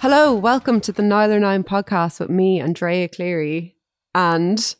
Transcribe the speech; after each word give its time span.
Hello, 0.00 0.32
welcome 0.32 0.80
to 0.80 0.92
the 0.92 1.02
Nialler 1.02 1.38
Nine 1.38 1.62
podcast 1.62 2.20
with 2.20 2.30
me, 2.30 2.58
Andrea 2.58 3.06
Cleary, 3.06 3.76
and 4.14 4.74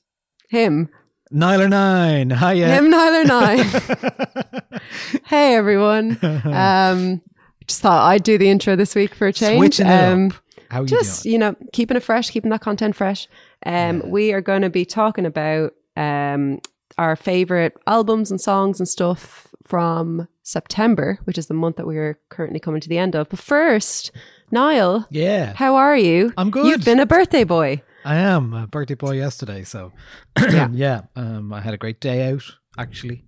him. 0.49 0.89
Nialler 1.31 1.69
Nine. 1.69 2.31
Hiya. 2.31 2.69
Him, 2.69 2.91
Nialler 2.91 3.27
Nine. 3.27 4.81
hey, 5.27 5.55
everyone. 5.55 6.19
Um, 6.47 7.21
just 7.67 7.83
thought 7.83 8.09
I'd 8.09 8.23
do 8.23 8.39
the 8.39 8.49
intro 8.49 8.77
this 8.77 8.95
week 8.95 9.15
for 9.15 9.27
a 9.27 9.33
change. 9.35 9.59
Switching 9.59 9.89
it 9.89 10.05
um, 10.05 10.29
up. 10.29 10.33
How 10.71 10.79
are 10.79 10.83
you 10.85 10.89
just, 10.89 11.25
doing? 11.25 11.33
you 11.35 11.39
know, 11.39 11.55
keeping 11.75 11.99
it 11.99 12.03
fresh, 12.03 12.31
keeping 12.31 12.51
that 12.53 12.63
content 12.63 12.97
fresh. 12.97 13.29
Um, 13.67 14.03
We 14.07 14.33
are 14.33 14.41
going 14.41 14.63
to 14.63 14.71
be 14.71 14.87
talking 14.87 15.27
about 15.27 15.75
um, 15.99 16.61
our 16.97 17.15
favorite 17.15 17.77
albums 17.87 18.31
and 18.31 18.41
songs 18.41 18.81
and 18.81 18.89
stuff 18.89 19.49
from 19.67 20.29
September, 20.45 21.19
which 21.25 21.37
is 21.37 21.47
the 21.47 21.55
month 21.55 21.77
that 21.77 21.87
we 21.87 21.99
are 21.99 22.19
currently 22.31 22.59
coming 22.59 22.81
to 22.81 22.89
the 22.89 22.99
end 22.99 23.15
of. 23.15 23.29
But 23.29 23.39
first, 23.39 24.13
Niall, 24.51 25.07
Yeah. 25.11 25.53
how 25.55 25.77
are 25.77 25.97
you? 25.97 26.33
I'm 26.37 26.51
good. 26.51 26.67
You've 26.67 26.85
been 26.85 27.01
a 27.01 27.07
birthday 27.07 27.45
boy. 27.45 27.83
I 28.05 28.17
am 28.17 28.53
a 28.55 28.67
birthday 28.67 28.95
boy 28.95 29.13
yesterday, 29.13 29.63
so 29.65 29.93
Yeah. 30.39 30.69
yeah. 30.73 31.01
Um, 31.17 31.53
I 31.53 31.61
had 31.61 31.75
a 31.75 31.79
great 31.79 32.01
day 32.01 32.31
out 32.33 32.43
actually. 32.79 33.25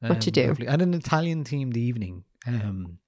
What'd 0.00 0.26
you 0.26 0.30
Um, 0.30 0.32
do? 0.44 0.48
lovely. 0.48 0.68
I 0.68 0.70
had 0.72 0.82
an 0.82 0.94
Italian 0.94 1.44
themed 1.44 1.76
evening. 1.76 2.24
Um, 2.46 2.98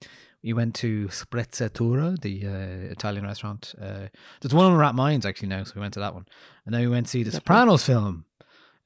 we 0.42 0.52
went 0.52 0.74
to 0.76 1.06
Sprezzatura, 1.08 2.18
the 2.20 2.46
uh, 2.46 2.92
Italian 2.92 3.24
restaurant. 3.24 3.74
Uh, 3.80 4.06
there's 4.40 4.54
one 4.54 4.66
on 4.72 4.78
Rathmines 4.78 5.24
actually 5.24 5.48
now, 5.48 5.62
so 5.64 5.72
we 5.76 5.80
went 5.82 5.94
to 5.94 6.00
that 6.00 6.14
one. 6.14 6.26
And 6.64 6.74
then 6.74 6.80
we 6.82 6.88
went 6.88 7.06
to 7.06 7.10
see 7.10 7.22
the 7.22 7.32
Sopranos 7.32 7.84
film. 7.84 8.24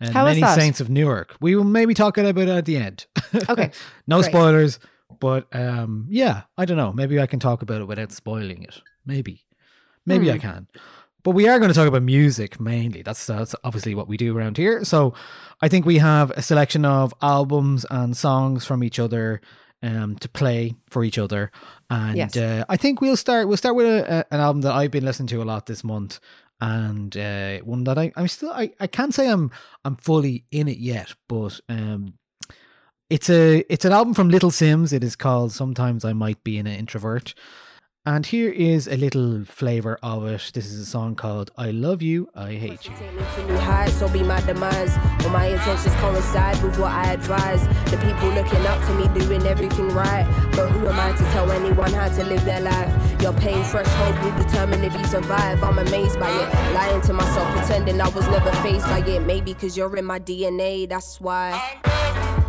And 0.01 0.13
How 0.13 0.25
Many? 0.25 0.43
Saints 0.43 0.81
of 0.81 0.91
Newark. 0.91 1.37
We 1.41 1.55
will 1.55 1.65
maybe 1.65 1.95
talk 1.95 2.19
about 2.19 2.37
it 2.37 2.49
at 2.49 2.65
the 2.65 2.77
end. 2.77 3.07
Okay, 3.49 3.71
no 4.07 4.21
great. 4.21 4.31
spoilers, 4.31 4.79
but 5.21 5.47
um, 5.55 6.07
yeah, 6.09 6.43
I 6.57 6.65
don't 6.65 6.77
know. 6.77 6.93
Maybe 6.93 7.21
I 7.21 7.27
can 7.27 7.41
talk 7.41 7.63
about 7.63 7.81
it 7.81 7.87
without 7.89 8.13
spoiling 8.13 8.63
it. 8.63 8.81
Maybe, 9.07 9.45
maybe 10.07 10.29
Hmm. 10.29 10.35
I 10.35 10.39
can. 10.39 10.67
But 11.23 11.31
we 11.31 11.49
are 11.49 11.59
going 11.59 11.71
to 11.71 11.75
talk 11.75 11.89
about 11.89 12.03
music 12.03 12.61
mainly. 12.61 13.03
That's 13.03 13.27
that's 13.27 13.55
obviously 13.65 13.95
what 13.95 14.09
we 14.09 14.17
do 14.19 14.37
around 14.37 14.57
here. 14.59 14.85
So 14.85 15.15
I 15.63 15.69
think 15.69 15.87
we 15.87 15.99
have 15.99 16.31
a 16.33 16.43
selection 16.43 16.85
of 16.85 17.15
albums 17.23 17.87
and 17.91 18.15
songs 18.17 18.67
from 18.67 18.85
each 18.85 18.99
other 18.99 19.41
um, 19.83 20.17
to 20.17 20.29
play 20.29 20.75
for 20.91 21.03
each 21.03 21.17
other. 21.19 21.51
And 21.89 22.17
Yes. 22.17 22.37
uh, 22.37 22.65
I 22.69 22.77
think 22.77 23.01
we'll 23.01 23.17
start. 23.17 23.49
We'll 23.49 23.57
start 23.57 23.75
with 23.75 23.87
a, 23.87 24.19
a, 24.31 24.35
an 24.35 24.41
album 24.41 24.61
that 24.63 24.73
I've 24.75 24.91
been 24.91 25.05
listening 25.05 25.29
to 25.29 25.43
a 25.43 25.45
lot 25.45 25.65
this 25.65 25.83
month, 25.83 26.21
and 26.61 27.17
uh, 27.17 27.59
one 27.61 27.85
that 27.85 27.97
I 27.99 28.13
I'm 28.17 28.29
still 28.29 28.51
I, 28.51 28.73
I 28.79 28.87
can't 28.87 29.15
say 29.15 29.29
I'm 29.31 29.51
I'm 29.85 29.97
fully 29.97 30.45
in 30.51 30.69
it 30.69 30.79
yet, 30.79 31.15
but 31.29 31.59
um, 31.71 32.15
it's 33.15 33.31
a 33.31 33.65
it's 33.73 33.85
an 33.85 33.93
album 33.93 34.13
from 34.13 34.29
Little 34.29 34.51
Simz. 34.51 34.93
It 34.93 35.05
is 35.05 35.15
called 35.15 35.53
Sometimes 35.53 36.05
I 36.05 36.13
Might 36.13 36.43
Be 36.43 36.59
an 36.59 36.67
Introvert. 36.67 37.33
And 38.05 38.27
here 38.27 38.51
is 38.51 38.89
a 38.89 38.97
little 38.97 39.45
flavor 39.45 40.01
of 40.03 40.27
it. 40.27 40.51
This 40.53 40.67
is 40.67 40.81
a 40.81 40.85
song 40.85 41.15
called 41.15 41.53
I 41.57 41.71
Love 41.71 42.03
You, 42.03 42.29
I 42.35 42.55
Hate 42.55 42.85
You. 42.87 42.93
So 43.93 44.09
be 44.09 44.25
my 44.25 44.41
demise. 44.41 44.99
All 45.23 45.31
my 45.31 45.47
intentions 45.47 45.95
coincide 45.95 46.61
with 46.61 46.77
what 46.77 46.91
I 46.91 47.13
advise. 47.13 47.63
The 47.93 47.99
people 47.99 48.31
looking 48.31 48.67
up 48.67 48.85
to 48.87 48.95
me 48.95 49.07
doing 49.21 49.47
everything 49.47 49.89
right. 49.91 50.27
But 50.51 50.71
who 50.71 50.85
am 50.89 50.99
I 50.99 51.17
to 51.17 51.25
tell 51.33 51.49
anyone 51.53 51.93
how 51.93 52.09
to 52.09 52.25
live 52.25 52.45
their 52.45 52.63
life? 52.63 53.23
Your 53.23 53.33
pain 53.35 53.63
threshold 53.63 54.19
will 54.25 54.43
determine 54.43 54.83
if 54.83 54.93
you 54.93 55.05
survive. 55.05 55.63
I'm 55.63 55.79
amazed 55.79 56.19
by 56.19 56.31
it. 56.31 56.75
Lying 56.75 57.01
to 57.03 57.13
myself, 57.13 57.49
pretending 57.59 58.01
I 58.01 58.09
was 58.09 58.27
never 58.27 58.51
faced 58.65 58.87
by 58.87 58.99
it. 59.07 59.21
Maybe 59.21 59.55
because 59.55 59.77
you're 59.77 59.97
in 59.97 60.05
my 60.05 60.19
DNA, 60.19 60.89
that's 60.89 61.21
why. 61.21 62.43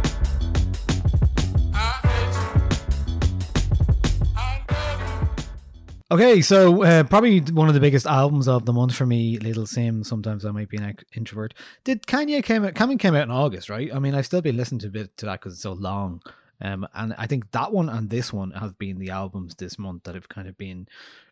Okay, 6.12 6.40
so 6.42 6.84
uh, 6.84 7.04
probably 7.04 7.40
one 7.40 7.68
of 7.68 7.74
the 7.74 7.80
biggest 7.80 8.06
albums 8.06 8.48
of 8.48 8.66
the 8.66 8.74
month 8.74 8.94
for 8.94 9.08
me, 9.08 9.40
Little 9.40 9.64
Simz. 9.64 10.06
Sometimes 10.06 10.46
I 10.46 10.52
might 10.52 10.70
be 10.70 10.78
an 10.78 10.96
introvert. 11.16 11.56
Did 11.84 12.06
Kanye 12.06 12.44
came 12.44 12.64
out? 12.64 12.76
Kanye 12.76 13.00
came 13.00 13.16
out 13.16 13.24
in 13.24 13.32
August, 13.32 13.72
right? 13.72 13.90
I 13.92 13.98
mean, 13.98 14.14
I've 14.14 14.28
still 14.28 14.42
been 14.42 14.56
listening 14.56 14.80
to 14.82 14.88
a 14.88 14.92
bit 14.92 15.18
to 15.18 15.26
that 15.26 15.40
because 15.40 15.54
it's 15.54 15.64
so 15.64 15.74
long. 15.74 16.22
Um, 16.62 16.88
and 16.94 17.14
I 17.18 17.28
think 17.28 17.52
that 17.52 17.72
one 17.72 17.90
and 17.90 18.10
this 18.10 18.32
one 18.32 18.52
have 18.52 18.78
been 18.78 19.00
the 19.00 19.10
albums 19.10 19.56
this 19.56 19.78
month 19.78 20.04
that 20.04 20.16
have 20.16 20.30
kind 20.30 20.48
of 20.48 20.58
been 20.58 20.88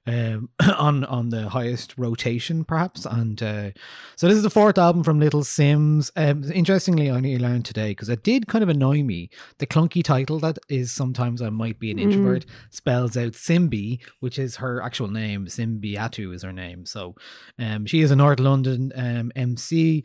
um, 0.05 0.49
on 0.77 1.03
on 1.05 1.29
the 1.29 1.49
highest 1.49 1.93
rotation, 1.97 2.63
perhaps. 2.63 3.05
And 3.05 3.41
uh, 3.41 3.71
so 4.15 4.27
this 4.27 4.37
is 4.37 4.43
the 4.43 4.49
fourth 4.49 4.77
album 4.77 5.03
from 5.03 5.19
Little 5.19 5.43
Simz. 5.43 6.11
Um, 6.15 6.43
interestingly, 6.51 7.09
I 7.09 7.15
only 7.15 7.37
learned 7.37 7.65
today 7.65 7.91
because 7.91 8.09
it 8.09 8.23
did 8.23 8.47
kind 8.47 8.63
of 8.63 8.69
annoy 8.69 9.03
me. 9.03 9.29
The 9.59 9.67
clunky 9.67 10.03
title 10.03 10.39
that 10.39 10.59
is 10.69 10.91
sometimes 10.91 11.41
I 11.41 11.49
might 11.49 11.79
be 11.79 11.91
an 11.91 11.99
introvert 11.99 12.45
spells 12.69 13.15
out 13.17 13.33
Simbi, 13.33 13.99
which 14.19 14.37
is 14.37 14.57
her 14.57 14.81
actual 14.81 15.07
name. 15.07 15.47
Simbi 15.47 15.95
Atu 15.95 16.33
is 16.33 16.43
her 16.43 16.53
name. 16.53 16.85
So 16.85 17.15
um, 17.57 17.85
she 17.85 18.01
is 18.01 18.11
a 18.11 18.15
North 18.15 18.39
London 18.39 18.91
um, 18.95 19.31
MC. 19.35 20.03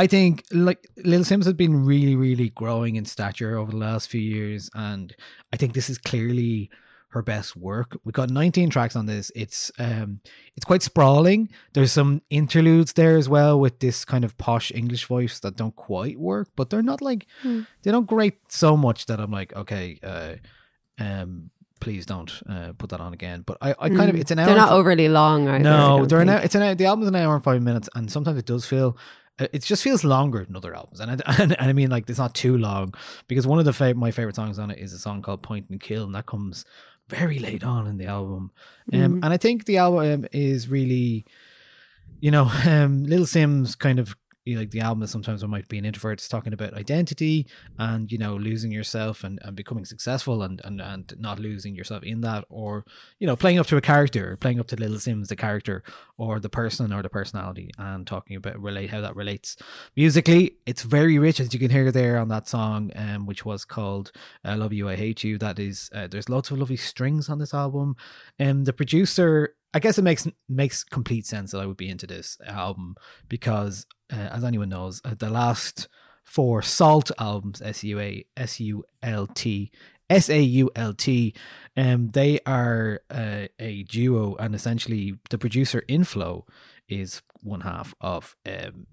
I 0.00 0.06
think 0.06 0.44
like 0.50 0.88
Little 0.96 1.26
Simz 1.26 1.44
has 1.44 1.52
been 1.52 1.84
really, 1.84 2.16
really 2.16 2.48
growing 2.48 2.96
in 2.96 3.04
stature 3.04 3.58
over 3.58 3.70
the 3.70 3.76
last 3.76 4.08
few 4.08 4.22
years, 4.22 4.70
and 4.74 5.14
I 5.52 5.58
think 5.58 5.74
this 5.74 5.90
is 5.90 5.98
clearly 5.98 6.70
her 7.10 7.20
best 7.20 7.54
work. 7.54 7.98
We've 8.02 8.14
got 8.14 8.30
19 8.30 8.70
tracks 8.70 8.96
on 8.96 9.04
this. 9.04 9.30
It's 9.36 9.70
um 9.78 10.20
it's 10.56 10.64
quite 10.64 10.82
sprawling. 10.82 11.50
There's 11.74 11.92
some 11.92 12.22
interludes 12.30 12.94
there 12.94 13.18
as 13.18 13.28
well 13.28 13.60
with 13.60 13.80
this 13.80 14.06
kind 14.06 14.24
of 14.24 14.38
posh 14.38 14.72
English 14.72 15.04
voice 15.04 15.38
that 15.40 15.56
don't 15.56 15.76
quite 15.76 16.18
work, 16.18 16.48
but 16.56 16.70
they're 16.70 16.82
not 16.92 17.02
like 17.02 17.26
they 17.82 17.90
don't 17.90 18.06
grate 18.06 18.38
so 18.48 18.78
much 18.78 19.04
that 19.04 19.20
I'm 19.20 19.30
like, 19.30 19.54
okay, 19.54 19.98
uh 20.02 20.36
um 20.98 21.50
please 21.80 22.06
don't 22.06 22.42
uh, 22.48 22.72
put 22.76 22.90
that 22.90 23.00
on 23.00 23.12
again. 23.12 23.42
But 23.44 23.56
I, 23.60 23.74
I 23.78 23.88
kind 23.88 24.08
of 24.10 24.16
it's 24.16 24.30
an 24.30 24.38
hour. 24.38 24.46
They're 24.46 24.56
not 24.56 24.72
overly 24.72 25.08
long 25.08 25.48
either. 25.48 25.64
No, 25.64 26.06
they're 26.06 26.20
an 26.20 26.28
hour, 26.28 26.40
it's 26.40 26.54
an 26.54 26.62
hour, 26.62 26.74
the 26.74 26.84
album's 26.84 27.08
an 27.08 27.16
hour 27.16 27.34
and 27.34 27.42
five 27.42 27.62
minutes, 27.62 27.88
and 27.94 28.10
sometimes 28.10 28.38
it 28.38 28.46
does 28.46 28.64
feel 28.66 28.96
it 29.52 29.62
just 29.62 29.82
feels 29.82 30.04
longer 30.04 30.44
than 30.44 30.56
other 30.56 30.74
albums, 30.74 31.00
and 31.00 31.10
I, 31.10 31.34
and, 31.42 31.58
and 31.58 31.70
I 31.70 31.72
mean 31.72 31.90
like 31.90 32.08
it's 32.08 32.18
not 32.18 32.34
too 32.34 32.56
long 32.56 32.94
because 33.28 33.46
one 33.46 33.58
of 33.58 33.64
the 33.64 33.72
fav- 33.72 33.96
my 33.96 34.10
favorite 34.10 34.36
songs 34.36 34.58
on 34.58 34.70
it 34.70 34.78
is 34.78 34.92
a 34.92 34.98
song 34.98 35.22
called 35.22 35.42
Point 35.42 35.68
and 35.70 35.80
Kill, 35.80 36.04
and 36.04 36.14
that 36.14 36.26
comes 36.26 36.64
very 37.08 37.38
late 37.38 37.64
on 37.64 37.86
in 37.86 37.98
the 37.98 38.06
album, 38.06 38.50
um, 38.92 39.20
and 39.22 39.26
I 39.26 39.36
think 39.36 39.64
the 39.64 39.78
album 39.78 40.26
is 40.32 40.68
really, 40.68 41.24
you 42.20 42.30
know, 42.30 42.44
um, 42.66 43.04
Little 43.04 43.26
Simz 43.26 43.78
kind 43.78 43.98
of 43.98 44.16
you 44.44 44.54
know, 44.54 44.60
like 44.60 44.70
the 44.70 44.80
album 44.80 45.02
is 45.02 45.10
sometimes 45.10 45.42
when 45.42 45.50
might 45.50 45.68
be 45.68 45.78
an 45.78 45.84
introvert 45.84 46.20
is 46.20 46.28
talking 46.28 46.52
about 46.52 46.74
identity 46.74 47.46
and 47.78 48.10
you 48.10 48.18
know 48.18 48.36
losing 48.36 48.72
yourself 48.72 49.22
and, 49.22 49.38
and 49.42 49.54
becoming 49.54 49.84
successful 49.84 50.42
and, 50.42 50.60
and 50.64 50.80
and 50.80 51.14
not 51.18 51.38
losing 51.38 51.74
yourself 51.74 52.02
in 52.02 52.22
that 52.22 52.44
or 52.48 52.84
you 53.18 53.26
know 53.26 53.36
playing 53.36 53.58
up 53.58 53.66
to 53.66 53.76
a 53.76 53.80
character 53.80 54.36
playing 54.38 54.58
up 54.58 54.66
to 54.66 54.76
Little 54.76 54.96
Simz 54.96 55.28
the 55.28 55.36
character 55.36 55.82
or 56.16 56.40
the 56.40 56.48
person 56.48 56.92
or 56.92 57.02
the 57.02 57.10
personality 57.10 57.70
and 57.78 58.06
talking 58.06 58.36
about 58.36 58.60
relate 58.60 58.90
how 58.90 59.00
that 59.00 59.16
relates 59.16 59.56
musically. 59.94 60.56
It's 60.66 60.82
very 60.82 61.18
rich 61.18 61.40
as 61.40 61.52
you 61.52 61.60
can 61.60 61.70
hear 61.70 61.92
there 61.92 62.18
on 62.18 62.28
that 62.28 62.48
song 62.48 62.90
um 62.96 63.26
which 63.26 63.44
was 63.44 63.64
called 63.64 64.10
i 64.44 64.54
love 64.54 64.72
you 64.72 64.88
i 64.88 64.96
hate 64.96 65.22
you. 65.22 65.36
That 65.38 65.58
is 65.58 65.90
uh, 65.94 66.06
there's 66.06 66.28
lots 66.28 66.50
of 66.50 66.58
lovely 66.58 66.76
strings 66.76 67.28
on 67.28 67.38
this 67.38 67.52
album. 67.52 67.96
And 68.38 68.50
um, 68.50 68.64
the 68.64 68.72
producer 68.72 69.54
I 69.72 69.78
guess 69.78 69.98
it 69.98 70.02
makes 70.02 70.26
makes 70.48 70.82
complete 70.82 71.26
sense 71.26 71.52
that 71.52 71.60
I 71.60 71.66
would 71.66 71.76
be 71.76 71.88
into 71.88 72.06
this 72.06 72.36
album 72.44 72.96
because, 73.28 73.86
uh, 73.92 73.99
as 74.12 74.44
anyone 74.44 74.68
knows, 74.68 75.00
uh, 75.04 75.14
the 75.18 75.30
last 75.30 75.88
four 76.24 76.62
SAULT 76.62 77.10
albums, 77.18 77.60
S 77.62 77.82
U 77.84 77.98
A 78.00 78.24
S 78.36 78.60
U 78.60 78.84
L 79.02 79.26
T, 79.26 79.70
S 80.08 80.28
A 80.30 80.40
U 80.40 80.70
L 80.76 80.92
T, 80.94 81.34
um, 81.76 82.08
they 82.08 82.40
are 82.46 83.00
uh, 83.10 83.46
a 83.58 83.82
duo, 83.84 84.36
and 84.36 84.54
essentially 84.54 85.14
the 85.30 85.38
producer 85.38 85.82
Inflo 85.88 86.42
is 86.88 87.22
one 87.42 87.60
half 87.62 87.94
of 88.00 88.36
um, 88.46 88.86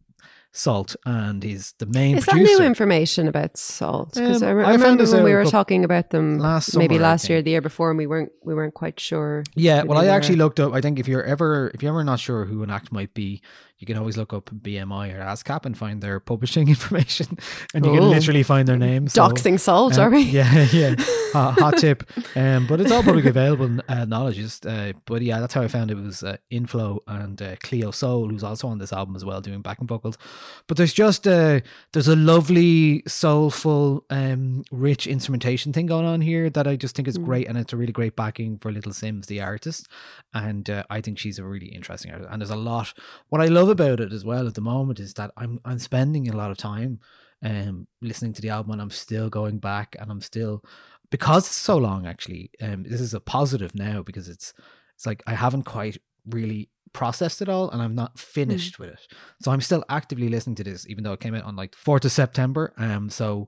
SAULT, 0.54 0.96
and 1.06 1.44
he's 1.44 1.74
the 1.78 1.86
main 1.86 2.18
Is 2.18 2.26
that 2.26 2.36
new 2.36 2.62
information 2.62 3.28
about 3.28 3.58
SAULT? 3.58 4.14
Because 4.16 4.42
Um, 4.42 4.48
I, 4.48 4.52
re- 4.52 4.66
I 4.66 4.72
remember 4.72 5.06
when 5.06 5.24
we 5.24 5.34
were 5.34 5.46
talking 5.46 5.84
about 5.84 6.10
them 6.10 6.40
Last 6.40 6.76
maybe 6.76 6.96
summer, 6.96 7.06
I 7.06 7.10
last 7.10 7.30
year, 7.30 7.42
the 7.44 7.52
year 7.52 7.62
before, 7.62 7.90
and 7.92 7.98
we 7.98 8.08
weren't 8.08 8.32
we 8.44 8.56
weren't 8.56 8.74
quite 8.74 9.00
sure. 9.00 9.44
Yeah, 9.56 9.84
well, 9.84 9.98
I 10.00 10.08
actually 10.08 10.38
were. 10.38 10.46
looked 10.46 10.60
up. 10.60 10.74
I 10.74 10.82
think 10.82 11.00
if 11.00 11.08
you're 11.08 11.24
ever 11.24 11.70
if 11.74 11.84
you're 11.84 11.92
ever 11.92 12.04
not 12.04 12.20
sure 12.20 12.46
who 12.46 12.64
an 12.64 12.72
act 12.72 12.92
might 12.92 13.14
be, 13.14 13.42
you 13.80 13.86
can 13.88 13.98
always 13.98 14.18
look 14.18 14.34
up 14.34 14.50
BMI 14.50 15.14
or 15.14 15.20
ASCAP 15.20 15.66
and 15.66 15.78
find 15.78 16.02
their 16.02 16.20
publishing 16.20 16.68
information, 16.76 17.38
and 17.74 17.86
you 17.86 17.92
can 17.92 18.02
Oh. 18.04 18.10
literally 18.10 18.44
find 18.44 18.68
their 18.68 18.78
names. 18.78 19.14
So, 19.14 19.22
Doxing 19.28 19.60
SAULT, 19.60 19.98
uh, 19.98 20.02
are 20.04 20.10
we? 20.10 20.22
Yeah, 20.22 20.68
yeah. 20.72 20.96
hot, 21.34 21.54
hot 21.60 21.78
tip. 21.78 22.04
Um, 22.36 22.66
but 22.68 22.82
it's 22.82 22.92
all 22.92 23.04
public 23.04 23.26
available 23.26 23.80
uh, 23.88 24.06
knowledge. 24.06 24.38
Just, 24.38 24.66
uh, 24.66 24.94
but 25.06 25.22
yeah, 25.22 25.40
that's 25.40 25.54
how 25.54 25.62
I 25.62 25.68
found 25.68 25.92
it 25.92 25.96
was 25.98 26.24
uh, 26.24 26.38
Inflo 26.52 27.00
and 27.08 27.42
uh, 27.42 27.56
Cleo 27.64 27.92
Sol, 27.92 28.30
who's 28.30 28.44
also 28.44 28.68
on 28.68 28.78
this 28.80 28.92
album 28.94 29.16
as 29.16 29.24
well, 29.24 29.42
doing 29.42 29.62
backing 29.62 29.88
vocals. 29.88 30.18
But 30.68 30.78
there's 30.78 30.94
just 30.94 31.28
a 31.28 31.62
there's 31.94 32.08
a 32.08 32.16
lovely, 32.16 33.04
soulful, 33.08 34.06
um, 34.10 34.64
rich 34.72 35.06
instrumentation 35.06 35.74
thing 35.74 35.86
going 35.86 36.06
on 36.06 36.22
here 36.22 36.50
that 36.50 36.68
I 36.68 36.76
just 36.76 36.96
think 36.96 37.08
is 37.08 37.18
great, 37.18 37.48
and 37.48 37.58
it's 37.58 37.74
a 37.74 37.78
really 37.78 37.92
great 37.94 38.16
backing 38.16 38.58
for 38.58 38.72
Little 38.72 38.92
Simz, 38.92 39.28
the 39.28 39.42
artist. 39.42 39.88
And 40.34 40.70
uh, 40.70 40.84
I 40.90 41.02
think 41.02 41.20
she's 41.20 41.38
a 41.40 41.44
really 41.44 41.68
interesting 41.68 42.12
artist. 42.12 42.30
And 42.32 42.42
there's 42.42 42.50
a 42.50 42.56
lot. 42.56 42.94
What 43.30 43.42
I 43.42 43.46
love 43.46 43.67
about 43.70 44.00
it 44.00 44.14
as 44.14 44.24
well 44.26 44.48
at 44.48 44.56
the 44.56 44.62
moment 44.62 45.00
is 45.00 45.14
that 45.16 45.32
I'm 45.38 45.60
I'm 45.66 45.80
spending 45.80 46.28
a 46.30 46.36
lot 46.36 46.52
of 46.52 46.58
time 46.58 47.00
um 47.44 47.88
listening 48.02 48.34
to 48.34 48.42
the 48.42 48.50
album 48.50 48.72
and 48.74 48.82
I'm 48.82 48.90
still 48.90 49.30
going 49.30 49.60
back 49.60 49.96
and 50.00 50.12
I'm 50.12 50.22
still 50.22 50.64
because 51.12 51.46
it's 51.46 51.56
so 51.56 51.78
long 51.78 52.08
actually 52.08 52.52
um 52.62 52.84
this 52.84 53.02
is 53.02 53.14
a 53.14 53.20
positive 53.20 53.76
now 53.76 54.02
because 54.02 54.28
it's 54.28 54.54
it's 54.96 55.06
like 55.06 55.22
I 55.28 55.36
haven't 55.36 55.64
quite 55.64 55.98
really 56.28 56.70
processed 56.94 57.42
it 57.42 57.50
all 57.50 57.70
and 57.70 57.82
I'm 57.82 57.94
not 57.94 58.18
finished 58.18 58.80
with 58.80 58.90
it. 58.90 59.00
So 59.42 59.52
I'm 59.52 59.62
still 59.62 59.84
actively 59.90 60.30
listening 60.30 60.56
to 60.56 60.64
this 60.64 60.88
even 60.88 61.04
though 61.04 61.14
it 61.14 61.20
came 61.20 61.36
out 61.36 61.44
on 61.44 61.56
like 61.56 61.76
4th 61.76 62.06
of 62.06 62.12
September 62.12 62.74
um 62.78 63.10
so 63.10 63.48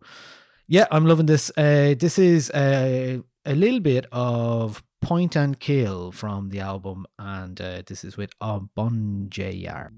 yeah 0.67 0.85
I'm 0.91 1.05
loving 1.05 1.25
this. 1.25 1.51
Uh 1.57 1.95
this 1.97 2.19
is 2.19 2.51
a 2.53 3.21
a 3.45 3.55
little 3.55 3.79
bit 3.79 4.05
of 4.11 4.83
Point 5.01 5.35
and 5.35 5.59
Kill 5.59 6.11
from 6.11 6.49
the 6.49 6.59
album 6.59 7.05
and 7.17 7.59
uh, 7.59 7.81
this 7.85 8.03
is 8.03 8.17
with 8.17 8.31
uh, 8.41 8.59
Bon 8.75 9.27
Jayar 9.29 9.89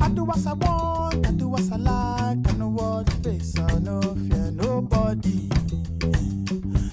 I 0.00 0.08
do 0.12 0.24
what 0.24 0.46
I 0.46 0.52
want, 0.54 1.26
I 1.26 1.30
do 1.32 1.48
what 1.48 1.72
I 1.72 1.76
like, 1.76 2.48
I 2.48 2.52
know 2.56 2.68
what 2.68 3.08
face, 3.22 3.58
I 3.58 3.78
no 3.78 4.00
fear 4.00 4.50
nobody, 4.50 5.48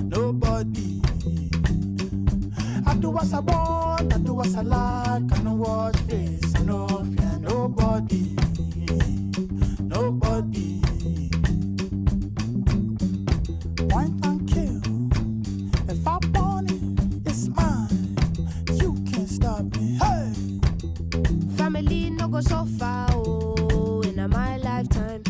nobody. 0.04 1.02
I 2.86 2.96
do 2.96 3.10
what 3.10 3.34
I 3.34 3.40
want, 3.40 4.14
I 4.14 4.18
do 4.20 4.34
what 4.34 4.56
I 4.56 4.62
like, 4.62 5.40
I 5.40 5.42
know 5.42 5.54
what 5.56 5.96
face, 6.02 6.56
I 6.56 6.64
no 6.64 6.88
fear 6.88 7.40
nobody. 7.40 8.37
Go 22.38 22.42
so 22.42 22.66
far, 22.78 23.08
oh, 23.14 24.02
in 24.02 24.20
a 24.20 24.28
my 24.28 24.58
lifetime. 24.58 25.24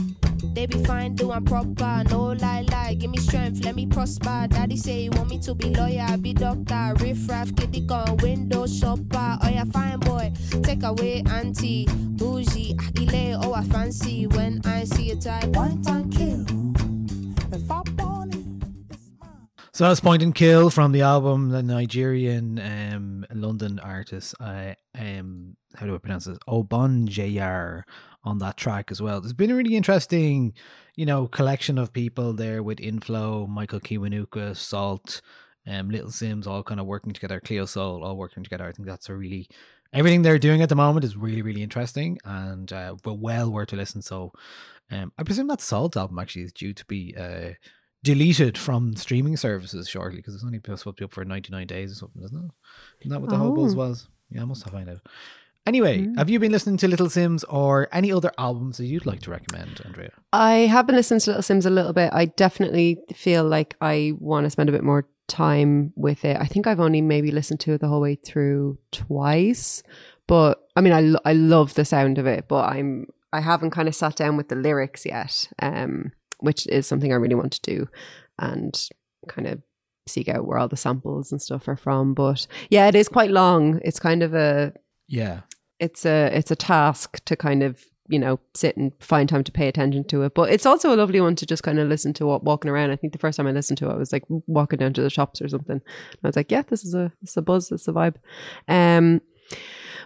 They 0.53 0.65
be 0.65 0.83
fine, 0.83 1.15
doing 1.15 1.45
proper, 1.45 2.03
no 2.09 2.33
lie 2.33 2.65
lie. 2.69 2.95
Give 2.95 3.11
me 3.11 3.17
strength, 3.17 3.63
let 3.63 3.75
me 3.75 3.85
prosper. 3.85 4.47
Daddy 4.49 4.75
say 4.75 5.03
he 5.03 5.09
want 5.09 5.29
me 5.29 5.39
to 5.39 5.53
be 5.53 5.73
lawyer, 5.73 6.17
be 6.17 6.33
doctor, 6.33 6.93
riff 6.99 7.29
raff, 7.29 7.55
kitty 7.55 7.81
gun, 7.81 8.17
window 8.17 8.65
shopper. 8.67 9.37
Oh 9.41 9.49
yeah, 9.49 9.65
fine 9.65 9.99
boy, 9.99 10.33
take 10.63 10.83
away 10.83 11.23
auntie, 11.29 11.87
bougie, 11.91 12.75
agile, 12.97 13.39
oh 13.43 13.53
I 13.53 13.63
fancy 13.63 14.27
when 14.27 14.61
I 14.65 14.83
see 14.83 15.11
a 15.11 15.15
type. 15.15 15.53
Point 15.53 15.87
and 15.87 16.11
kill. 16.11 16.45
If 17.53 17.71
I 17.71 17.81
want 17.97 18.35
it, 18.35 18.45
it's 18.89 19.09
mine. 19.19 19.47
So 19.71 19.87
that's 19.87 19.99
Point 19.99 20.23
and 20.23 20.35
Kill 20.35 20.69
from 20.69 20.91
the 20.91 21.03
album, 21.03 21.49
the 21.49 21.63
Nigerian 21.63 22.59
um, 22.59 23.25
London 23.31 23.79
artist. 23.79 24.35
I 24.39 24.75
um, 24.97 25.55
how 25.77 25.85
do 25.85 25.95
I 25.95 25.99
pronounce 25.99 26.25
this? 26.25 26.37
Obongjayar 26.47 27.83
on 28.23 28.39
that 28.39 28.57
track 28.57 28.91
as 28.91 29.01
well. 29.01 29.21
There's 29.21 29.33
been 29.33 29.51
a 29.51 29.55
really 29.55 29.75
interesting, 29.75 30.53
you 30.95 31.05
know, 31.05 31.27
collection 31.27 31.77
of 31.77 31.93
people 31.93 32.33
there 32.33 32.61
with 32.63 32.79
Inflo, 32.79 33.47
Michael 33.47 33.79
Kiwanuka, 33.79 34.55
SAULT, 34.55 35.21
um, 35.65 35.89
Little 35.89 36.09
Simz, 36.09 36.47
all 36.47 36.63
kind 36.63 36.79
of 36.79 36.85
working 36.85 37.13
together. 37.13 37.39
Cleo 37.39 37.65
Sol, 37.65 38.03
all 38.03 38.17
working 38.17 38.43
together. 38.43 38.65
I 38.67 38.71
think 38.71 38.87
that's 38.87 39.09
a 39.09 39.15
really 39.15 39.47
everything 39.93 40.21
they're 40.21 40.37
doing 40.39 40.61
at 40.61 40.67
the 40.69 40.75
moment 40.75 41.05
is 41.05 41.15
really 41.15 41.41
really 41.41 41.63
interesting 41.63 42.17
and 42.25 42.73
uh, 42.73 42.95
well 43.05 43.49
worth 43.51 43.69
to 43.69 43.75
listen. 43.75 44.01
So, 44.01 44.33
um, 44.91 45.13
I 45.17 45.23
presume 45.23 45.47
that 45.47 45.61
SAULT 45.61 45.95
album 45.95 46.19
actually 46.19 46.43
is 46.43 46.53
due 46.53 46.73
to 46.73 46.85
be 46.85 47.15
uh 47.17 47.51
deleted 48.03 48.57
from 48.57 48.95
streaming 48.95 49.35
services 49.35 49.89
shortly 49.89 50.17
because 50.17 50.35
it's 50.35 50.43
only 50.43 50.59
supposed 50.59 50.83
to 50.83 50.93
be 50.93 51.03
up 51.05 51.11
for 51.13 51.25
99 51.25 51.65
days 51.67 51.91
or 51.91 51.95
something, 51.95 52.23
isn't 52.23 52.37
it? 52.45 52.51
Isn't 53.01 53.11
that 53.11 53.19
what 53.21 53.29
the 53.29 53.37
whole 53.37 53.55
buzz 53.55 53.73
Oh. 53.73 53.77
was? 53.77 54.07
Yeah, 54.29 54.43
I 54.43 54.45
must 54.45 54.63
have 54.63 54.71
found 54.73 54.89
out. 54.89 55.01
Anyway, 55.67 56.07
have 56.15 56.29
you 56.29 56.39
been 56.39 56.53
listening 56.53 56.77
to 56.77 56.87
Little 56.87 57.07
Simz 57.07 57.43
or 57.49 57.89
any 57.91 58.09
other 58.09 58.31
albums 58.37 58.77
that 58.77 58.85
you'd 58.85 59.05
like 59.05 59.19
to 59.23 59.31
recommend, 59.31 59.81
Andrea? 59.83 60.11
I 60.31 60.59
have 60.59 60.87
been 60.87 60.95
listening 60.95 61.19
to 61.19 61.31
Little 61.31 61.43
Simz 61.43 61.65
a 61.65 61.69
little 61.69 61.91
bit. 61.91 62.09
I 62.13 62.25
definitely 62.25 62.99
feel 63.13 63.43
like 63.43 63.75
I 63.81 64.13
want 64.17 64.45
to 64.45 64.49
spend 64.49 64.69
a 64.69 64.71
bit 64.71 64.85
more 64.85 65.05
time 65.27 65.91
with 65.97 66.23
it. 66.23 66.37
I 66.39 66.45
think 66.45 66.67
I've 66.67 66.79
only 66.79 67.01
maybe 67.01 67.31
listened 67.31 67.59
to 67.61 67.73
it 67.73 67.81
the 67.81 67.89
whole 67.89 67.99
way 67.99 68.15
through 68.15 68.77
twice, 68.93 69.83
but 70.25 70.65
I 70.77 70.81
mean, 70.81 70.93
I 70.93 71.01
lo- 71.01 71.19
I 71.25 71.33
love 71.33 71.73
the 71.73 71.83
sound 71.83 72.17
of 72.17 72.25
it, 72.25 72.47
but 72.47 72.69
I'm 72.69 73.07
I 73.33 73.41
haven't 73.41 73.71
kind 73.71 73.89
of 73.89 73.95
sat 73.95 74.15
down 74.15 74.37
with 74.37 74.47
the 74.47 74.55
lyrics 74.55 75.05
yet, 75.05 75.49
um, 75.61 76.13
which 76.39 76.65
is 76.67 76.87
something 76.87 77.11
I 77.11 77.17
really 77.17 77.35
want 77.35 77.51
to 77.51 77.61
do, 77.61 77.89
and 78.39 78.73
kind 79.27 79.49
of 79.49 79.61
seek 80.07 80.29
out 80.29 80.47
where 80.47 80.59
all 80.59 80.69
the 80.69 80.77
samples 80.77 81.33
and 81.33 81.41
stuff 81.41 81.67
are 81.67 81.75
from. 81.75 82.13
But 82.13 82.47
yeah, 82.69 82.87
it 82.87 82.95
is 82.95 83.09
quite 83.09 83.31
long. 83.31 83.81
It's 83.83 83.99
kind 83.99 84.23
of 84.23 84.33
a 84.33 84.71
Yeah. 85.09 85.41
It's 85.79 86.05
a 86.05 86.25
it's 86.37 86.51
a 86.51 86.55
task 86.55 87.23
to 87.25 87.35
kind 87.35 87.63
of 87.63 87.85
you 88.09 88.19
know 88.19 88.39
sit 88.53 88.77
and 88.77 88.91
find 88.99 89.27
time 89.27 89.43
to 89.43 89.51
pay 89.51 89.67
attention 89.67 90.03
to 90.05 90.23
it. 90.23 90.33
But 90.33 90.49
it's 90.51 90.65
also 90.65 90.93
a 90.93 90.95
lovely 90.95 91.21
one 91.21 91.35
to 91.35 91.45
just 91.45 91.63
kind 91.63 91.79
of 91.79 91.87
listen 91.87 92.13
to 92.13 92.25
what 92.25 92.43
walking 92.43 92.71
around. 92.71 92.91
I 92.91 92.95
think 92.95 93.13
the 93.13 93.19
first 93.19 93.37
time 93.37 93.47
i 93.47 93.51
listened 93.51 93.77
to 93.79 93.89
it 93.89 93.93
i 93.93 93.97
was 93.97 94.11
like 94.11 94.23
walking 94.27 94.79
down 94.79 94.93
to 94.93 95.01
the 95.01 95.09
shops 95.09 95.41
or 95.41 95.47
something. 95.49 95.81
And 95.81 96.19
i 96.23 96.27
was 96.27 96.35
like 96.35 96.51
yeah 96.51 96.63
this 96.63 96.83
is 96.83 96.93
a 96.93 97.11
this 97.21 97.31
is 97.31 97.37
a 97.37 97.41
buzz 97.41 97.69
this 97.69 97.81
is 97.81 97.87
a 97.87 97.93
vibe. 97.93 98.15
Um 98.67 99.21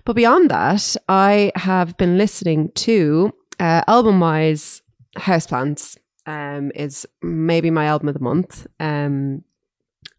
but 0.05 0.15
beyond 0.15 0.49
that 0.49 0.95
i 1.09 1.51
have 1.55 1.95
been 1.97 2.17
listening 2.17 2.71
to 2.73 3.33
uh 3.59 3.83
album 3.87 4.19
wise 4.19 4.81
houseplants 5.17 5.97
um 6.25 6.71
is 6.75 7.07
maybe 7.21 7.69
my 7.69 7.85
album 7.85 8.07
of 8.07 8.13
the 8.15 8.19
month. 8.19 8.67
Um 8.79 9.43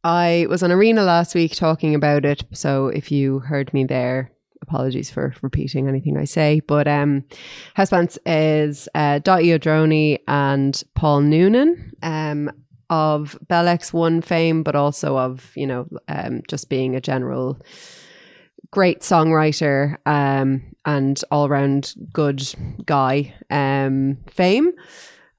I 0.05 0.47
was 0.49 0.65
on 0.65 0.73
Arena 0.73 1.05
last 1.05 1.33
week 1.35 1.55
talking 1.55 1.95
about 1.95 2.25
it. 2.25 2.43
So 2.53 2.89
if 2.89 3.13
you 3.13 3.39
heard 3.39 3.73
me 3.73 3.85
there, 3.85 4.33
apologies 4.63 5.11
for 5.11 5.35
repeating 5.43 5.89
anything 5.89 6.17
I 6.17 6.25
say. 6.25 6.61
But 6.61 6.89
um, 6.89 7.25
Houseplants 7.77 8.19
is 8.25 8.89
uh, 8.95 9.21
Daithí 9.21 9.53
Ó 9.55 9.59
Drónaí 9.59 10.19
and 10.29 10.83
Paul 10.95 11.23
Noonan 11.23 11.93
um, 12.03 12.51
of 12.89 13.39
Bell 13.49 13.67
X1 13.67 14.25
fame, 14.25 14.63
but 14.63 14.77
also 14.77 15.19
of, 15.19 15.53
you 15.55 15.67
know, 15.67 15.87
um, 16.09 16.43
just 16.49 16.69
being 16.69 16.95
a 16.95 17.01
general 17.01 17.61
great 18.71 19.01
songwriter 19.01 19.97
um, 20.07 20.63
and 20.85 21.23
all 21.31 21.47
around 21.47 21.95
good 22.13 22.43
guy 22.87 23.35
um, 23.51 24.17
fame. 24.31 24.73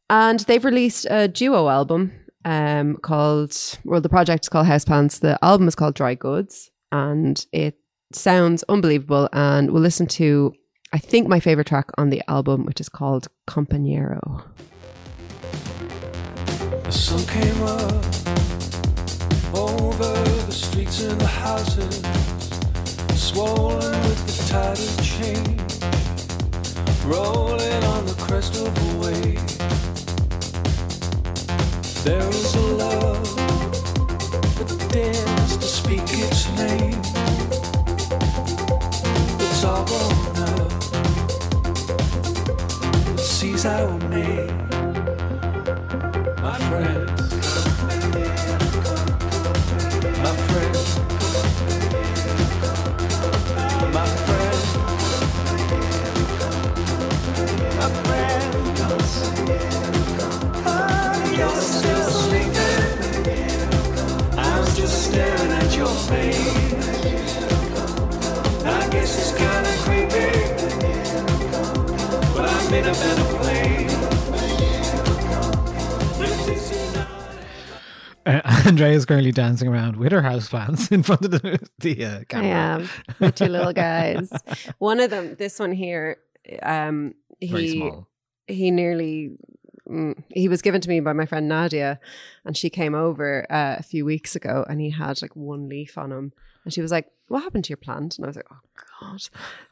And 0.09 0.39
they've 0.41 0.63
released 0.63 1.07
a 1.09 1.27
duo 1.27 1.69
album 1.69 2.13
um, 2.45 2.97
called, 2.97 3.55
well, 3.83 4.01
the 4.01 4.09
project 4.09 4.45
is 4.45 4.49
called 4.49 4.67
Houseplants. 4.67 5.19
The 5.19 5.37
album 5.43 5.67
is 5.67 5.75
called 5.75 5.95
Dry 5.95 6.15
Goods. 6.15 6.69
And 6.91 7.43
it 7.51 7.75
sounds 8.15 8.63
unbelievable. 8.69 9.29
And 9.33 9.71
we'll 9.71 9.81
listen 9.81 10.07
to, 10.07 10.53
I 10.91 10.97
think, 10.97 11.27
my 11.27 11.39
favorite 11.39 11.67
track 11.67 11.89
on 11.97 12.09
the 12.09 12.21
album, 12.27 12.65
which 12.65 12.79
is 12.79 12.89
called 12.89 13.27
Compañero. 13.47 14.43
The 16.83 16.91
sun 16.91 17.25
came 17.27 17.61
up 17.63 18.05
over 19.55 20.13
the 20.45 20.51
streets 20.51 21.03
and 21.03 21.19
the 21.19 21.27
houses, 21.27 22.01
swollen 23.19 23.91
with 24.03 24.25
the 24.27 24.33
tide 24.49 24.77
of 24.77 24.97
change, 25.03 25.61
rolling 27.05 27.83
on 27.83 28.05
the 28.05 28.15
crest 28.19 28.55
of 28.55 28.67
a 28.67 28.97
wave. 28.99 29.39
There 32.03 32.27
is 32.29 32.55
a 32.55 32.59
love 32.59 33.32
Andrea 78.83 78.97
is 78.97 79.05
currently 79.05 79.31
dancing 79.31 79.69
around 79.69 79.95
with 79.95 80.11
her 80.11 80.21
houseplants 80.21 80.91
in 80.91 81.03
front 81.03 81.23
of 81.23 81.31
the, 81.31 81.57
the 81.79 82.03
uh, 82.03 82.19
I 82.33 82.43
am. 82.43 82.89
My 83.21 83.31
two 83.31 83.45
little 83.45 83.71
guys. 83.71 84.29
One 84.79 84.99
of 84.99 85.09
them, 85.09 85.35
this 85.35 85.57
one 85.57 85.71
here, 85.71 86.17
um, 86.61 87.13
Very 87.41 87.61
he 87.61 87.77
small. 87.77 88.09
he 88.45 88.71
nearly 88.71 89.37
mm, 89.89 90.21
he 90.33 90.49
was 90.49 90.61
given 90.61 90.81
to 90.81 90.89
me 90.89 90.99
by 90.99 91.13
my 91.13 91.25
friend 91.25 91.47
Nadia, 91.47 91.97
and 92.43 92.57
she 92.57 92.69
came 92.69 92.93
over 92.93 93.49
uh, 93.49 93.77
a 93.79 93.83
few 93.83 94.03
weeks 94.03 94.35
ago, 94.35 94.65
and 94.67 94.81
he 94.81 94.89
had 94.89 95.21
like 95.21 95.33
one 95.33 95.69
leaf 95.69 95.97
on 95.97 96.11
him, 96.11 96.33
and 96.65 96.73
she 96.73 96.81
was 96.81 96.91
like, 96.91 97.09
"What 97.29 97.43
happened 97.43 97.63
to 97.63 97.69
your 97.69 97.77
plant?" 97.77 98.17
And 98.17 98.25
I 98.25 98.27
was 98.27 98.35
like, 98.35 98.51
"Oh 98.51 98.59
God!" 98.99 99.29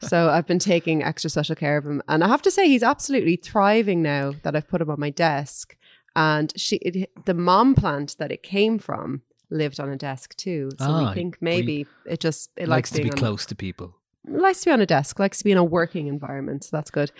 so 0.08 0.30
I've 0.30 0.46
been 0.46 0.58
taking 0.58 1.02
extra 1.02 1.28
special 1.28 1.54
care 1.54 1.76
of 1.76 1.84
him, 1.84 2.02
and 2.08 2.24
I 2.24 2.28
have 2.28 2.42
to 2.42 2.50
say 2.50 2.66
he's 2.66 2.82
absolutely 2.82 3.36
thriving 3.36 4.00
now 4.00 4.32
that 4.42 4.56
I've 4.56 4.68
put 4.68 4.80
him 4.80 4.88
on 4.88 4.98
my 4.98 5.10
desk. 5.10 5.76
And 6.14 6.52
she, 6.56 6.76
it, 6.76 7.10
the 7.24 7.34
mom 7.34 7.74
plant 7.74 8.16
that 8.18 8.30
it 8.32 8.42
came 8.42 8.78
from, 8.78 9.22
lived 9.50 9.80
on 9.80 9.88
a 9.88 9.96
desk 9.96 10.36
too. 10.36 10.70
So 10.78 10.86
Ah, 10.86 11.08
we 11.08 11.14
think 11.14 11.36
we- 11.40 11.44
maybe 11.44 11.86
it 12.06 12.20
just 12.20 12.50
it 12.56 12.68
likes 12.68 12.90
likes, 12.92 12.98
to 12.98 13.02
be 13.02 13.10
close 13.10 13.46
to 13.46 13.54
people. 13.54 13.94
likes 14.26 14.60
to 14.60 14.66
be 14.66 14.72
on 14.72 14.80
a 14.80 14.86
desk, 14.86 15.18
likes 15.18 15.38
to 15.38 15.44
be 15.44 15.52
in 15.52 15.58
a 15.58 15.64
working 15.64 16.06
environment. 16.06 16.64
So 16.64 16.76
that's 16.76 16.90
good. 16.90 17.12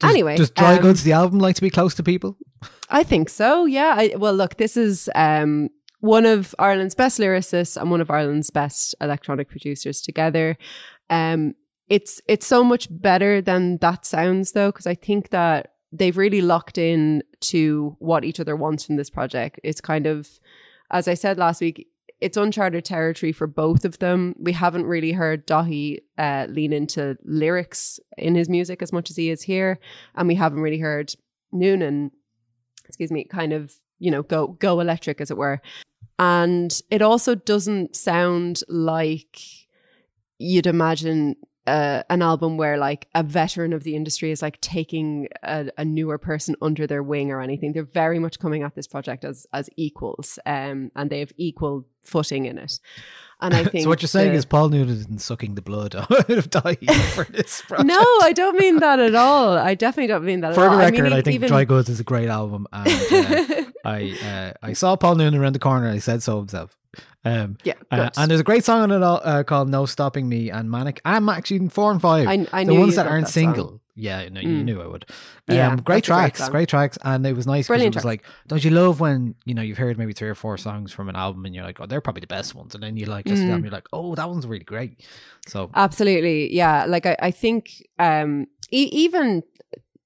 Does, 0.00 0.10
anyway, 0.10 0.36
does 0.36 0.50
Dry 0.50 0.76
um, 0.76 0.82
Goods, 0.82 1.02
the 1.04 1.12
album, 1.12 1.38
like 1.38 1.56
to 1.56 1.62
be 1.62 1.70
close 1.70 1.94
to 1.96 2.02
people? 2.02 2.36
I 2.90 3.04
think 3.04 3.28
so. 3.28 3.64
Yeah. 3.66 3.94
I, 3.96 4.14
well, 4.16 4.34
look, 4.34 4.56
this 4.56 4.76
is 4.76 5.08
um, 5.14 5.68
one 6.00 6.26
of 6.26 6.54
Ireland's 6.58 6.94
best 6.94 7.18
lyricists 7.18 7.76
and 7.80 7.90
one 7.90 8.00
of 8.00 8.10
Ireland's 8.10 8.50
best 8.50 8.94
electronic 9.00 9.48
producers 9.48 10.00
together. 10.00 10.56
Um, 11.10 11.54
it's 11.88 12.20
it's 12.28 12.46
so 12.46 12.62
much 12.62 12.86
better 12.90 13.40
than 13.40 13.78
that 13.78 14.04
sounds 14.04 14.52
though, 14.52 14.70
because 14.70 14.86
I 14.86 14.94
think 14.94 15.30
that 15.30 15.72
they've 15.92 16.16
really 16.16 16.40
locked 16.40 16.78
in 16.78 17.22
to 17.40 17.96
what 17.98 18.24
each 18.24 18.40
other 18.40 18.56
wants 18.56 18.84
from 18.84 18.96
this 18.96 19.10
project. 19.10 19.60
It's 19.62 19.80
kind 19.80 20.06
of, 20.06 20.28
as 20.90 21.08
I 21.08 21.14
said 21.14 21.38
last 21.38 21.60
week, 21.60 21.88
it's 22.20 22.36
uncharted 22.36 22.84
territory 22.84 23.32
for 23.32 23.46
both 23.46 23.84
of 23.84 23.98
them. 24.00 24.34
We 24.38 24.52
haven't 24.52 24.86
really 24.86 25.12
heard 25.12 25.46
Daithí 25.46 25.98
uh, 26.18 26.46
lean 26.48 26.72
into 26.72 27.16
lyrics 27.24 28.00
in 28.16 28.34
his 28.34 28.48
music 28.48 28.82
as 28.82 28.92
much 28.92 29.08
as 29.10 29.16
he 29.16 29.30
is 29.30 29.42
here, 29.42 29.78
and 30.16 30.26
we 30.26 30.34
haven't 30.34 30.60
really 30.60 30.78
heard 30.78 31.14
Noonan, 31.52 32.10
excuse 32.84 33.12
me, 33.12 33.24
kind 33.24 33.52
of 33.52 33.74
you 34.00 34.10
know 34.10 34.22
go 34.22 34.48
go 34.48 34.80
electric 34.80 35.20
as 35.20 35.30
it 35.30 35.36
were. 35.36 35.60
And 36.18 36.80
it 36.90 37.02
also 37.02 37.36
doesn't 37.36 37.94
sound 37.94 38.62
like 38.68 39.38
you'd 40.38 40.66
imagine 40.66 41.36
uh, 41.68 42.02
an 42.10 42.22
album 42.22 42.56
where 42.56 42.78
like 42.78 43.06
a 43.14 43.22
veteran 43.22 43.72
of 43.72 43.82
the 43.84 43.94
industry 43.94 44.30
is 44.30 44.40
like 44.42 44.60
taking 44.60 45.28
a, 45.42 45.70
a 45.76 45.84
newer 45.84 46.18
person 46.18 46.54
under 46.62 46.86
their 46.86 47.02
wing 47.02 47.30
or 47.30 47.40
anything. 47.40 47.72
They're 47.72 47.84
very 48.04 48.18
much 48.18 48.38
coming 48.38 48.62
at 48.62 48.74
this 48.74 48.86
project 48.86 49.24
as 49.24 49.46
as 49.52 49.68
equals, 49.76 50.38
um, 50.46 50.90
and 50.96 51.10
they 51.10 51.20
have 51.20 51.32
equal 51.36 51.84
footing 52.02 52.46
in 52.46 52.58
it. 52.58 52.80
And 53.40 53.54
I 53.54 53.62
think 53.70 53.84
so 53.84 53.88
what 53.90 54.00
you're 54.02 54.08
saying 54.08 54.32
the- 54.32 54.38
is 54.38 54.44
Paul 54.44 54.68
Noonan 54.70 54.96
isn't 54.96 55.20
sucking 55.20 55.54
the 55.54 55.62
blood 55.62 55.94
out 56.02 56.10
of 56.30 56.50
Daithí 56.50 56.90
for 57.14 57.24
this 57.30 57.62
project. 57.68 57.86
no, 57.86 58.00
I 58.22 58.32
don't 58.34 58.58
mean 58.58 58.76
that 58.80 58.98
at 58.98 59.14
all. 59.14 59.56
I 59.56 59.74
definitely 59.74 60.08
don't 60.08 60.24
mean 60.24 60.40
that 60.40 60.54
For 60.54 60.64
at 60.64 60.70
the 60.70 60.74
all. 60.74 60.78
record, 60.80 61.06
I, 61.06 61.10
mean, 61.10 61.18
e- 61.18 61.22
think 61.22 61.34
even- 61.36 61.48
Dry 61.48 61.64
Goods 61.64 61.88
is 61.88 62.00
a 62.00 62.04
great 62.04 62.28
album, 62.28 62.66
and 62.72 62.88
uh, 62.90 63.64
I 63.84 64.18
uh, 64.32 64.66
I 64.66 64.72
saw 64.72 64.96
Paul 64.96 65.14
Noonan 65.16 65.40
around 65.40 65.52
the 65.54 65.58
corner. 65.68 65.86
and 65.86 65.94
He 65.94 66.00
said 66.00 66.22
so 66.22 66.38
himself. 66.38 66.76
Um, 67.24 67.56
Yeah, 67.64 67.74
uh, 67.90 68.10
and 68.16 68.30
there's 68.30 68.40
a 68.40 68.44
great 68.44 68.64
song 68.64 68.80
on 68.82 68.90
it 68.92 69.02
all, 69.02 69.20
uh, 69.24 69.42
called 69.42 69.68
"No 69.68 69.86
Stopping 69.86 70.28
Me" 70.28 70.50
and 70.50 70.70
"Manic." 70.70 71.00
I'm 71.04 71.28
actually 71.28 71.58
in 71.58 71.68
four 71.68 71.90
and 71.90 72.00
five. 72.00 72.26
I- 72.28 72.46
I 72.52 72.64
the 72.64 72.74
ones 72.74 72.94
that 72.96 73.06
aren't 73.06 73.26
that 73.26 73.32
song. 73.32 73.42
single. 73.54 73.80
Yeah, 74.00 74.28
no, 74.28 74.40
you 74.40 74.48
Mm. 74.60 74.64
knew 74.64 74.80
I 74.80 74.86
would. 74.86 75.04
Um, 75.48 75.56
Yeah, 75.56 75.68
great 75.70 75.80
a 75.80 75.82
great 75.82 76.04
tracks, 76.04 76.48
great 76.50 76.68
tracks, 76.68 76.96
and 77.02 77.26
it 77.26 77.34
was 77.34 77.48
nice 77.48 77.66
because 77.66 77.82
it 77.82 77.86
was 77.86 77.94
tracks. 77.94 78.04
like, 78.04 78.22
don't 78.46 78.62
you 78.64 78.70
love 78.70 79.00
when 79.00 79.34
you 79.44 79.54
know 79.54 79.62
you've 79.62 79.76
heard 79.78 79.98
maybe 79.98 80.12
three 80.12 80.28
or 80.28 80.36
four 80.36 80.56
songs 80.56 80.92
from 80.92 81.08
an 81.08 81.16
album 81.16 81.44
and 81.46 81.52
you're 81.54 81.64
like, 81.64 81.80
oh, 81.80 81.86
they're 81.86 82.00
probably 82.00 82.20
the 82.20 82.28
best 82.28 82.54
ones, 82.54 82.74
and 82.76 82.82
then 82.84 82.96
you 82.96 83.06
like 83.06 83.26
listen 83.28 83.46
to 83.46 83.52
them, 83.52 83.60
Mm. 83.60 83.64
you're 83.64 83.72
like, 83.72 83.88
oh, 83.92 84.14
that 84.14 84.28
one's 84.30 84.46
really 84.46 84.64
great. 84.64 85.00
So 85.48 85.70
Absolutely. 85.74 86.54
Yeah. 86.54 86.84
Like 86.86 87.06
I, 87.06 87.16
I 87.20 87.30
think 87.32 87.70
um 87.98 88.46
e- 88.70 88.88
even 88.92 89.42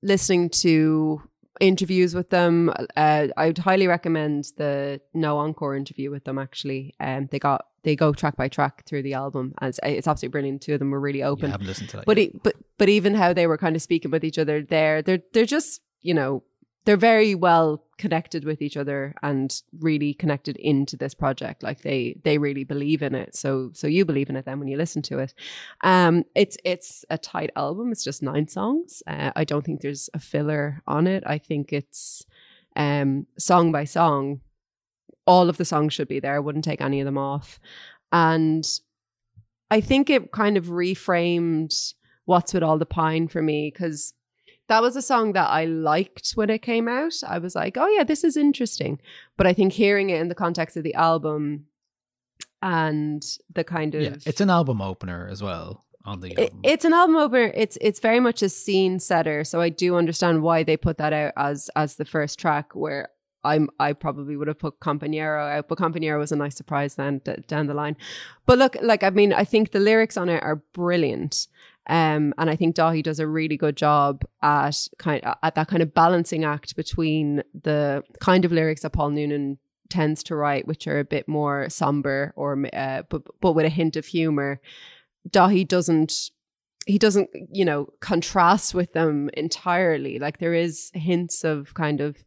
listening 0.02 0.48
to 0.48 1.20
interviews 1.62 2.14
with 2.14 2.28
them, 2.30 2.70
uh, 2.96 3.28
I 3.36 3.46
would 3.46 3.58
highly 3.58 3.86
recommend 3.86 4.52
the 4.56 5.00
No 5.14 5.38
Encore 5.38 5.76
interview 5.76 6.10
with 6.10 6.24
them 6.24 6.38
actually. 6.38 6.94
Um 7.00 7.28
they 7.30 7.38
got 7.38 7.66
they 7.84 7.96
go 7.96 8.12
track 8.12 8.36
by 8.36 8.48
track 8.48 8.84
through 8.86 9.02
the 9.02 9.14
album 9.14 9.54
and 9.60 9.68
it's, 9.70 9.80
it's 9.82 10.08
absolutely 10.08 10.32
brilliant. 10.32 10.62
Two 10.62 10.74
of 10.74 10.78
them 10.78 10.90
were 10.90 11.00
really 11.00 11.20
yeah, 11.20 11.28
open. 11.28 11.46
I 11.46 11.52
haven't 11.52 11.66
listened 11.66 11.90
to 11.90 11.96
that. 11.98 12.06
but 12.06 12.18
it, 12.18 12.42
but 12.42 12.54
but 12.78 12.88
even 12.88 13.14
how 13.14 13.32
they 13.32 13.46
were 13.46 13.58
kind 13.58 13.76
of 13.76 13.82
speaking 13.82 14.10
with 14.10 14.24
each 14.24 14.38
other 14.38 14.62
there, 14.62 15.02
they're 15.02 15.22
they're 15.32 15.46
just, 15.46 15.80
you 16.00 16.14
know, 16.14 16.42
they're 16.84 16.96
very 16.96 17.34
well 17.34 17.84
connected 17.98 18.44
with 18.44 18.60
each 18.60 18.76
other 18.76 19.14
and 19.22 19.62
really 19.78 20.14
connected 20.14 20.56
into 20.56 20.96
this 20.96 21.14
project. 21.14 21.62
Like 21.62 21.82
they 21.82 22.20
they 22.24 22.38
really 22.38 22.64
believe 22.64 23.02
in 23.02 23.14
it. 23.14 23.36
So 23.36 23.70
so 23.74 23.86
you 23.86 24.04
believe 24.04 24.28
in 24.28 24.36
it 24.36 24.44
then 24.44 24.58
when 24.58 24.68
you 24.68 24.76
listen 24.76 25.02
to 25.02 25.18
it. 25.18 25.34
Um 25.82 26.24
it's 26.34 26.56
it's 26.64 27.04
a 27.10 27.18
tight 27.18 27.50
album. 27.56 27.92
It's 27.92 28.04
just 28.04 28.22
nine 28.22 28.48
songs. 28.48 29.02
Uh, 29.06 29.30
i 29.36 29.44
don't 29.44 29.64
think 29.64 29.80
there's 29.80 30.10
a 30.14 30.18
filler 30.18 30.82
on 30.86 31.06
it. 31.06 31.22
I 31.26 31.38
think 31.38 31.72
it's 31.72 32.26
um 32.74 33.26
song 33.38 33.70
by 33.72 33.84
song 33.84 34.40
all 35.24 35.48
of 35.48 35.56
the 35.56 35.64
songs 35.64 35.94
should 35.94 36.08
be 36.08 36.18
there. 36.18 36.34
I 36.34 36.40
wouldn't 36.40 36.64
take 36.64 36.80
any 36.80 37.00
of 37.00 37.04
them 37.04 37.18
off. 37.18 37.60
And 38.10 38.66
i 39.70 39.80
think 39.80 40.10
it 40.10 40.32
kind 40.32 40.58
of 40.58 40.66
reframed 40.66 41.94
what's 42.26 42.52
with 42.52 42.62
all 42.62 42.78
the 42.78 42.86
pine 42.86 43.26
for 43.26 43.40
me 43.40 43.72
because 43.72 44.12
that 44.72 44.80
was 44.82 44.96
a 44.96 45.02
song 45.02 45.34
that 45.34 45.50
I 45.50 45.66
liked 45.66 46.32
when 46.34 46.48
it 46.48 46.62
came 46.62 46.88
out. 46.88 47.12
I 47.28 47.38
was 47.38 47.54
like, 47.54 47.76
oh 47.76 47.88
yeah, 47.96 48.04
this 48.04 48.24
is 48.24 48.36
interesting. 48.38 48.98
But 49.36 49.46
I 49.46 49.52
think 49.52 49.74
hearing 49.74 50.08
it 50.10 50.18
in 50.22 50.28
the 50.28 50.34
context 50.44 50.78
of 50.78 50.82
the 50.82 50.94
album 50.94 51.66
and 52.62 53.22
the 53.54 53.64
kind 53.64 53.94
of 53.94 54.02
yeah, 54.02 54.16
it's 54.24 54.40
an 54.40 54.50
album 54.50 54.80
opener 54.80 55.28
as 55.30 55.42
well 55.42 55.84
on 56.04 56.20
the 56.20 56.32
it- 56.40 56.54
it's 56.62 56.84
an 56.84 56.92
album 56.92 57.16
opener. 57.16 57.52
It's 57.54 57.76
it's 57.80 58.00
very 58.00 58.20
much 58.20 58.42
a 58.42 58.48
scene 58.48 58.98
setter. 58.98 59.44
So 59.44 59.60
I 59.60 59.68
do 59.68 59.96
understand 59.96 60.42
why 60.42 60.62
they 60.62 60.76
put 60.76 60.96
that 60.98 61.12
out 61.12 61.32
as 61.36 61.70
as 61.76 61.96
the 61.96 62.04
first 62.04 62.38
track. 62.38 62.74
Where 62.74 63.08
I'm 63.44 63.68
I 63.80 63.92
probably 63.92 64.36
would 64.36 64.48
have 64.48 64.58
put 64.58 64.80
Compañero 64.80 65.50
out, 65.58 65.68
but 65.68 65.78
Compañero 65.78 66.18
was 66.18 66.32
a 66.32 66.36
nice 66.36 66.56
surprise 66.56 66.94
then 66.94 67.20
d- 67.24 67.42
down 67.46 67.66
the 67.66 67.74
line. 67.74 67.96
But 68.46 68.58
look, 68.58 68.76
like 68.80 69.02
I 69.02 69.10
mean, 69.10 69.32
I 69.32 69.44
think 69.44 69.70
the 69.72 69.80
lyrics 69.80 70.16
on 70.16 70.28
it 70.28 70.42
are 70.42 70.56
brilliant. 70.72 71.48
Um, 71.88 72.32
and 72.38 72.48
I 72.48 72.56
think 72.56 72.76
Daithí 72.76 73.02
does 73.02 73.18
a 73.18 73.26
really 73.26 73.56
good 73.56 73.76
job 73.76 74.24
at 74.40 74.88
kind 74.98 75.22
at 75.42 75.54
that 75.56 75.68
kind 75.68 75.82
of 75.82 75.92
balancing 75.94 76.44
act 76.44 76.76
between 76.76 77.42
the 77.60 78.04
kind 78.20 78.44
of 78.44 78.52
lyrics 78.52 78.82
that 78.82 78.92
Paul 78.92 79.10
Noonan 79.10 79.58
tends 79.90 80.22
to 80.24 80.36
write, 80.36 80.66
which 80.66 80.86
are 80.86 81.00
a 81.00 81.04
bit 81.04 81.26
more 81.28 81.68
somber 81.68 82.32
or 82.36 82.64
uh, 82.72 83.02
but 83.08 83.22
but 83.40 83.52
with 83.52 83.66
a 83.66 83.70
hint 83.70 83.96
of 83.96 84.06
humor, 84.06 84.60
Daithí 85.28 85.66
doesn't 85.66 86.30
he 86.86 86.98
doesn't 86.98 87.30
you 87.50 87.64
know 87.64 87.88
contrast 88.00 88.74
with 88.74 88.92
them 88.92 89.28
entirely. 89.34 90.18
Like 90.18 90.38
there 90.38 90.54
is 90.54 90.90
hints 90.94 91.44
of 91.44 91.74
kind 91.74 92.00
of 92.00 92.24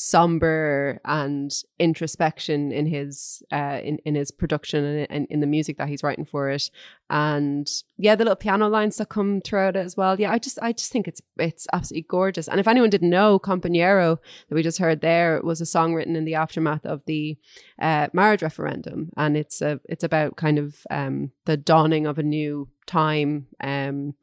somber 0.00 1.00
and 1.06 1.52
introspection 1.80 2.70
in 2.70 2.86
his 2.86 3.42
uh 3.50 3.80
in, 3.82 3.98
in 4.04 4.14
his 4.14 4.30
production 4.30 4.84
and 4.84 5.06
in, 5.10 5.26
in 5.26 5.40
the 5.40 5.46
music 5.46 5.76
that 5.76 5.88
he's 5.88 6.04
writing 6.04 6.24
for 6.24 6.48
it. 6.50 6.70
And 7.10 7.68
yeah 7.96 8.14
the 8.14 8.22
little 8.22 8.36
piano 8.36 8.68
lines 8.68 8.96
that 8.98 9.08
come 9.08 9.40
throughout 9.40 9.74
it 9.74 9.80
as 9.80 9.96
well. 9.96 10.18
Yeah 10.20 10.30
i 10.30 10.38
just 10.38 10.56
i 10.62 10.70
just 10.72 10.92
think 10.92 11.08
it's 11.08 11.20
it's 11.36 11.66
absolutely 11.72 12.06
gorgeous. 12.08 12.46
And 12.46 12.60
if 12.60 12.68
anyone 12.68 12.90
didn't 12.90 13.10
know 13.10 13.40
compañero 13.40 14.18
that 14.48 14.54
we 14.54 14.62
just 14.62 14.78
heard 14.78 15.00
there 15.00 15.40
was 15.42 15.60
a 15.60 15.66
song 15.66 15.94
written 15.94 16.14
in 16.14 16.24
the 16.24 16.36
aftermath 16.36 16.86
of 16.86 17.02
the 17.06 17.36
uh, 17.82 18.06
marriage 18.12 18.42
referendum. 18.42 19.10
And 19.16 19.36
it's 19.36 19.60
a 19.60 19.80
it's 19.88 20.04
about 20.04 20.36
kind 20.36 20.60
of 20.60 20.76
um 20.92 21.32
the 21.44 21.56
dawning 21.56 22.06
of 22.06 22.20
a 22.20 22.22
new 22.22 22.68
time 22.86 23.48
um 23.60 24.14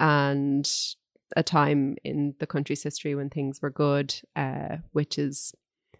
and 0.00 0.68
a 1.36 1.42
time 1.42 1.96
in 2.04 2.34
the 2.38 2.46
country's 2.46 2.82
history 2.82 3.14
when 3.14 3.30
things 3.30 3.60
were 3.62 3.70
good 3.70 4.14
uh 4.36 4.76
which 4.92 5.18
is 5.18 5.54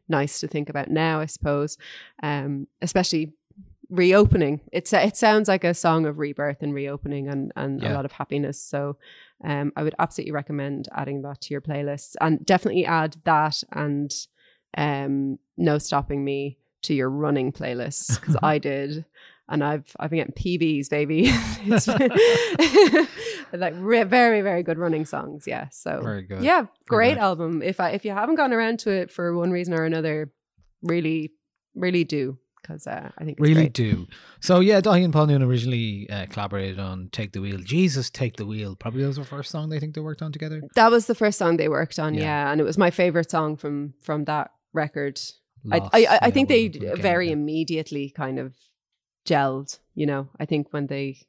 nice 0.09 0.41
to 0.41 0.49
think 0.49 0.69
about 0.69 0.91
now 0.91 1.21
i 1.21 1.27
suppose 1.27 1.79
um 2.23 2.67
especially 2.83 3.33
reopening. 3.91 4.61
It's 4.73 4.93
it 4.93 5.17
sounds 5.17 5.49
like 5.49 5.65
a 5.65 5.75
song 5.75 6.07
of 6.07 6.19
rebirth 6.19 6.63
and 6.63 6.73
reopening 6.73 7.29
and 7.29 7.53
and 7.57 7.83
a 7.83 7.93
lot 7.93 8.05
of 8.05 8.13
happiness. 8.13 8.63
So 8.63 8.97
um 9.45 9.73
i 9.77 9.83
would 9.83 9.95
absolutely 9.99 10.33
recommend 10.33 10.89
adding 10.95 11.23
that 11.23 11.41
to 11.41 11.55
your 11.55 11.61
playlist 11.61 12.15
and 12.21 12.45
definitely 12.45 12.85
add 12.85 13.17
that 13.25 13.63
and 13.73 14.13
um 14.77 15.39
no 15.57 15.79
stopping 15.79 16.25
me 16.25 16.59
to 16.83 16.95
your 16.95 17.11
running 17.11 17.53
playlists 17.53 18.21
because 18.21 18.37
i 18.43 18.59
did 18.59 19.05
and 19.51 19.63
I've 19.63 19.95
I've 19.99 20.11
been 20.11 20.21
getting 20.21 20.59
PBs, 20.59 20.89
baby. 20.89 21.31
Like 23.53 23.75
re- 23.79 24.05
very 24.05 24.43
very 24.43 24.63
good 24.63 24.79
running 24.79 25.05
songs. 25.05 25.45
Yeah, 25.47 25.69
so 25.71 26.01
Very 26.03 26.23
good. 26.23 26.43
Yeah, 26.43 26.67
great 26.87 27.15
good. 27.15 27.21
album. 27.21 27.63
If 27.63 27.81
I 27.81 27.91
if 27.91 28.05
you 28.05 28.13
haven't 28.13 28.37
gone 28.37 28.53
around 28.53 28.79
to 28.81 28.91
it 28.91 29.11
for 29.11 29.37
one 29.37 29.51
reason 29.51 29.75
or 29.75 29.85
another, 29.85 30.31
really 30.83 31.33
really 31.75 32.05
do 32.05 32.39
because 32.63 32.87
uh, 32.87 33.11
I 33.19 33.25
think 33.25 33.39
really 33.41 33.55
great. 33.55 33.73
do. 33.73 34.07
So 34.41 34.61
yeah, 34.61 34.81
Daithí 34.81 35.05
and 35.05 35.13
Paul 35.13 35.27
Noon 35.27 35.43
originally 35.43 36.09
uh, 36.11 36.27
collaborated 36.27 36.79
on 36.79 37.09
"Take 37.11 37.33
the 37.33 37.41
Wheel." 37.41 37.59
Jesus, 37.59 38.09
take 38.09 38.37
the 38.37 38.47
wheel. 38.47 38.77
Probably 38.77 39.03
that 39.03 39.09
was 39.09 39.17
their 39.17 39.25
first 39.25 39.51
song 39.51 39.69
they 39.69 39.81
think 39.81 39.95
they 39.95 40.01
worked 40.01 40.23
on 40.23 40.31
together. 40.31 40.63
That 40.77 40.91
was 40.91 41.07
the 41.07 41.15
first 41.15 41.39
song 41.39 41.57
they 41.57 41.69
worked 41.69 41.99
on. 41.99 42.15
Yeah. 42.15 42.21
Yeah, 42.23 42.53
and 42.53 42.61
it 42.61 42.65
was 42.65 42.79
my 42.79 42.91
favorite 42.91 43.31
song 43.31 43.57
from 43.57 43.95
from 44.01 44.25
that 44.27 44.53
record. 44.73 45.21
I 45.71 45.79
Lost, 45.79 45.91
I, 45.93 45.99
I, 45.99 46.01
yeah, 46.03 46.19
I 46.23 46.31
think 46.31 46.49
they 46.49 46.69
very 46.69 47.33
immediately 47.33 48.11
kind 48.11 48.39
of 48.39 48.55
gelled. 49.27 49.79
You 49.95 50.07
know, 50.07 50.29
I 50.39 50.47
think 50.47 50.73
when 50.73 50.87
they 50.87 51.27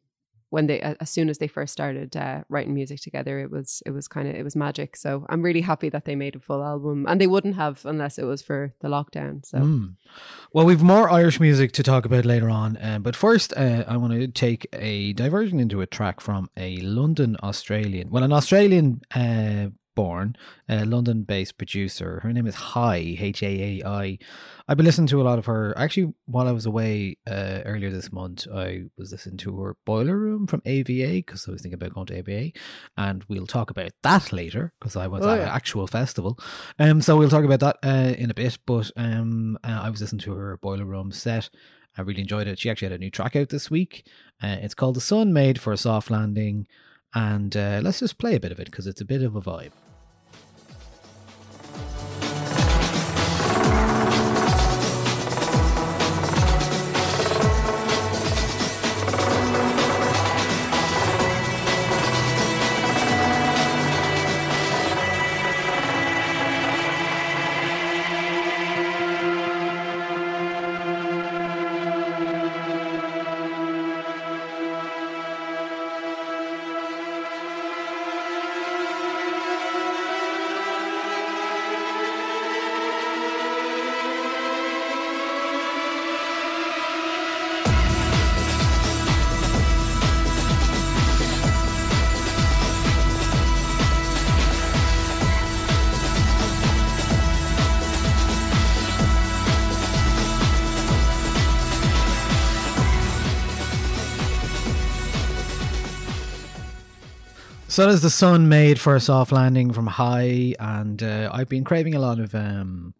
when 0.52 0.68
they 0.68 0.82
as 0.82 1.10
soon 1.10 1.30
as 1.30 1.38
they 1.38 1.48
first 1.48 1.72
started 1.72 2.16
uh, 2.16 2.44
writing 2.50 2.74
music 2.74 3.00
together, 3.00 3.40
it 3.40 3.50
was 3.50 3.82
it 3.86 3.92
was 3.92 4.08
kind 4.08 4.28
of 4.28 4.36
it 4.36 4.44
was 4.44 4.56
magic. 4.56 4.98
So 4.98 5.26
I'm 5.30 5.42
really 5.42 5.62
happy 5.62 5.90
that 5.90 6.04
they 6.06 6.16
made 6.16 6.36
a 6.36 6.40
full 6.40 6.62
album, 6.62 7.06
and 7.08 7.20
they 7.20 7.28
wouldn't 7.28 7.56
have 7.56 7.86
unless 7.86 8.20
it 8.20 8.26
was 8.26 8.42
for 8.42 8.74
the 8.82 8.90
lockdown. 8.90 9.46
So 9.46 9.60
Mm. 9.60 9.96
Well, 10.54 10.66
we've 10.66 10.84
more 10.84 11.10
Irish 11.10 11.40
music 11.40 11.72
to 11.74 11.84
talk 11.84 12.06
about 12.06 12.26
later 12.26 12.50
on, 12.50 12.76
uh, 12.78 13.00
but 13.00 13.16
first, 13.16 13.54
uh, 13.56 13.86
I 13.88 13.96
want 13.96 14.12
to 14.12 14.28
take 14.28 14.68
a 14.74 15.14
diversion 15.14 15.60
into 15.60 15.80
a 15.80 15.88
track 15.88 16.20
from 16.20 16.50
a 16.58 16.78
London 16.78 17.38
Australian, 17.42 18.10
well, 18.10 18.24
an 18.24 18.34
Australian 18.34 19.02
uh, 19.16 19.68
born, 19.96 20.36
a 20.70 20.86
London 20.86 21.24
based 21.24 21.58
producer. 21.58 22.20
Her 22.24 22.32
name 22.34 22.48
is 22.48 22.56
HAAi, 22.56 23.22
H 23.22 23.44
A 23.44 23.82
A 23.82 23.88
I. 23.88 24.18
I've 24.68 24.78
been 24.78 24.86
listening 24.86 25.08
to 25.08 25.22
a 25.22 25.24
lot 25.24 25.40
of 25.40 25.46
her. 25.48 25.78
Actually, 25.78 26.14
while 26.26 26.48
I 26.48 26.52
was 26.52 26.66
away 26.66 27.18
uh, 27.30 27.62
earlier 27.66 27.90
this 27.92 28.12
month, 28.12 28.48
I 28.54 28.84
was 28.98 29.12
listening 29.12 29.38
to 29.38 29.60
her 29.60 29.76
Boiler 29.86 30.18
Room 30.18 30.48
from 30.48 30.62
AVA 30.66 31.14
because 31.18 31.48
I 31.48 31.52
was 31.52 31.62
thinking 31.62 31.76
about 31.82 31.94
going 31.94 32.08
to 32.08 32.18
AVA, 32.18 32.52
and 32.98 33.24
we'll 33.28 33.48
talk 33.48 33.70
about 33.70 33.92
that 34.04 34.32
later 34.32 34.74
because 34.80 34.96
I 34.96 35.08
was 35.08 35.26
Oh, 35.26 35.30
at 35.30 35.38
yeah. 35.38 35.44
an 35.44 35.50
actual 35.50 35.88
festival. 35.88 36.40
Um, 36.80 37.02
so 37.02 37.18
we'll 37.18 37.30
talk 37.30 37.44
about 37.46 37.60
that 37.60 37.78
uh, 37.84 38.14
in 38.18 38.32
a 38.32 38.34
bit. 38.34 38.58
But 38.66 38.92
um, 38.98 39.58
uh, 39.64 39.82
I 39.84 39.90
was 39.90 40.02
listening 40.02 40.22
to 40.22 40.34
her 40.34 40.58
Boiler 40.58 40.86
Room 40.86 41.12
set. 41.12 41.50
I 41.98 42.04
really 42.04 42.22
enjoyed 42.22 42.48
it. 42.48 42.58
She 42.58 42.70
actually 42.70 42.86
had 42.88 42.96
a 42.96 43.00
new 43.00 43.12
track 43.12 43.36
out 43.36 43.50
this 43.50 43.70
week. 43.70 44.08
Uh, 44.42 44.56
it's 44.62 44.74
called 44.74 44.96
"The 44.96 45.02
Sun 45.02 45.34
Made 45.34 45.60
for 45.60 45.74
a 45.74 45.78
Soft 45.78 46.10
Landing," 46.10 46.66
and 47.14 47.56
uh, 47.56 47.82
let's 47.84 48.00
just 48.00 48.18
play 48.18 48.36
a 48.36 48.40
bit 48.40 48.52
of 48.52 48.60
it 48.60 48.66
because 48.66 48.88
it's 48.88 49.02
a 49.02 49.06
bit 49.06 49.22
of 49.22 49.36
a 49.36 49.42
vibe. 49.42 49.72
So 107.82 107.88
there's 107.88 108.02
the 108.02 108.12
sun 108.12 108.48
made 108.48 108.80
for 108.80 108.96
a 108.96 109.00
soft 109.00 109.32
landing 109.32 109.74
from 109.74 109.88
HAAi, 109.88 110.54
and 110.60 111.02
uh, 111.02 111.32
I've 111.34 111.50
been 111.50 111.64
craving 111.64 111.96
a 111.96 112.00
lot 112.00 112.20
of 112.20 112.36
um, 112.36 112.94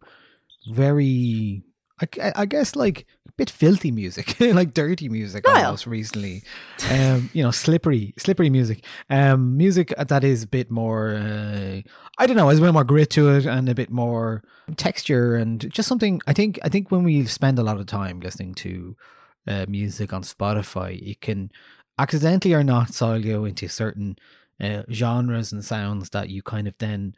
very, 0.72 1.62
I, 2.00 2.32
I 2.34 2.46
guess, 2.46 2.74
like 2.74 3.06
a 3.28 3.32
bit 3.36 3.48
filthy 3.48 3.92
music, 3.92 4.34
like 4.40 4.74
dirty 4.74 5.08
music 5.08 5.44
Vile. 5.46 5.66
almost 5.66 5.86
recently. 5.86 6.42
Um, 6.90 7.30
you 7.32 7.44
know, 7.44 7.52
slippery, 7.52 8.12
slippery 8.18 8.50
music. 8.50 8.84
Um, 9.08 9.56
music 9.56 9.94
that 9.96 10.24
is 10.24 10.42
a 10.42 10.48
bit 10.48 10.68
more, 10.68 11.14
uh, 11.14 11.82
I 12.18 12.26
don't 12.26 12.36
know, 12.36 12.48
has 12.48 12.58
a 12.58 12.62
bit 12.62 12.72
more 12.72 12.82
grit 12.82 13.10
to 13.10 13.36
it 13.36 13.46
and 13.46 13.68
a 13.68 13.76
bit 13.76 13.90
more 13.90 14.42
texture 14.76 15.36
and 15.36 15.60
just 15.70 15.88
something. 15.88 16.20
I 16.26 16.32
think, 16.32 16.58
I 16.64 16.68
think 16.68 16.90
when 16.90 17.04
we 17.04 17.24
spend 17.26 17.60
a 17.60 17.62
lot 17.62 17.78
of 17.78 17.86
time 17.86 18.18
listening 18.18 18.54
to 18.54 18.96
uh, 19.46 19.66
music 19.68 20.12
on 20.12 20.22
Spotify, 20.24 21.00
you 21.00 21.14
can 21.14 21.52
accidentally 22.00 22.52
or 22.52 22.64
not 22.64 22.92
silo 22.92 23.44
into 23.44 23.68
certain 23.68 24.16
uh, 24.60 24.82
genres 24.90 25.52
and 25.52 25.64
sounds 25.64 26.10
that 26.10 26.30
you 26.30 26.42
kind 26.42 26.68
of 26.68 26.74
then 26.78 27.14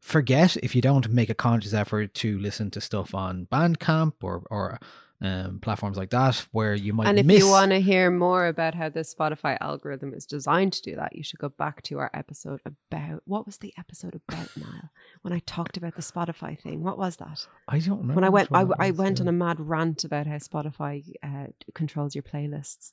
forget 0.00 0.56
if 0.56 0.74
you 0.74 0.82
don't 0.82 1.10
make 1.10 1.30
a 1.30 1.34
conscious 1.34 1.72
effort 1.72 2.12
to 2.14 2.38
listen 2.38 2.70
to 2.70 2.80
stuff 2.80 3.14
on 3.14 3.46
Bandcamp 3.50 4.14
or 4.22 4.42
or 4.50 4.78
um, 5.22 5.60
platforms 5.60 5.96
like 5.96 6.10
that 6.10 6.44
where 6.50 6.74
you 6.74 6.92
might 6.92 7.06
and 7.06 7.18
if 7.18 7.26
miss. 7.26 7.38
you 7.38 7.48
want 7.48 7.70
to 7.70 7.80
hear 7.80 8.10
more 8.10 8.48
about 8.48 8.74
how 8.74 8.88
the 8.88 9.00
Spotify 9.00 9.56
algorithm 9.60 10.12
is 10.14 10.26
designed 10.26 10.72
to 10.72 10.82
do 10.82 10.96
that, 10.96 11.14
you 11.14 11.22
should 11.22 11.38
go 11.38 11.48
back 11.48 11.80
to 11.82 12.00
our 12.00 12.10
episode 12.12 12.60
about 12.64 13.22
what 13.24 13.46
was 13.46 13.58
the 13.58 13.72
episode 13.78 14.20
about, 14.28 14.48
Niall? 14.56 14.90
When 15.22 15.32
I 15.32 15.40
talked 15.46 15.76
about 15.76 15.94
the 15.94 16.02
Spotify 16.02 16.60
thing, 16.60 16.82
what 16.82 16.98
was 16.98 17.16
that? 17.18 17.46
I 17.68 17.78
don't 17.78 17.98
remember. 17.98 18.14
when 18.14 18.24
I 18.24 18.30
went, 18.30 18.48
I, 18.52 18.66
I 18.80 18.90
went 18.90 19.20
on 19.20 19.28
a 19.28 19.32
mad 19.32 19.60
rant 19.60 20.02
about 20.02 20.26
how 20.26 20.36
Spotify 20.36 21.04
uh, 21.22 21.46
controls 21.72 22.16
your 22.16 22.24
playlists. 22.24 22.92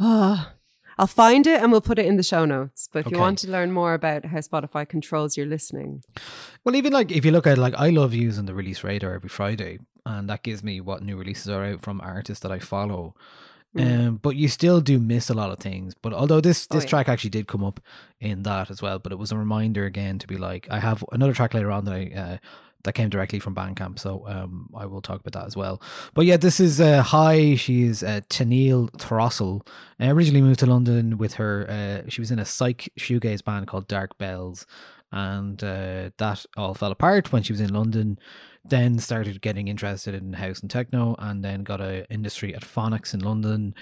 Oh, 0.00 0.50
I'll 0.98 1.06
find 1.06 1.46
it 1.46 1.60
and 1.62 1.70
we'll 1.70 1.80
put 1.82 1.98
it 1.98 2.06
in 2.06 2.16
the 2.16 2.22
show 2.22 2.44
notes. 2.44 2.88
But 2.92 3.06
if 3.06 3.12
you 3.12 3.18
want 3.18 3.38
to 3.40 3.50
learn 3.50 3.70
more 3.72 3.92
about 3.94 4.24
how 4.24 4.38
Spotify 4.38 4.88
controls 4.88 5.36
your 5.36 5.46
listening, 5.46 6.02
Well, 6.64 6.74
even 6.74 6.92
like 6.92 7.10
if 7.12 7.24
you 7.24 7.32
look 7.32 7.46
at 7.46 7.58
like 7.58 7.74
I 7.74 7.90
love 7.90 8.14
using 8.14 8.46
the 8.46 8.54
release 8.54 8.82
radar 8.82 9.12
every 9.14 9.28
Friday, 9.28 9.78
and 10.06 10.28
that 10.30 10.42
gives 10.42 10.62
me 10.62 10.80
what 10.80 11.02
new 11.02 11.16
releases 11.16 11.48
are 11.48 11.64
out 11.64 11.82
from 11.82 12.00
artists 12.00 12.42
that 12.42 12.52
I 12.52 12.58
follow. 12.58 13.14
Um, 13.78 14.16
but 14.16 14.36
you 14.36 14.48
still 14.48 14.80
do 14.80 14.98
miss 14.98 15.28
a 15.28 15.34
lot 15.34 15.50
of 15.50 15.58
things. 15.58 15.94
But 16.00 16.14
although 16.14 16.40
this 16.40 16.66
Oh, 16.70 16.74
this 16.76 16.84
yeah. 16.84 16.88
track 16.90 17.08
actually 17.10 17.28
did 17.28 17.46
come 17.46 17.62
up 17.62 17.78
in 18.20 18.42
that 18.44 18.70
as 18.70 18.80
well, 18.80 18.98
but 18.98 19.12
it 19.12 19.18
was 19.18 19.32
a 19.32 19.36
reminder 19.36 19.84
again 19.84 20.18
to 20.20 20.26
be 20.26 20.38
like, 20.38 20.66
I 20.70 20.80
have 20.80 21.04
another 21.12 21.34
track 21.34 21.52
later 21.52 21.70
on 21.70 21.84
that 21.84 21.92
I 21.94 22.10
uh, 22.16 22.36
that 22.86 22.94
came 22.94 23.10
directly 23.10 23.38
from 23.38 23.54
Bandcamp, 23.54 23.98
so 23.98 24.24
um, 24.26 24.70
I 24.74 24.86
will 24.86 25.02
talk 25.02 25.20
about 25.20 25.38
that 25.38 25.46
as 25.46 25.56
well. 25.56 25.82
But 26.14 26.24
yeah, 26.24 26.38
this 26.38 26.58
is 26.60 26.80
uh, 26.80 27.02
HAAi. 27.02 27.58
She 27.58 27.82
is 27.82 28.02
uh, 28.02 28.20
Teneil 28.30 28.90
Throssell. 28.92 29.66
Uh, 30.00 30.06
originally 30.06 30.40
moved 30.40 30.60
to 30.60 30.66
London 30.66 31.18
with 31.18 31.34
her. 31.34 31.68
Uh, 31.68 32.08
she 32.08 32.20
was 32.20 32.30
in 32.30 32.38
a 32.38 32.44
psych 32.44 32.90
shoegaze 32.98 33.44
band 33.44 33.66
called 33.66 33.88
Dark 33.88 34.16
Bells, 34.18 34.66
and 35.12 35.62
uh, 35.62 36.10
that 36.16 36.46
all 36.56 36.74
fell 36.74 36.92
apart 36.92 37.32
when 37.32 37.42
she 37.42 37.52
was 37.52 37.60
in 37.60 37.74
London. 37.74 38.18
Then 38.64 38.98
started 38.98 39.42
getting 39.42 39.68
interested 39.68 40.14
in 40.14 40.32
house 40.32 40.60
and 40.60 40.70
techno, 40.70 41.16
and 41.18 41.44
then 41.44 41.62
got 41.62 41.80
a 41.80 42.10
industry 42.10 42.54
at 42.54 42.62
Phonox 42.62 43.14
in 43.14 43.20
London, 43.20 43.74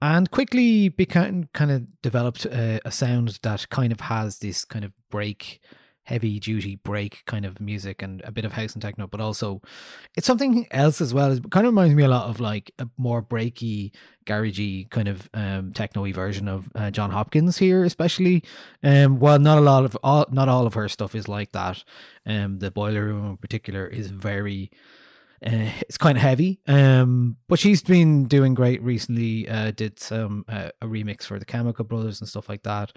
and 0.00 0.30
quickly 0.30 0.88
became 0.90 1.48
kind 1.54 1.70
of 1.70 2.02
developed 2.02 2.44
a, 2.44 2.80
a 2.84 2.92
sound 2.92 3.38
that 3.42 3.68
kind 3.70 3.92
of 3.92 4.00
has 4.00 4.38
this 4.38 4.64
kind 4.64 4.84
of 4.84 4.92
break 5.10 5.60
heavy 6.10 6.40
duty 6.40 6.74
break 6.74 7.22
kind 7.26 7.44
of 7.44 7.60
music 7.60 8.02
and 8.02 8.20
a 8.24 8.32
bit 8.32 8.44
of 8.44 8.52
house 8.52 8.72
and 8.74 8.82
techno, 8.82 9.06
but 9.06 9.20
also 9.20 9.62
it's 10.16 10.26
something 10.26 10.66
else 10.72 11.00
as 11.00 11.14
well. 11.14 11.30
It 11.30 11.50
kind 11.50 11.66
of 11.66 11.72
reminds 11.72 11.94
me 11.94 12.02
a 12.02 12.08
lot 12.08 12.28
of 12.28 12.40
like 12.40 12.72
a 12.80 12.88
more 12.96 13.22
breaky, 13.22 13.92
garagey 14.26 14.90
kind 14.90 15.06
of 15.06 15.30
um, 15.34 15.72
techno 15.72 16.10
version 16.12 16.48
of 16.48 16.68
uh, 16.74 16.90
Jon 16.90 17.12
Hopkins 17.12 17.58
here, 17.58 17.84
especially. 17.84 18.42
Um, 18.82 19.20
while 19.20 19.38
not 19.38 19.58
a 19.58 19.60
lot 19.60 19.84
of 19.84 19.96
all, 20.02 20.26
not 20.32 20.48
all 20.48 20.66
of 20.66 20.74
her 20.74 20.88
stuff 20.88 21.14
is 21.14 21.28
like 21.28 21.52
that. 21.52 21.84
Um, 22.26 22.58
the 22.58 22.72
Boiler 22.72 23.04
Room 23.06 23.30
in 23.30 23.36
particular 23.36 23.86
is 23.86 24.10
very 24.10 24.72
uh, 25.44 25.70
it's 25.80 25.96
kind 25.96 26.18
of 26.18 26.22
heavy, 26.22 26.60
um, 26.66 27.36
but 27.48 27.58
she's 27.58 27.82
been 27.82 28.24
doing 28.26 28.52
great 28.52 28.82
recently. 28.82 29.48
Uh, 29.48 29.70
did 29.70 29.98
some 29.98 30.44
uh, 30.48 30.70
a 30.82 30.86
remix 30.86 31.24
for 31.24 31.38
the 31.38 31.46
Chemical 31.46 31.84
Brothers 31.84 32.20
and 32.20 32.28
stuff 32.28 32.48
like 32.48 32.62
that. 32.64 32.92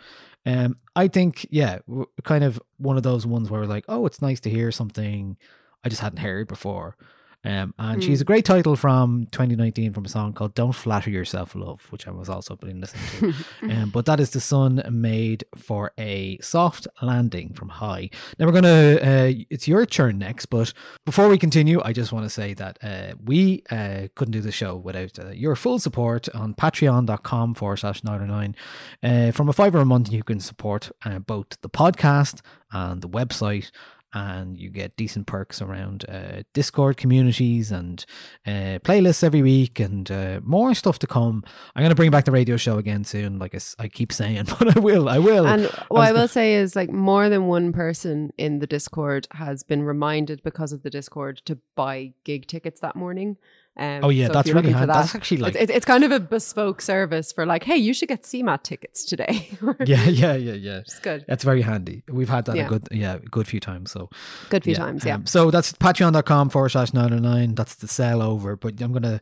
Um, 0.45 0.77
I 0.95 1.07
think, 1.07 1.47
yeah, 1.49 1.79
kind 2.23 2.43
of 2.43 2.61
one 2.77 2.97
of 2.97 3.03
those 3.03 3.25
ones 3.25 3.49
where 3.49 3.61
we're 3.61 3.67
like, 3.67 3.85
oh, 3.87 4.05
it's 4.05 4.21
nice 4.21 4.41
to 4.41 4.49
hear 4.49 4.71
something 4.71 5.37
I 5.85 5.89
just 5.89 6.01
hadn't 6.01 6.19
heard 6.19 6.47
before. 6.47 6.97
Um, 7.45 7.73
and 7.77 8.01
she's 8.01 8.21
a 8.21 8.25
great 8.25 8.45
title 8.45 8.75
from 8.75 9.27
2019 9.31 9.91
from 9.91 10.05
a 10.05 10.09
song 10.09 10.33
called 10.33 10.55
"Don't 10.55 10.71
Flatter 10.71 11.09
Yourself, 11.09 11.55
Love," 11.55 11.85
which 11.89 12.07
I 12.07 12.11
was 12.11 12.29
also 12.29 12.55
been 12.55 12.79
listening 12.79 13.33
to. 13.33 13.43
um, 13.69 13.89
but 13.89 14.05
that 14.05 14.19
is 14.19 14.29
the 14.29 14.39
sun 14.39 14.81
made 14.89 15.43
for 15.57 15.91
a 15.97 16.37
soft 16.39 16.87
landing 17.01 17.53
from 17.53 17.69
HAAi. 17.69 18.13
Now 18.39 18.45
we're 18.45 18.53
gonna, 18.53 18.97
uh, 19.01 19.31
it's 19.49 19.67
your 19.67 19.85
turn 19.85 20.17
next. 20.19 20.45
But 20.45 20.73
before 21.05 21.27
we 21.27 21.37
continue, 21.37 21.81
I 21.83 21.91
just 21.91 22.13
want 22.13 22.25
to 22.25 22.29
say 22.29 22.53
that 22.53 22.79
uh, 22.81 23.13
we 23.23 23.63
uh, 23.69 24.07
couldn't 24.15 24.31
do 24.31 24.41
the 24.41 24.51
show 24.51 24.75
without 24.75 25.19
uh, 25.19 25.29
your 25.31 25.55
full 25.55 25.79
support 25.79 26.29
on 26.33 26.53
Patreon.com 26.53 27.55
forward 27.55 27.77
slash 27.77 28.03
909. 28.03 28.55
Uh, 29.01 29.31
from 29.31 29.49
a 29.49 29.53
fiver 29.53 29.79
a 29.79 29.85
month, 29.85 30.11
you 30.11 30.23
can 30.23 30.39
support 30.39 30.91
uh, 31.03 31.19
both 31.19 31.59
the 31.61 31.69
podcast 31.69 32.41
and 32.71 33.01
the 33.01 33.09
website 33.09 33.71
and 34.13 34.57
you 34.57 34.69
get 34.69 34.95
decent 34.95 35.27
perks 35.27 35.61
around 35.61 36.05
uh, 36.07 36.43
Discord 36.53 36.97
communities 36.97 37.71
and 37.71 38.05
uh, 38.45 38.79
playlists 38.83 39.23
every 39.23 39.41
week 39.41 39.79
and 39.79 40.09
uh, 40.11 40.39
more 40.43 40.73
stuff 40.73 40.99
to 40.99 41.07
come. 41.07 41.43
I'm 41.75 41.81
going 41.81 41.89
to 41.89 41.95
bring 41.95 42.11
back 42.11 42.25
the 42.25 42.31
radio 42.31 42.57
show 42.57 42.77
again 42.77 43.03
soon, 43.03 43.39
like 43.39 43.55
I 43.79 43.87
keep 43.87 44.11
saying, 44.11 44.45
but 44.59 44.77
I 44.77 44.79
will, 44.79 45.09
I 45.09 45.19
will. 45.19 45.47
And 45.47 45.65
I 45.65 45.85
what 45.89 46.01
I 46.01 46.11
was 46.11 46.21
will 46.21 46.27
say 46.27 46.55
is, 46.55 46.75
like, 46.75 46.91
more 46.91 47.29
than 47.29 47.47
one 47.47 47.73
person 47.73 48.31
in 48.37 48.59
the 48.59 48.67
Discord 48.67 49.27
has 49.31 49.63
been 49.63 49.83
reminded 49.83 50.43
because 50.43 50.73
of 50.73 50.83
the 50.83 50.89
Discord 50.89 51.41
to 51.45 51.57
buy 51.75 52.13
gig 52.23 52.47
tickets 52.47 52.79
that 52.81 52.95
morning. 52.95 53.37
Um, 53.75 54.01
Oh, 54.03 54.09
yeah, 54.09 54.27
so 54.27 54.33
that's 54.33 54.49
really 54.49 54.55
looking 54.57 54.71
for 54.73 54.77
hand- 54.79 54.89
that, 54.89 54.93
that's 55.01 55.15
actually, 55.15 55.37
like- 55.37 55.55
it's, 55.55 55.71
it's, 55.71 55.85
kind 55.85 56.03
of 56.03 56.11
a 56.11 56.19
bespoke 56.19 56.79
service 56.81 57.31
for 57.31 57.45
like, 57.45 57.63
hey, 57.63 57.77
you 57.77 57.93
should 57.93 58.07
get 58.09 58.21
CMAT 58.23 58.61
tickets 58.63 59.03
today. 59.03 59.49
yeah, 59.85 60.03
yeah, 60.07 60.35
yeah, 60.35 60.53
yeah. 60.53 60.77
it's 60.79 60.99
good. 60.99 61.25
That's 61.27 61.43
very 61.43 61.61
handy. 61.61 62.03
We've 62.07 62.29
had 62.29 62.45
that 62.45 62.57
a 62.57 62.65
good, 62.65 62.87
yeah, 62.91 63.17
good 63.31 63.47
few 63.47 63.59
times. 63.59 63.91
So 63.91 64.09
Good 64.49 64.63
few 64.63 64.75
times, 64.75 65.03
yeah. 65.05 65.15
um, 65.15 65.25
so 65.25 65.49
that's 65.49 65.73
patreon.com 65.73 66.49
forward 66.49 66.69
slash 66.69 66.93
909. 66.93 67.55
That's 67.55 67.75
the 67.75 67.87
sell 67.87 68.21
over. 68.21 68.55
But 68.55 68.79
I'm 68.79 68.91
going 68.91 69.03
to 69.03 69.19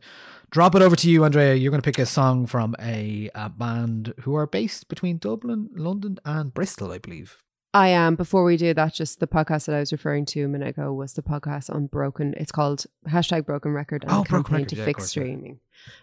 drop 0.50 0.74
it 0.74 0.82
over 0.82 0.96
to 0.96 1.10
you, 1.10 1.24
Andrea. 1.24 1.54
You're 1.54 1.70
going 1.70 1.80
to 1.80 1.86
pick 1.86 1.98
a 1.98 2.04
song 2.06 2.46
from 2.46 2.76
a, 2.78 3.30
a 3.34 3.48
band 3.48 4.12
who 4.20 4.34
are 4.34 4.46
based 4.46 4.88
between 4.88 5.16
Dublin, 5.16 5.70
London, 5.74 6.18
and 6.26 6.52
Bristol, 6.52 6.92
I 6.92 6.98
believe. 6.98 7.38
I 7.74 7.88
am. 7.88 8.16
Before 8.16 8.44
we 8.44 8.58
do 8.58 8.74
that, 8.74 8.92
just 8.92 9.18
the 9.18 9.26
podcast 9.26 9.64
that 9.64 9.74
I 9.74 9.80
was 9.80 9.92
referring 9.92 10.26
to 10.26 10.42
a 10.42 10.48
minute 10.48 10.68
ago 10.68 10.92
was 10.92 11.14
the 11.14 11.22
podcast 11.22 11.74
on 11.74 11.86
Broken. 11.86 12.34
It's 12.36 12.52
called 12.52 12.84
hashtag 13.08 13.46
Broken 13.46 13.72
Record 13.72 14.02
and 14.04 14.12
Oh, 14.12 14.24
Broken 14.24 14.44
campaign 14.44 14.54
Record, 14.56 14.68
to 14.68 14.76
yeah, 14.76 14.84
fix 14.84 14.98
course, 14.98 15.16
yeah. 15.16 15.22
streaming. 15.22 15.60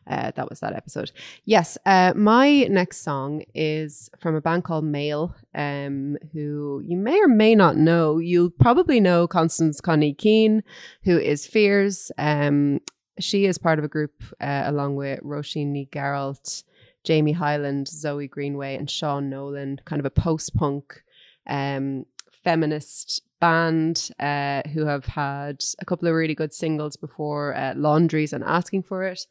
Uh, 0.08 0.32
that 0.36 0.50
was 0.50 0.62
that 0.62 0.74
episode. 0.74 1.12
Yes. 1.46 1.78
Uh, 1.86 2.14
my 2.16 2.64
next 2.64 3.04
song 3.04 3.44
is 3.54 4.10
from 4.20 4.34
a 4.36 4.42
band 4.42 4.64
called 4.64 4.84
M(h)aol, 4.84 5.32
um, 5.54 6.18
who 6.34 6.82
you 6.84 6.98
may 6.98 7.20
or 7.22 7.28
may 7.28 7.54
not 7.54 7.78
know. 7.78 8.18
You'll 8.18 8.50
probably 8.50 9.00
know 9.00 9.28
Constance 9.28 9.80
Connie 9.80 10.16
Keane, 10.16 10.64
who 11.04 11.20
is 11.20 11.46
Fears. 11.46 12.12
Um, 12.18 12.80
she 13.20 13.46
is 13.46 13.60
part 13.60 13.78
of 13.78 13.86
a 13.86 13.90
group 13.90 14.24
uh, 14.42 14.64
along 14.66 14.96
with 14.96 15.20
Roisin 15.22 15.88
Garalt, 15.92 16.64
Jamie 17.04 17.32
Hyland, 17.32 17.88
Zoe 17.88 18.28
Greenway, 18.28 18.76
and 18.76 18.90
Sean 18.90 19.30
Nolan, 19.30 19.80
kind 19.86 20.00
of 20.00 20.06
a 20.08 20.10
post 20.10 20.56
punk 20.56 21.04
um, 21.50 22.06
feminist 22.44 23.22
band 23.42 24.10
uh, 24.20 24.62
who 24.74 24.86
have 24.86 25.06
had 25.06 25.64
a 25.80 25.86
couple 25.86 26.08
of 26.08 26.14
really 26.14 26.36
good 26.36 26.54
singles 26.54 26.96
before 26.96 27.56
uh, 27.56 27.74
Laundries 27.76 28.34
and 28.34 28.44
Asking 28.44 28.84
for 28.84 29.04
It. 29.04 29.26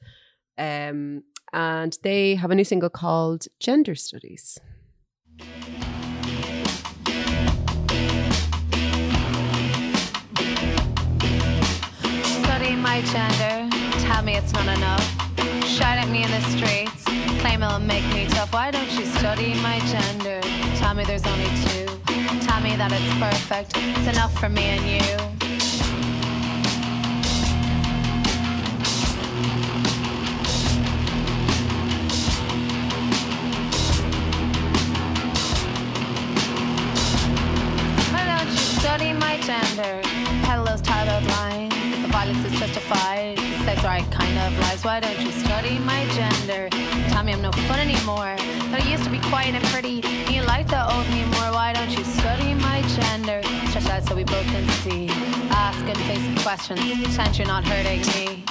Um, 0.58 1.22
and 1.52 1.96
they 2.02 2.34
have 2.34 2.50
a 2.50 2.54
new 2.54 2.64
single 2.64 2.90
called 2.90 3.46
Gender 3.60 3.94
Studies. 3.94 4.58
Study 12.42 12.74
my 12.76 13.00
gender, 13.02 13.68
tell 14.04 14.22
me 14.22 14.36
it's 14.36 14.52
not 14.52 14.76
enough. 14.76 15.04
Shout 15.64 15.98
at 15.98 16.08
me 16.08 16.24
in 16.24 16.30
the 16.30 16.40
streets, 16.50 17.04
claim 17.40 17.62
it'll 17.62 17.78
make 17.78 18.04
me 18.12 18.26
tough. 18.26 18.52
Why 18.52 18.70
don't 18.70 18.90
you 18.98 19.06
study 19.06 19.54
my 19.62 19.78
gender? 19.80 20.40
Tell 20.76 20.94
me 20.94 21.04
there's 21.04 21.24
only 21.24 21.46
two. 21.64 21.97
Tell 22.58 22.68
me 22.68 22.74
that 22.74 22.90
it's 22.90 23.14
perfect, 23.20 23.70
it's 23.76 24.08
enough 24.08 24.36
for 24.36 24.48
me 24.48 24.64
and 24.64 24.84
you. 24.84 25.16
Why 38.10 38.24
don't 38.26 38.50
you 38.50 38.56
study 38.56 39.12
my 39.12 39.38
gender? 39.42 40.02
Peddle 40.42 40.64
those 40.64 40.80
titled 40.80 41.30
lines. 41.30 41.72
The 42.02 42.08
violence 42.08 42.44
is 42.44 42.58
justified, 42.58 43.38
sex 43.64 43.84
right 43.84 44.10
kind 44.10 44.36
of 44.36 44.58
lies. 44.58 44.84
Why 44.84 44.98
don't 44.98 45.20
you 45.20 45.30
study 45.30 45.78
my 45.78 46.04
gender? 46.06 46.68
Tell 47.18 47.28
I'm 47.28 47.42
no 47.42 47.50
fun 47.50 47.80
anymore. 47.80 48.36
That 48.70 48.80
I 48.80 48.88
used 48.88 49.02
to 49.02 49.10
be 49.10 49.18
quiet 49.18 49.52
and 49.52 49.64
pretty. 49.64 50.04
And 50.04 50.36
you 50.36 50.42
like 50.42 50.68
the 50.68 50.80
old 50.94 51.04
me 51.10 51.24
more. 51.24 51.50
Why 51.50 51.72
don't 51.72 51.90
you 51.90 52.04
study 52.04 52.54
my 52.54 52.80
gender? 52.82 53.42
Stretch 53.70 53.86
out 53.86 54.04
so 54.04 54.14
we 54.14 54.22
both 54.22 54.46
can 54.46 54.68
see. 54.82 55.08
Ask 55.50 55.84
good 55.84 55.96
faced 55.96 56.44
questions. 56.44 56.78
Pretend 56.78 57.36
you're 57.36 57.48
not 57.48 57.64
hurting 57.64 58.02
me. 58.02 58.44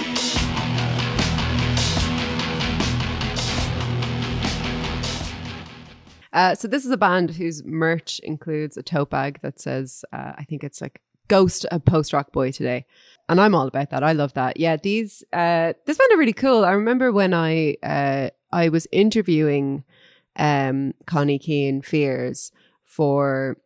Uh, 6.34 6.54
so 6.54 6.68
this 6.68 6.84
is 6.84 6.92
a 6.92 6.98
band 6.98 7.32
whose 7.32 7.64
merch 7.64 8.20
includes 8.20 8.76
a 8.76 8.84
tote 8.84 9.10
bag 9.10 9.40
that 9.44 9.62
says, 9.62 10.04
uh, 10.12 10.34
I 10.38 10.44
think 10.44 10.66
it's 10.66 10.82
like 10.82 11.00
"Ghost 11.30 11.66
a 11.72 11.80
Post 11.80 12.12
Rock 12.12 12.34
Boy" 12.34 12.52
today, 12.52 12.86
and 13.30 13.40
I'm 13.40 13.56
all 13.56 13.68
about 13.68 13.92
that. 13.92 14.04
I 14.04 14.12
love 14.12 14.34
that. 14.34 14.60
Yeah, 14.60 14.76
these 14.76 15.24
uh, 15.32 15.72
this 15.86 15.98
band 15.98 16.12
are 16.12 16.18
really 16.18 16.34
cool. 16.34 16.66
I 16.66 16.72
remember 16.72 17.14
when 17.14 17.34
I 17.34 17.78
uh, 17.82 18.30
I 18.52 18.70
was 18.70 18.88
interviewing 18.92 19.84
um, 20.36 20.94
Connie 21.06 21.40
Keane 21.40 21.82
Fears 21.82 22.52
for 22.84 23.58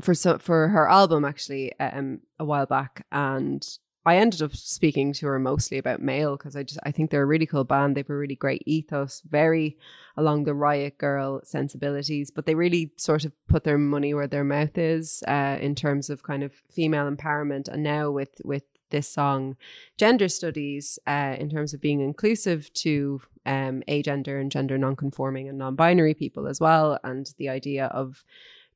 for 0.00 0.14
so 0.14 0.38
for 0.38 0.68
her 0.68 0.88
album 0.88 1.24
actually 1.24 1.78
um, 1.78 2.20
a 2.38 2.44
while 2.44 2.66
back, 2.66 3.04
and 3.12 3.66
I 4.04 4.16
ended 4.16 4.42
up 4.42 4.54
speaking 4.54 5.12
to 5.14 5.26
her 5.26 5.38
mostly 5.38 5.78
about 5.78 6.00
M(h)aol 6.00 6.36
because 6.36 6.56
I 6.56 6.64
just 6.64 6.80
I 6.84 6.90
think 6.90 7.10
they're 7.10 7.22
a 7.22 7.26
really 7.26 7.46
cool 7.46 7.64
band. 7.64 7.94
They 7.94 8.00
have 8.00 8.10
a 8.10 8.16
really 8.16 8.34
great 8.34 8.62
ethos, 8.66 9.22
very 9.28 9.78
along 10.16 10.44
the 10.44 10.54
Riot 10.54 10.98
Grrrl 10.98 11.46
sensibilities, 11.46 12.30
but 12.30 12.46
they 12.46 12.54
really 12.54 12.92
sort 12.96 13.24
of 13.24 13.32
put 13.48 13.64
their 13.64 13.78
money 13.78 14.12
where 14.14 14.26
their 14.26 14.44
mouth 14.44 14.76
is 14.76 15.22
uh, 15.28 15.58
in 15.60 15.74
terms 15.74 16.10
of 16.10 16.22
kind 16.22 16.42
of 16.42 16.52
female 16.70 17.10
empowerment. 17.10 17.68
And 17.68 17.82
now 17.82 18.10
with 18.10 18.40
with 18.44 18.64
this 18.92 19.08
song, 19.08 19.56
gender 19.98 20.28
studies, 20.28 21.00
uh, 21.08 21.34
in 21.38 21.50
terms 21.50 21.74
of 21.74 21.80
being 21.80 22.00
inclusive 22.00 22.72
to 22.74 23.20
um, 23.44 23.82
agender 23.88 24.40
and 24.40 24.52
gender 24.52 24.78
nonconforming 24.78 25.48
and 25.48 25.58
non-binary 25.58 26.14
people 26.14 26.46
as 26.46 26.60
well, 26.60 26.98
and 27.02 27.34
the 27.38 27.48
idea 27.48 27.86
of 27.86 28.24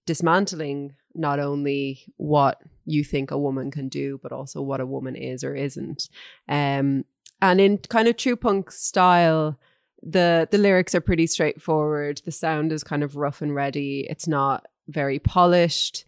dismantling 0.07 0.95
not 1.15 1.39
only 1.39 2.01
what 2.17 2.61
you 2.85 3.05
think 3.05 3.31
a 3.31 3.39
woman 3.39 3.71
can 3.71 3.89
do, 3.89 4.19
but 4.23 4.33
also 4.33 4.61
what 4.61 4.81
a 4.81 4.87
woman 4.87 5.15
is 5.15 5.45
or 5.45 5.55
isn't. 5.55 6.09
Um, 6.49 7.05
and 7.41 7.61
in 7.61 7.79
kind 7.79 8.09
of 8.09 8.17
true 8.17 8.37
punk 8.37 8.71
style, 8.71 9.59
the 10.03 10.49
the 10.51 10.59
lyrics 10.59 10.95
are 10.95 11.01
pretty 11.01 11.27
straightforward. 11.27 12.23
The 12.25 12.33
sound 12.33 12.73
is 12.73 12.85
kind 12.85 13.03
of 13.03 13.17
rough 13.17 13.43
and 13.43 13.55
ready. 13.55 14.07
It's 14.09 14.29
not 14.29 14.67
very 14.89 15.19
polished, 15.19 16.05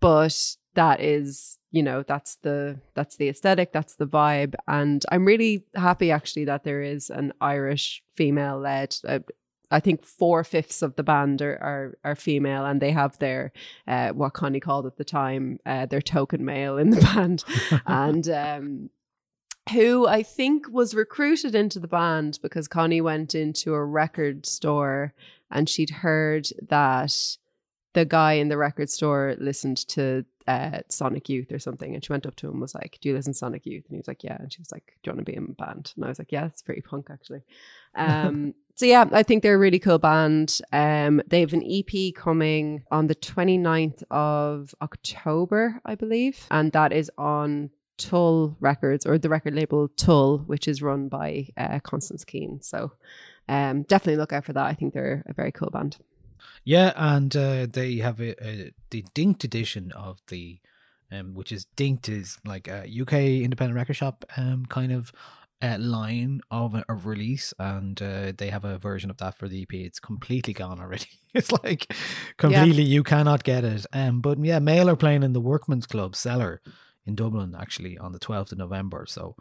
but 0.00 0.56
that 0.76 1.00
is 1.00 1.58
you 1.72 1.82
know 1.82 2.02
that's 2.02 2.36
the 2.36 2.80
that's 2.94 3.16
the 3.16 3.28
aesthetic 3.28 3.72
that's 3.72 3.96
the 3.96 4.06
vibe. 4.06 4.54
And 4.68 5.04
i'm 5.10 5.24
really 5.24 5.64
happy 5.74 6.10
actually 6.10 6.44
that 6.46 6.64
there 6.64 6.82
is 6.82 7.10
an 7.10 7.32
irish 7.40 8.02
female 8.14 8.58
led 8.58 8.96
uh, 9.06 9.18
I 9.68 9.80
think 9.80 10.02
four 10.02 10.44
fifths 10.44 10.80
of 10.80 10.94
the 10.94 11.02
band 11.02 11.42
are, 11.42 11.58
are 11.60 11.98
are 12.04 12.14
female, 12.14 12.64
and 12.64 12.80
they 12.80 12.92
have 12.92 13.18
their 13.18 13.52
uh, 13.88 14.10
what 14.10 14.32
Connie 14.32 14.60
called 14.60 14.86
at 14.86 14.96
the 14.96 15.04
time 15.04 15.58
uh, 15.66 15.86
their 15.86 16.00
token 16.00 16.44
male 16.44 16.78
in 16.78 16.90
the 16.90 17.00
band, 17.14 17.42
and 17.84 18.28
um, 18.28 18.90
who 19.72 20.06
I 20.06 20.22
think 20.22 20.68
was 20.70 20.94
recruited 20.94 21.54
into 21.54 21.80
the 21.80 21.88
band 21.88 22.38
because 22.42 22.68
Connie 22.68 23.00
went 23.00 23.34
into 23.34 23.74
a 23.74 23.84
record 23.84 24.46
store 24.46 25.12
and 25.50 25.68
she'd 25.68 25.90
heard 25.90 26.48
that 26.68 27.36
the 27.96 28.04
guy 28.04 28.34
in 28.34 28.48
the 28.48 28.58
record 28.58 28.90
store 28.90 29.34
listened 29.38 29.78
to 29.88 30.22
uh, 30.46 30.80
Sonic 30.90 31.30
Youth 31.30 31.50
or 31.50 31.58
something, 31.58 31.94
and 31.94 32.04
she 32.04 32.12
went 32.12 32.26
up 32.26 32.36
to 32.36 32.46
him 32.46 32.52
and 32.52 32.60
was 32.60 32.74
like, 32.74 32.98
"Do 33.00 33.08
you 33.08 33.14
listen 33.14 33.32
to 33.32 33.38
Sonic 33.38 33.64
Youth?" 33.64 33.84
And 33.86 33.94
he 33.94 33.96
was 33.96 34.06
like, 34.06 34.22
"Yeah." 34.22 34.36
And 34.38 34.52
she 34.52 34.60
was 34.60 34.70
like, 34.70 34.98
"Do 35.02 35.08
you 35.08 35.14
want 35.14 35.24
to 35.24 35.32
be 35.32 35.36
in 35.36 35.56
a 35.58 35.64
band?" 35.64 35.94
And 35.96 36.04
I 36.04 36.08
was 36.08 36.18
like, 36.18 36.30
"Yeah, 36.30 36.44
it's 36.44 36.60
pretty 36.60 36.82
punk 36.82 37.08
actually." 37.10 37.40
Um, 37.94 38.54
so 38.74 38.84
yeah, 38.84 39.06
I 39.12 39.22
think 39.22 39.42
they're 39.42 39.54
a 39.54 39.58
really 39.58 39.78
cool 39.78 39.98
band. 39.98 40.60
Um, 40.72 41.22
they 41.26 41.40
have 41.40 41.54
an 41.54 41.64
EP 41.66 42.14
coming 42.14 42.84
on 42.90 43.06
the 43.06 43.14
29th 43.14 44.02
of 44.10 44.74
October, 44.82 45.80
I 45.86 45.94
believe, 45.94 46.46
and 46.50 46.70
that 46.72 46.92
is 46.92 47.10
on 47.16 47.70
Tulle 47.96 48.58
Records 48.60 49.06
or 49.06 49.16
the 49.16 49.30
record 49.30 49.54
label 49.54 49.88
Tulle, 49.88 50.38
which 50.46 50.68
is 50.68 50.82
run 50.82 51.08
by 51.08 51.48
uh, 51.56 51.80
Constance 51.80 52.26
Keane. 52.26 52.60
So 52.60 52.92
um, 53.48 53.84
definitely 53.84 54.18
look 54.18 54.34
out 54.34 54.44
for 54.44 54.52
that. 54.52 54.66
I 54.66 54.74
think 54.74 54.92
they're 54.92 55.24
a 55.26 55.32
very 55.32 55.50
cool 55.50 55.70
band. 55.70 55.96
Yeah, 56.64 56.92
and 56.96 57.34
uh, 57.36 57.66
they 57.70 57.96
have 57.96 58.20
a, 58.20 58.34
a, 58.44 58.72
the 58.90 59.04
Dinked 59.14 59.44
edition 59.44 59.92
of 59.92 60.20
the, 60.28 60.58
um, 61.10 61.34
which 61.34 61.52
is 61.52 61.66
Dinked 61.76 62.08
is 62.08 62.38
like 62.44 62.68
a 62.68 62.84
UK 63.00 63.14
independent 63.44 63.76
record 63.76 63.94
shop 63.94 64.24
um, 64.36 64.66
kind 64.66 64.92
of 64.92 65.12
uh, 65.62 65.76
line 65.78 66.40
of 66.50 66.74
a, 66.74 66.84
of 66.88 67.06
release, 67.06 67.54
and 67.58 68.00
uh, 68.02 68.32
they 68.36 68.50
have 68.50 68.64
a 68.64 68.78
version 68.78 69.10
of 69.10 69.16
that 69.18 69.36
for 69.36 69.48
the 69.48 69.62
EP. 69.62 69.72
It's 69.72 70.00
completely 70.00 70.52
gone 70.52 70.80
already. 70.80 71.08
it's 71.34 71.52
like 71.64 71.92
completely 72.36 72.82
you 72.82 73.02
cannot 73.02 73.44
get 73.44 73.64
it. 73.64 73.86
Um, 73.92 74.20
but 74.20 74.38
yeah, 74.44 74.58
M(h)aol 74.58 74.92
are 74.92 74.96
playing 74.96 75.22
in 75.22 75.32
the 75.32 75.40
Workman's 75.40 75.86
Club 75.86 76.14
Cellar 76.14 76.60
in 77.06 77.14
Dublin 77.14 77.54
actually 77.58 77.96
on 77.98 78.12
the 78.12 78.18
twelfth 78.18 78.52
of 78.52 78.58
November. 78.58 79.06
So 79.08 79.36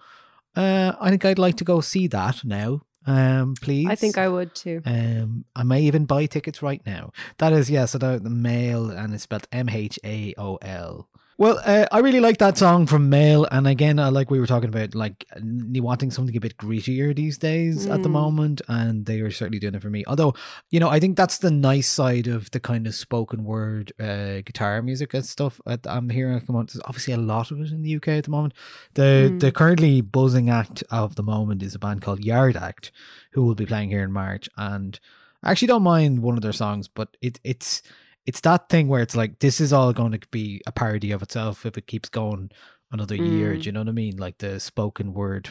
uh, 0.55 0.93
I 0.99 1.09
think 1.09 1.25
I'd 1.25 1.39
like 1.39 1.57
to 1.57 1.63
go 1.63 1.81
see 1.81 2.07
that 2.07 2.43
now. 2.43 2.81
Um, 3.07 3.55
please. 3.61 3.87
I 3.87 3.95
think 3.95 4.17
I 4.17 4.27
would 4.27 4.55
too. 4.55 4.81
Um, 4.85 5.45
I 5.55 5.63
may 5.63 5.81
even 5.81 6.05
buy 6.05 6.25
tickets 6.25 6.61
right 6.61 6.81
now. 6.85 7.11
That 7.37 7.53
is, 7.53 7.69
yes, 7.69 7.79
yeah, 7.79 7.85
so 7.85 7.97
the, 7.97 8.19
the 8.19 8.29
M(h)aol 8.29 8.97
and 8.97 9.13
it's 9.13 9.23
spelled 9.23 9.47
M 9.51 9.69
H 9.69 9.99
A 10.03 10.33
O 10.37 10.55
L. 10.61 11.07
Well, 11.37 11.59
uh, 11.65 11.85
I 11.91 11.99
really 11.99 12.21
like 12.21 12.37
that 12.37 12.57
song 12.57 12.87
from 12.87 13.11
M(h)aol, 13.11 13.45
and 13.51 13.67
again, 13.67 13.99
I 13.99 14.07
like 14.07 14.31
we 14.31 14.39
were 14.39 14.47
talking 14.47 14.69
about, 14.69 14.95
like 14.95 15.25
wanting 15.41 16.09
something 16.09 16.35
a 16.37 16.39
bit 16.39 16.55
grittier 16.55 17.13
these 17.13 17.37
days 17.37 17.87
at 17.87 18.03
the 18.03 18.09
Mm. 18.09 18.13
moment, 18.13 18.61
and 18.69 19.05
they 19.05 19.19
are 19.19 19.29
certainly 19.31 19.59
doing 19.59 19.75
it 19.75 19.81
for 19.81 19.89
me. 19.89 20.05
Although, 20.07 20.33
you 20.69 20.79
know, 20.79 20.87
I 20.87 21.01
think 21.01 21.17
that's 21.17 21.39
the 21.39 21.51
nice 21.51 21.89
side 21.89 22.27
of 22.27 22.49
the 22.51 22.61
kind 22.61 22.87
of 22.87 22.95
spoken 22.95 23.43
word 23.43 23.91
uh, 23.99 24.43
guitar 24.45 24.81
music 24.81 25.13
and 25.13 25.25
stuff 25.25 25.59
that 25.65 25.81
I'm 25.85 26.07
hearing 26.09 26.37
at 26.37 26.45
the 26.47 26.53
moment. 26.53 26.71
There's 26.71 26.83
obviously 26.85 27.13
a 27.13 27.17
lot 27.17 27.51
of 27.51 27.59
it 27.59 27.69
in 27.69 27.81
the 27.81 27.89
UK 27.97 28.17
at 28.17 28.23
the 28.23 28.31
moment. 28.31 28.53
The 28.93 29.33
Mm. 29.35 29.39
the 29.41 29.51
currently 29.51 29.99
buzzing 29.99 30.49
act 30.49 30.85
of 30.89 31.15
the 31.15 31.23
moment 31.23 31.61
is 31.63 31.75
a 31.75 31.79
band 31.79 32.01
called 32.01 32.23
Yard 32.23 32.55
Act, 32.55 32.93
who 33.33 33.43
will 33.43 33.55
be 33.55 33.65
playing 33.65 33.89
here 33.89 34.03
in 34.03 34.13
March, 34.13 34.47
and 34.55 34.97
I 35.43 35.51
actually 35.51 35.67
don't 35.67 35.83
mind 35.83 36.19
one 36.19 36.37
of 36.37 36.43
their 36.43 36.53
songs, 36.53 36.87
but 36.87 37.17
it 37.21 37.41
it's 37.43 37.81
it's 38.25 38.41
that 38.41 38.69
thing 38.69 38.87
where 38.87 39.01
it's 39.01 39.15
like 39.15 39.39
this 39.39 39.59
is 39.61 39.71
all 39.73 39.93
going 39.93 40.11
to 40.11 40.19
be 40.31 40.61
a 40.65 40.71
parody 40.71 41.11
of 41.11 41.21
itself 41.21 41.65
if 41.65 41.77
it 41.77 41.87
keeps 41.87 42.09
going 42.09 42.49
another 42.91 43.15
year. 43.15 43.53
Mm. 43.53 43.61
Do 43.61 43.65
you 43.65 43.71
know 43.71 43.81
what 43.81 43.89
I 43.89 43.93
mean? 43.93 44.17
Like 44.17 44.37
the 44.39 44.59
spoken 44.59 45.13
word 45.13 45.49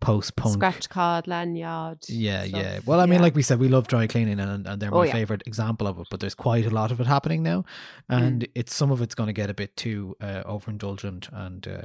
post 0.00 0.34
punk. 0.36 0.54
Scratch 0.54 0.88
card, 0.88 1.26
lanyard. 1.28 1.98
Yeah, 2.08 2.44
stuff. 2.44 2.60
yeah. 2.62 2.78
Well, 2.84 3.00
I 3.00 3.06
mean, 3.06 3.14
Yeah. 3.14 3.22
like 3.22 3.34
we 3.36 3.42
said, 3.42 3.60
we 3.60 3.68
love 3.68 3.86
dry 3.86 4.06
cleaning, 4.08 4.40
and, 4.40 4.66
and 4.66 4.82
they're 4.82 4.92
Oh, 4.92 4.98
my 4.98 5.06
yeah. 5.06 5.12
favorite 5.12 5.42
example 5.46 5.86
of 5.86 5.98
it. 6.00 6.08
But 6.10 6.18
there's 6.20 6.34
quite 6.34 6.66
a 6.66 6.70
lot 6.70 6.90
of 6.90 7.00
it 7.00 7.06
happening 7.06 7.42
now, 7.42 7.64
Mm. 8.10 8.22
and 8.22 8.48
it's 8.54 8.74
some 8.74 8.90
of 8.90 9.00
it's 9.00 9.14
going 9.14 9.28
to 9.28 9.32
get 9.32 9.48
a 9.50 9.54
bit 9.54 9.76
too 9.76 10.16
uh, 10.20 10.42
overindulgent. 10.44 11.28
And 11.32 11.66
uh, 11.68 11.82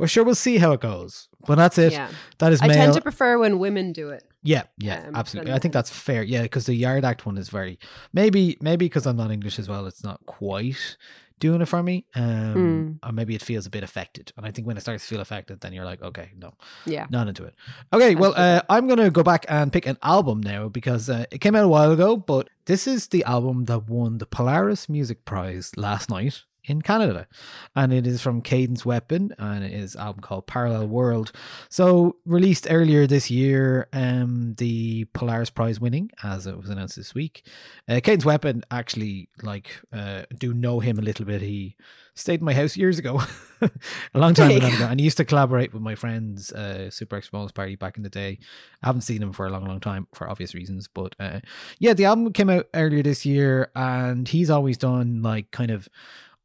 but 0.00 0.10
sure, 0.10 0.24
we'll 0.24 0.34
see 0.34 0.58
how 0.58 0.72
it 0.72 0.80
goes. 0.80 1.28
But 1.46 1.54
that's 1.56 1.78
it. 1.78 1.92
Yeah. 1.92 2.10
That 2.38 2.52
is 2.52 2.60
I 2.60 2.68
tend 2.68 2.94
to 2.94 3.00
prefer 3.00 3.38
when 3.38 3.58
women 3.58 3.92
do 3.92 4.10
it. 4.10 4.24
Yeah, 4.42 4.64
yeah, 4.78 5.04
um, 5.08 5.14
absolutely. 5.16 5.52
I 5.52 5.58
think 5.58 5.74
that's 5.74 5.90
fair. 5.90 6.22
Yeah, 6.22 6.42
because 6.42 6.66
the 6.66 6.74
Yard 6.74 7.04
Act 7.04 7.26
one 7.26 7.36
is 7.38 7.48
very 7.50 7.78
maybe 8.12 8.56
maybe 8.60 8.86
because 8.86 9.06
I'm 9.06 9.16
not 9.16 9.30
English 9.30 9.58
as 9.58 9.68
well. 9.68 9.86
It's 9.86 10.02
not 10.02 10.24
quite 10.26 10.96
doing 11.38 11.62
it 11.62 11.66
for 11.66 11.82
me. 11.82 12.04
Um, 12.14 12.98
Hmm. 13.02 13.08
or 13.08 13.12
maybe 13.12 13.34
it 13.34 13.42
feels 13.42 13.64
a 13.66 13.70
bit 13.70 13.82
affected. 13.82 14.30
And 14.36 14.44
I 14.44 14.50
think 14.50 14.66
when 14.66 14.76
it 14.76 14.80
starts 14.80 15.02
to 15.04 15.08
feel 15.08 15.20
affected, 15.22 15.60
then 15.62 15.72
you're 15.72 15.86
like, 15.86 16.02
okay, 16.02 16.30
no, 16.36 16.52
Yeah. 16.84 17.06
not 17.10 17.28
into 17.28 17.44
it. 17.44 17.54
Okay, 17.94 18.14
well, 18.14 18.34
uh, 18.36 18.60
I'm 18.68 18.86
gonna 18.86 19.10
go 19.10 19.22
back 19.22 19.46
and 19.48 19.72
pick 19.72 19.86
an 19.86 19.96
album 20.02 20.42
now 20.42 20.68
because 20.68 21.08
uh, 21.08 21.24
it 21.30 21.38
came 21.38 21.54
out 21.56 21.64
a 21.64 21.68
while 21.68 21.92
ago, 21.92 22.16
but 22.18 22.48
this 22.66 22.86
is 22.86 23.08
the 23.08 23.24
album 23.24 23.64
that 23.64 23.88
won 23.88 24.18
the 24.18 24.26
Polaris 24.26 24.88
Music 24.90 25.24
Prize 25.24 25.72
last 25.78 26.10
night 26.10 26.44
in 26.70 26.80
Canada, 26.80 27.26
and 27.74 27.92
it 27.92 28.06
is 28.06 28.22
from 28.22 28.40
Cadence 28.40 28.86
Weapon, 28.86 29.34
and 29.38 29.64
it 29.64 29.72
is 29.72 29.96
an 29.96 30.02
album 30.02 30.22
called 30.22 30.46
Parallel 30.46 30.86
World. 30.86 31.32
So 31.68 32.16
released 32.24 32.68
earlier 32.70 33.06
this 33.06 33.30
year, 33.30 33.88
um, 33.92 34.54
the 34.56 35.06
Polaris 35.12 35.50
Prize 35.50 35.80
winning, 35.80 36.10
as 36.22 36.46
it 36.46 36.56
was 36.56 36.70
announced 36.70 36.96
this 36.96 37.14
week. 37.14 37.46
Uh, 37.88 38.00
Cadence 38.02 38.24
Weapon 38.24 38.62
actually 38.70 39.28
like 39.42 39.80
uh, 39.92 40.22
do 40.38 40.54
know 40.54 40.80
him 40.80 40.98
a 40.98 41.02
little 41.02 41.26
bit. 41.26 41.42
He 41.42 41.76
stayed 42.14 42.40
in 42.40 42.44
my 42.44 42.54
house 42.54 42.76
years 42.76 42.98
ago, 42.98 43.20
a 43.60 44.18
long 44.18 44.34
time 44.34 44.50
ago, 44.52 44.68
and 44.82 45.00
he 45.00 45.04
used 45.04 45.16
to 45.16 45.24
collaborate 45.24 45.72
with 45.72 45.82
my 45.82 45.94
friends, 45.94 46.52
uh, 46.52 46.90
Super 46.90 47.16
X 47.16 47.30
Bonus 47.30 47.52
Party 47.52 47.76
back 47.76 47.96
in 47.96 48.02
the 48.02 48.10
day. 48.10 48.38
I 48.82 48.86
haven't 48.86 49.02
seen 49.02 49.22
him 49.22 49.32
for 49.32 49.46
a 49.46 49.50
long, 49.50 49.64
long 49.64 49.80
time 49.80 50.06
for 50.14 50.28
obvious 50.28 50.54
reasons, 50.54 50.88
but 50.88 51.16
uh, 51.18 51.40
yeah, 51.78 51.94
the 51.94 52.04
album 52.04 52.32
came 52.32 52.50
out 52.50 52.66
earlier 52.74 53.02
this 53.02 53.26
year, 53.26 53.70
and 53.74 54.28
he's 54.28 54.50
always 54.50 54.78
done 54.78 55.22
like 55.22 55.50
kind 55.50 55.70
of 55.70 55.88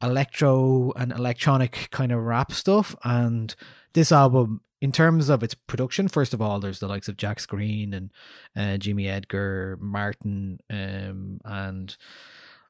electro 0.01 0.91
and 0.95 1.11
electronic 1.11 1.89
kind 1.91 2.11
of 2.11 2.23
rap 2.23 2.51
stuff, 2.51 2.95
and 3.03 3.55
this 3.93 4.11
album. 4.11 4.61
In 4.81 4.91
terms 4.91 5.29
of 5.29 5.41
its 5.41 5.55
production, 5.55 6.09
first 6.09 6.33
of 6.33 6.41
all, 6.41 6.59
there's 6.59 6.79
the 6.79 6.87
likes 6.87 7.07
of 7.07 7.17
Jacques 7.17 7.47
Greene 7.47 7.93
and 7.93 8.11
uh, 8.55 8.77
Jimmy 8.77 9.07
Edgar, 9.07 9.79
Martin, 9.81 10.59
um, 10.69 11.39
and 11.43 11.95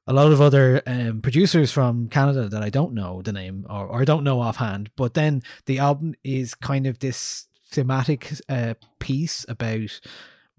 a 0.07 0.13
lot 0.13 0.31
of 0.31 0.39
other 0.39 0.81
um, 0.85 1.21
producers 1.21 1.71
from 1.71 2.07
Canada 2.07 2.47
that 2.47 2.61
I 2.61 2.69
don't 2.69 2.93
know 2.93 3.21
the 3.21 3.33
name 3.33 3.65
or, 3.69 3.87
or 3.87 4.05
don't 4.05 4.23
know 4.23 4.39
offhand. 4.39 4.91
But 4.95 5.15
then 5.15 5.41
the 5.65 5.79
album 5.79 6.13
is 6.23 6.53
kind 6.53 6.85
of 6.85 6.99
this 6.99 7.47
thematic 7.67 8.31
uh, 8.47 8.75
piece 8.99 9.45
about 9.49 9.99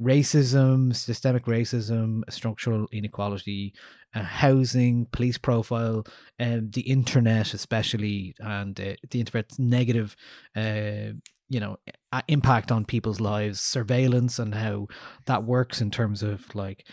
racism, 0.01 0.95
systemic 0.95 1.45
racism, 1.47 2.23
structural 2.29 2.87
inequality, 2.93 3.75
uh, 4.15 4.23
housing, 4.23 5.07
police 5.13 5.39
profile, 5.39 6.05
and 6.39 6.73
the 6.73 6.83
internet, 6.83 7.55
especially, 7.55 8.35
and 8.41 8.79
uh, 8.81 8.95
the 9.11 9.21
internet's 9.21 9.59
negative. 9.59 10.17
Uh, 10.55 11.13
you 11.49 11.61
know, 11.61 11.77
impact 12.27 12.73
on 12.73 12.85
people's 12.85 13.21
lives, 13.21 13.61
surveillance, 13.61 14.41
and 14.41 14.53
how 14.53 14.89
that 15.27 15.45
works 15.45 15.81
in 15.81 15.93
terms 15.93 16.23
of 16.23 16.53
like 16.57 16.85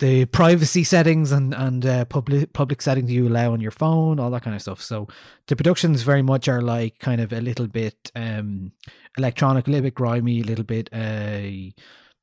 the 0.00 0.24
privacy 0.26 0.82
settings 0.82 1.30
and 1.30 1.54
and 1.54 1.86
uh, 1.86 2.04
public 2.06 2.52
public 2.52 2.82
settings 2.82 3.10
you 3.10 3.28
allow 3.28 3.52
on 3.52 3.60
your 3.60 3.70
phone, 3.70 4.18
all 4.18 4.30
that 4.30 4.42
kind 4.42 4.56
of 4.56 4.62
stuff. 4.62 4.82
So 4.82 5.08
the 5.46 5.56
productions 5.56 6.02
very 6.02 6.22
much 6.22 6.48
are 6.48 6.62
like 6.62 6.98
kind 6.98 7.20
of 7.20 7.32
a 7.32 7.40
little 7.40 7.68
bit 7.68 8.10
um 8.16 8.72
electronic, 9.16 9.66
a 9.66 9.70
little 9.70 9.84
bit 9.84 9.94
grimy, 9.94 10.40
a 10.40 10.44
little 10.44 10.64
bit 10.64 10.88
uh 10.92 11.70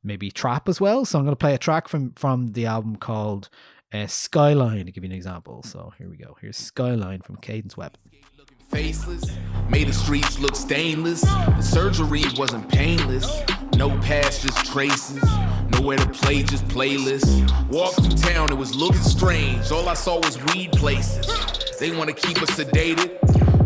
maybe 0.07 0.31
trap 0.31 0.67
as 0.67 0.81
well. 0.81 1.05
So 1.05 1.19
I'm 1.19 1.25
going 1.25 1.33
to 1.33 1.39
play 1.39 1.53
a 1.53 1.57
track 1.59 1.87
from 1.87 2.11
from 2.13 2.53
the 2.53 2.65
album 2.65 2.95
called 2.95 3.49
uh, 3.93 4.07
Skyline 4.07 4.85
to 4.87 4.91
give 4.91 5.03
you 5.03 5.09
an 5.09 5.15
example. 5.15 5.61
So 5.63 5.93
here 5.97 6.09
we 6.09 6.17
go. 6.17 6.35
Here's 6.41 6.57
Skyline 6.57 7.21
from 7.21 7.35
Cadence 7.37 7.77
Web. 7.77 7.97
faceless. 8.69 9.23
Made 9.69 9.87
the 9.87 9.93
streets 9.93 10.39
look 10.39 10.55
stainless. 10.55 11.21
The 11.21 11.61
surgery 11.61 12.23
wasn't 12.37 12.67
painless. 12.69 13.41
No 13.75 13.89
past, 13.99 14.41
just 14.41 14.65
traces. 14.71 15.23
Nowhere 15.71 15.97
to 15.97 16.07
play, 16.09 16.43
just 16.43 16.65
playlists. 16.67 17.29
Walked 17.69 18.01
through 18.03 18.17
town, 18.33 18.51
it 18.51 18.57
was 18.57 18.75
looking 18.75 19.01
strange. 19.01 19.71
All 19.71 19.87
I 19.87 19.93
saw 19.93 20.17
was 20.17 20.37
weed 20.47 20.71
places. 20.71 21.25
They 21.79 21.95
wanna 21.95 22.13
keep 22.13 22.41
us 22.41 22.51
sedated. 22.51 23.09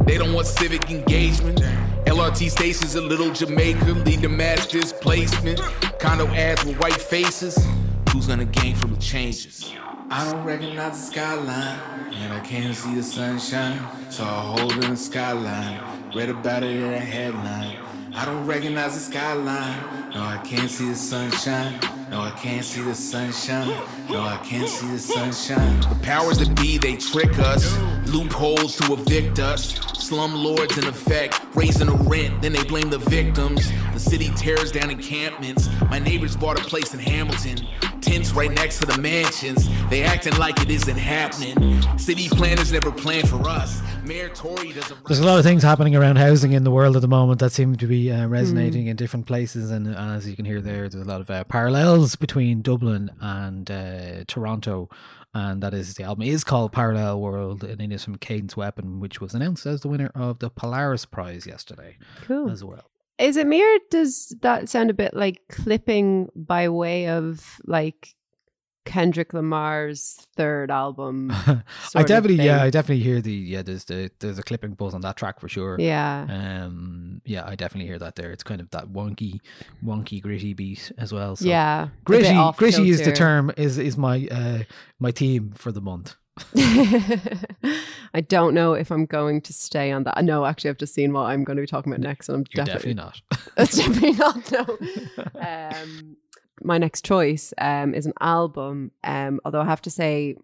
They 0.05 0.17
don't 0.17 0.33
want 0.33 0.47
civic 0.47 0.89
engagement. 0.91 1.61
LRT 2.05 2.49
stations 2.49 2.95
in 2.95 3.07
Little 3.07 3.31
Jamaica 3.31 3.85
lead 3.85 4.21
to 4.21 4.29
mass 4.29 4.65
displacement. 4.65 5.61
Condo 5.99 6.27
ads 6.27 6.65
with 6.65 6.79
white 6.79 6.93
faces. 6.93 7.57
Who's 8.11 8.27
gonna 8.27 8.45
gain 8.45 8.75
from 8.75 8.95
the 8.95 8.99
changes? 8.99 9.71
I 10.09 10.29
don't 10.29 10.43
recognize 10.43 10.99
the 10.99 11.11
skyline, 11.13 11.79
and 12.13 12.33
I 12.33 12.39
can't 12.39 12.75
see 12.75 12.95
the 12.95 13.03
sunshine. 13.03 13.79
So 14.11 14.23
I 14.23 14.27
hold 14.27 14.73
in 14.83 14.89
the 14.91 14.97
skyline. 14.97 15.79
Read 16.13 16.29
about 16.29 16.63
it 16.63 16.75
in 16.75 16.91
a 16.91 16.99
headline. 16.99 17.77
I 18.13 18.25
don't 18.25 18.45
recognize 18.45 18.93
the 18.93 18.99
skyline. 18.99 20.11
No, 20.13 20.21
I 20.21 20.37
can't 20.43 20.69
see 20.69 20.89
the 20.89 20.95
sunshine. 20.95 21.79
No, 22.09 22.19
I 22.19 22.31
can't 22.31 22.65
see 22.65 22.81
the 22.81 22.93
sunshine. 22.93 23.69
No, 24.09 24.19
I 24.19 24.37
can't 24.43 24.67
see 24.67 24.87
the 24.87 24.99
sunshine. 24.99 25.79
The 25.79 25.97
powers 26.03 26.39
that 26.39 26.53
be, 26.59 26.77
they 26.77 26.97
trick 26.97 27.39
us. 27.39 27.77
Loopholes 28.07 28.75
to 28.77 28.93
evict 28.93 29.39
us. 29.39 29.73
Slumlords 29.95 30.77
in 30.77 30.87
effect, 30.87 31.39
raising 31.55 31.87
the 31.87 31.95
rent, 31.95 32.41
then 32.41 32.51
they 32.51 32.65
blame 32.65 32.89
the 32.89 32.97
victims. 32.97 33.71
The 33.93 33.99
city 33.99 34.29
tears 34.35 34.73
down 34.73 34.89
encampments. 34.89 35.69
My 35.89 35.99
neighbors 35.99 36.35
bought 36.35 36.59
a 36.59 36.63
place 36.65 36.93
in 36.93 36.99
Hamilton. 36.99 37.65
Tents 38.11 38.33
right 38.33 38.51
next 38.51 38.79
to 38.79 38.85
the 38.85 38.97
mansions. 38.97 39.69
They 39.89 40.03
acting 40.03 40.35
like 40.37 40.61
it 40.61 40.69
isn't 40.69 40.97
happening. 40.97 41.81
City 41.97 42.27
planners 42.27 42.71
never 42.71 42.91
plan 42.91 43.25
for 43.25 43.47
us. 43.47 43.81
Mayor 44.03 44.27
Tory 44.29 44.73
doesn't. 44.73 45.05
There's 45.05 45.19
a 45.19 45.25
lot 45.25 45.37
of 45.39 45.45
things 45.45 45.63
happening 45.63 45.95
around 45.95 46.17
housing 46.17 46.51
in 46.51 46.65
the 46.65 46.71
world 46.71 46.95
at 46.97 47.01
the 47.01 47.07
moment 47.07 47.39
that 47.39 47.51
seem 47.51 47.77
to 47.77 47.87
be 47.87 48.11
uh, 48.11 48.27
resonating 48.27 48.87
in 48.87 48.97
different 48.97 49.27
places, 49.27 49.71
and 49.71 49.87
uh, 49.95 49.97
as 49.97 50.27
you 50.27 50.35
can 50.35 50.43
hear 50.43 50.59
there, 50.59 50.89
there's 50.89 51.05
a 51.05 51.07
lot 51.07 51.21
of 51.21 51.29
uh, 51.29 51.43
parallels 51.45 52.15
between 52.17 52.61
Dublin 52.61 53.11
and 53.21 53.71
uh, 53.71 54.23
Toronto, 54.27 54.89
and 55.33 55.63
that 55.63 55.73
is 55.73 55.93
the 55.93 56.03
album 56.03 56.23
is 56.23 56.43
called 56.43 56.73
Parallel 56.73 57.21
World, 57.21 57.63
and 57.63 57.79
it 57.79 57.93
is 57.93 58.03
from 58.03 58.17
Cadence 58.17 58.57
Weapon, 58.57 58.99
which 58.99 59.21
was 59.21 59.33
announced 59.33 59.65
as 59.65 59.81
the 59.81 59.87
winner 59.87 60.11
of 60.15 60.39
the 60.39 60.49
Polaris 60.49 61.05
Prize 61.05 61.45
yesterday 61.47 61.97
Cool. 62.23 62.49
as 62.49 62.61
well. 62.63 62.89
Is 63.17 63.37
it 63.37 63.47
me 63.47 63.61
or 63.63 63.77
does 63.89 64.35
that 64.41 64.69
sound 64.69 64.89
a 64.89 64.93
bit 64.93 65.13
like 65.13 65.41
clipping 65.49 66.29
by 66.35 66.69
way 66.69 67.07
of 67.07 67.59
like 67.65 68.15
Kendrick 68.83 69.33
Lamar's 69.33 70.27
third 70.35 70.71
album? 70.71 71.31
I 71.95 72.03
definitely, 72.03 72.43
yeah. 72.43 72.63
I 72.63 72.71
definitely 72.71 73.03
hear 73.03 73.21
the 73.21 73.31
yeah. 73.31 73.61
There's 73.61 73.85
the 73.85 74.09
there's 74.19 74.39
a 74.39 74.43
clipping 74.43 74.73
buzz 74.73 74.95
on 74.95 75.01
that 75.01 75.17
track 75.17 75.39
for 75.39 75.47
sure. 75.47 75.77
Yeah. 75.79 76.25
Um. 76.29 77.21
Yeah, 77.25 77.43
I 77.45 77.55
definitely 77.55 77.87
hear 77.87 77.99
that 77.99 78.15
there. 78.15 78.31
It's 78.31 78.43
kind 78.43 78.59
of 78.59 78.69
that 78.71 78.87
wonky, 78.87 79.39
wonky, 79.83 80.19
gritty 80.21 80.53
beat 80.53 80.91
as 80.97 81.13
well. 81.13 81.35
So. 81.35 81.45
Yeah, 81.45 81.89
Gritty, 82.03 82.35
gritty 82.57 82.89
is 82.89 83.03
the 83.03 83.11
term. 83.11 83.51
Is 83.55 83.77
is 83.77 83.97
my 83.97 84.27
uh 84.31 84.63
my 84.99 85.11
theme 85.11 85.51
for 85.55 85.71
the 85.71 85.81
month. 85.81 86.15
I 88.13 88.21
don't 88.21 88.53
know 88.53 88.73
if 88.73 88.91
I'm 88.91 89.05
going 89.05 89.41
to 89.41 89.53
stay 89.53 89.91
on 89.91 90.03
that. 90.03 90.23
No, 90.23 90.45
actually, 90.45 90.69
I've 90.69 90.77
just 90.77 90.93
seen 90.93 91.13
what 91.13 91.23
I'm 91.23 91.43
going 91.43 91.57
to 91.57 91.61
be 91.61 91.67
talking 91.67 91.91
about 91.91 92.01
next, 92.01 92.29
and 92.29 92.37
I'm 92.37 92.45
You're 92.51 92.65
definitely, 92.65 92.93
definitely 92.93 93.21
not. 93.29 93.49
It's 93.57 93.77
definitely 93.77 94.13
not. 94.13 94.51
No. 94.51 95.39
um, 95.41 96.17
my 96.63 96.77
next 96.77 97.03
choice 97.05 97.53
um, 97.57 97.93
is 97.93 98.05
an 98.05 98.13
album. 98.21 98.91
Um, 99.03 99.39
although 99.43 99.61
I 99.61 99.65
have 99.65 99.81
to 99.83 99.91
say, 99.91 100.35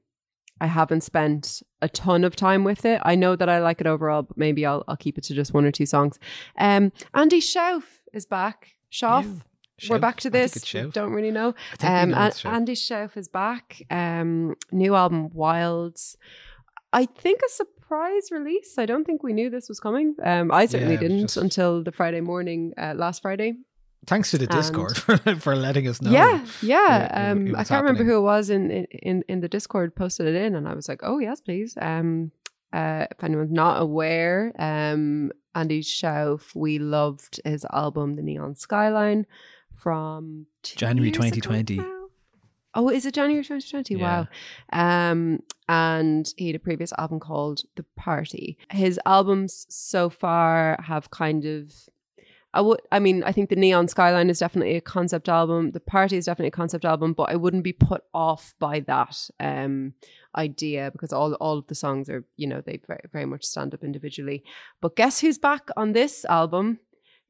I 0.60 0.67
haven't 0.67 1.02
spent 1.02 1.62
a 1.82 1.89
ton 1.89 2.23
of 2.23 2.36
time 2.36 2.63
with 2.63 2.86
it. 2.86 3.02
I 3.04 3.15
know 3.15 3.36
that 3.36 3.50
I 3.50 3.60
like 3.60 3.80
it 3.82 3.88
overall, 3.88 4.23
but 4.23 4.38
maybe 4.38 4.65
I'll 4.65 4.84
I'll 4.88 4.97
keep 4.97 5.17
it 5.17 5.23
to 5.26 5.34
just 5.34 5.54
one 5.54 5.65
or 5.65 5.71
two 5.71 5.86
songs. 5.86 6.19
Um, 6.58 6.91
Andy 7.13 7.39
Shauf 7.39 7.84
is 8.13 8.26
back. 8.26 8.69
Shauf. 8.91 9.41
We're 9.90 10.00
back 10.00 10.20
to 10.22 10.30
this. 10.30 10.54
Don't 10.92 11.13
really 11.13 11.32
know. 11.32 11.54
I 11.74 11.76
think 11.78 11.92
we 11.92 12.00
Um, 12.00 12.10
know 12.12 12.32
Andy 12.52 12.74
Shauf 12.74 13.16
is 13.16 13.28
back. 13.28 13.82
Um, 13.92 14.56
new 14.72 14.96
album 14.96 15.30
Wilds. 15.34 16.18
I 16.92 17.06
think 17.06 17.42
a 17.46 17.50
surprise 17.50 18.30
release. 18.32 18.78
I 18.80 18.86
don't 18.88 19.06
think 19.06 19.22
we 19.22 19.34
knew 19.34 19.50
this 19.52 19.70
was 19.70 19.80
coming. 19.80 20.16
Um, 20.24 20.52
I 20.52 20.66
certainly 20.66 20.96
Yeah, 20.96 21.00
didn't 21.02 21.20
just- 21.28 21.38
until 21.38 21.84
the 21.84 21.92
Friday 21.92 22.22
morning, 22.22 22.74
uh, 22.78 22.94
last 22.98 23.22
Friday. 23.22 23.58
Thanks 24.08 24.32
to 24.32 24.38
the 24.40 24.46
And- 24.46 24.52
Discord 24.54 24.98
for, 24.98 25.18
for 25.36 25.56
letting 25.56 25.88
us 25.88 26.02
know. 26.02 26.12
Yeah, 26.12 26.44
yeah. 26.62 26.98
it- 26.98 27.12
it- 27.12 27.32
um, 27.32 27.48
it 27.48 27.56
I 27.58 27.63
can't 27.63 27.84
remember 27.84 28.04
who 28.04 28.18
it 28.18 28.22
was 28.22 28.50
in, 28.50 28.72
in 28.72 29.24
in 29.28 29.42
the 29.42 29.50
Discord 29.50 29.96
posted 29.96 30.28
it 30.28 30.36
in, 30.36 30.56
and 30.56 30.68
I 30.68 30.74
was 30.74 30.88
like, 30.90 31.02
"Oh 31.04 31.20
yes, 31.20 31.40
please." 31.42 31.78
Um, 31.80 32.32
uh, 32.74 33.06
if 33.12 33.24
anyone's 33.24 33.52
not 33.52 33.82
aware, 33.82 34.54
um, 34.60 35.32
Andy 35.54 35.82
Shauf, 35.82 36.56
we 36.56 36.80
loved 36.80 37.40
his 37.46 37.66
album, 37.72 38.16
The 38.16 38.22
Neon 38.22 38.56
Skyline, 38.56 39.26
from 39.78 40.48
January 40.63 41.10
years 41.10 41.18
ago 41.18 41.30
2020. 41.30 41.78
now. 41.78 41.94
Oh, 42.74 42.90
is 42.90 43.06
it 43.06 43.13
January 43.16 43.44
2020? 43.44 43.96
Wow. 43.96 44.28
Um, 44.72 45.40
and 45.68 46.32
he 46.38 46.48
had 46.48 46.56
a 46.56 46.60
previous 46.60 46.94
album 46.98 47.20
called 47.20 47.62
The 47.76 47.86
Party. 47.96 48.58
His 48.72 49.00
albums 49.06 49.66
so 49.70 50.10
far 50.10 50.78
have 50.84 51.10
kind 51.10 51.46
of 51.46 51.74
I 52.54 52.62
would 52.62 52.82
I 52.92 53.00
mean, 53.00 53.24
I 53.24 53.32
think 53.32 53.50
the 53.50 53.56
Neon 53.56 53.88
Skyline 53.88 54.30
is 54.30 54.40
definitely 54.40 54.76
a 54.76 54.82
concept 54.82 55.30
album. 55.30 55.72
The 55.72 55.80
Party 55.80 56.18
is 56.18 56.26
definitely 56.26 56.48
a 56.48 56.52
concept 56.52 56.86
album, 56.86 57.13
but 57.13 57.30
I 57.30 57.36
wouldn't 57.36 57.63
be 57.63 57.74
put 57.74 58.04
off 58.13 58.54
by 58.60 58.80
that 58.82 59.30
um 59.40 59.94
idea 60.36 60.90
because 60.92 61.12
all 61.12 61.34
all 61.36 61.58
of 61.58 61.68
the 61.68 61.76
songs 61.76 62.10
are, 62.10 62.26
you 62.36 62.48
know, 62.48 62.62
they 62.62 62.80
very, 62.88 63.04
very 63.12 63.26
much 63.26 63.44
stand 63.44 63.74
up 63.74 63.84
individually. 63.84 64.44
But 64.82 64.96
guess 64.96 65.20
who's 65.20 65.38
back 65.38 65.70
on 65.76 65.94
this 65.94 66.26
album? 66.26 66.80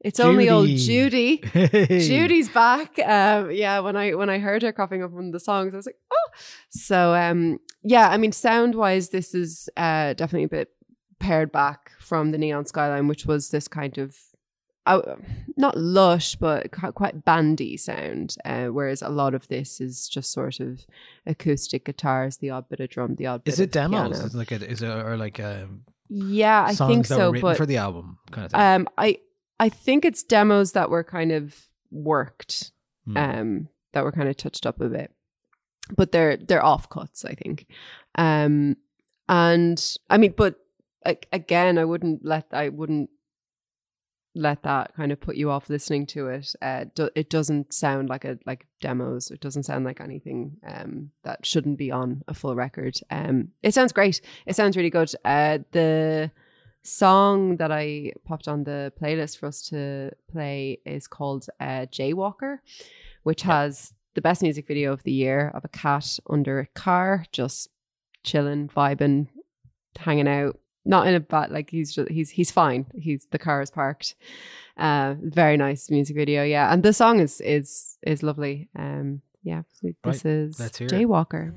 It's 0.00 0.20
only 0.20 0.48
old 0.48 0.68
Judy. 0.68 1.42
Hey. 1.52 2.06
Judy's 2.06 2.48
back. 2.48 2.98
Um, 3.00 3.50
yeah, 3.50 3.80
when 3.80 3.96
I 3.96 4.14
when 4.14 4.30
I 4.30 4.38
heard 4.38 4.62
her 4.62 4.72
coughing 4.72 5.02
up 5.02 5.12
on 5.14 5.32
the 5.32 5.40
songs, 5.40 5.74
I 5.74 5.76
was 5.76 5.86
like, 5.86 5.98
oh. 6.12 6.28
So 6.70 7.14
um, 7.14 7.58
yeah, 7.82 8.08
I 8.08 8.16
mean, 8.16 8.32
sound 8.32 8.74
wise, 8.74 9.08
this 9.08 9.34
is 9.34 9.68
uh, 9.76 10.12
definitely 10.14 10.44
a 10.44 10.48
bit 10.48 10.70
pared 11.18 11.50
back 11.50 11.90
from 11.98 12.30
the 12.30 12.38
Neon 12.38 12.64
Skyline, 12.64 13.08
which 13.08 13.26
was 13.26 13.50
this 13.50 13.66
kind 13.66 13.98
of 13.98 14.16
uh, 14.88 15.16
not 15.56 15.76
lush, 15.76 16.36
but 16.36 16.70
quite 16.94 17.24
bandy 17.24 17.76
sound. 17.76 18.36
Uh, 18.44 18.66
whereas 18.66 19.02
a 19.02 19.08
lot 19.08 19.34
of 19.34 19.46
this 19.48 19.80
is 19.80 20.08
just 20.08 20.32
sort 20.32 20.60
of 20.60 20.86
acoustic 21.26 21.84
guitars, 21.84 22.38
the 22.38 22.50
odd 22.50 22.68
bit 22.68 22.80
of 22.80 22.88
drum, 22.88 23.16
the 23.16 23.26
odd. 23.26 23.42
Is 23.44 23.60
it 23.60 23.72
demos? 23.72 24.18
Is 24.18 24.34
it 24.34 24.38
like 24.38 24.52
a, 24.52 24.70
is 24.70 24.82
it 24.82 24.88
or 24.88 25.16
like 25.16 25.40
um, 25.40 25.82
Yeah, 26.08 26.64
I 26.64 26.74
think 26.74 27.06
so. 27.06 27.32
But 27.32 27.56
for 27.56 27.66
the 27.66 27.76
album 27.76 28.18
kind 28.30 28.46
of 28.46 28.52
thing? 28.52 28.60
um, 28.60 28.88
I 28.96 29.18
I 29.60 29.68
think 29.68 30.04
it's 30.04 30.22
demos 30.22 30.72
that 30.72 30.90
were 30.90 31.04
kind 31.04 31.32
of 31.32 31.56
worked, 31.90 32.72
Hmm. 33.06 33.16
um, 33.16 33.68
that 33.92 34.04
were 34.04 34.12
kind 34.12 34.28
of 34.28 34.36
touched 34.36 34.66
up 34.66 34.80
a 34.80 34.88
bit, 34.88 35.12
but 35.96 36.12
they're 36.12 36.36
they're 36.36 36.64
off 36.64 36.88
cuts, 36.90 37.24
I 37.24 37.34
think. 37.34 37.66
Um, 38.16 38.76
and 39.28 39.96
I 40.10 40.18
mean, 40.18 40.34
but 40.36 40.56
again, 41.32 41.78
I 41.78 41.84
wouldn't 41.84 42.24
let 42.24 42.46
I 42.52 42.68
wouldn't 42.68 43.10
let 44.34 44.62
that 44.62 44.94
kind 44.94 45.10
of 45.10 45.20
put 45.20 45.36
you 45.36 45.50
off 45.50 45.68
listening 45.70 46.06
to 46.06 46.28
it. 46.28 46.54
Uh, 46.62 46.84
do, 46.94 47.08
it 47.16 47.28
doesn't 47.30 47.72
sound 47.72 48.08
like 48.08 48.24
a 48.24 48.38
like 48.46 48.66
demos. 48.80 49.30
It 49.30 49.40
doesn't 49.40 49.64
sound 49.64 49.84
like 49.84 50.00
anything 50.00 50.58
um, 50.66 51.10
that 51.24 51.44
shouldn't 51.44 51.78
be 51.78 51.90
on 51.90 52.22
a 52.28 52.34
full 52.34 52.54
record. 52.54 53.00
Um, 53.10 53.48
it 53.62 53.74
sounds 53.74 53.92
great. 53.92 54.20
It 54.46 54.54
sounds 54.54 54.76
really 54.76 54.90
good. 54.90 55.12
Uh, 55.24 55.58
the 55.72 56.30
song 56.88 57.56
that 57.58 57.70
I 57.70 58.12
popped 58.24 58.48
on 58.48 58.64
the 58.64 58.92
playlist 59.00 59.38
for 59.38 59.46
us 59.46 59.62
to 59.68 60.10
play 60.32 60.80
is 60.84 61.06
called 61.06 61.46
uh, 61.60 61.86
Jaywalker, 61.92 62.58
which 63.22 63.42
has 63.42 63.92
the 64.14 64.20
best 64.22 64.42
music 64.42 64.66
video 64.66 64.92
of 64.92 65.02
the 65.02 65.12
year 65.12 65.50
of 65.54 65.64
a 65.64 65.68
cat 65.68 66.18
under 66.28 66.58
a 66.60 66.66
car, 66.68 67.24
just 67.30 67.68
chilling, 68.24 68.68
vibing, 68.68 69.28
hanging 69.98 70.28
out. 70.28 70.58
Not 70.84 71.06
in 71.06 71.14
a 71.14 71.20
bad 71.20 71.50
like 71.50 71.68
he's 71.68 71.94
just 71.94 72.08
he's 72.08 72.30
he's 72.30 72.50
fine. 72.50 72.86
He's 72.94 73.26
the 73.30 73.38
car 73.38 73.60
is 73.60 73.70
parked. 73.70 74.14
Uh, 74.78 75.16
very 75.20 75.58
nice 75.58 75.90
music 75.90 76.16
video, 76.16 76.44
yeah. 76.44 76.72
And 76.72 76.82
the 76.82 76.94
song 76.94 77.20
is 77.20 77.42
is 77.42 77.98
is 78.06 78.22
lovely. 78.22 78.70
Um, 78.74 79.20
yeah. 79.42 79.62
This 79.82 79.94
Right, 80.04 80.24
is 80.24 80.58
let's. 80.58 80.78
Jaywalker. 80.78 81.52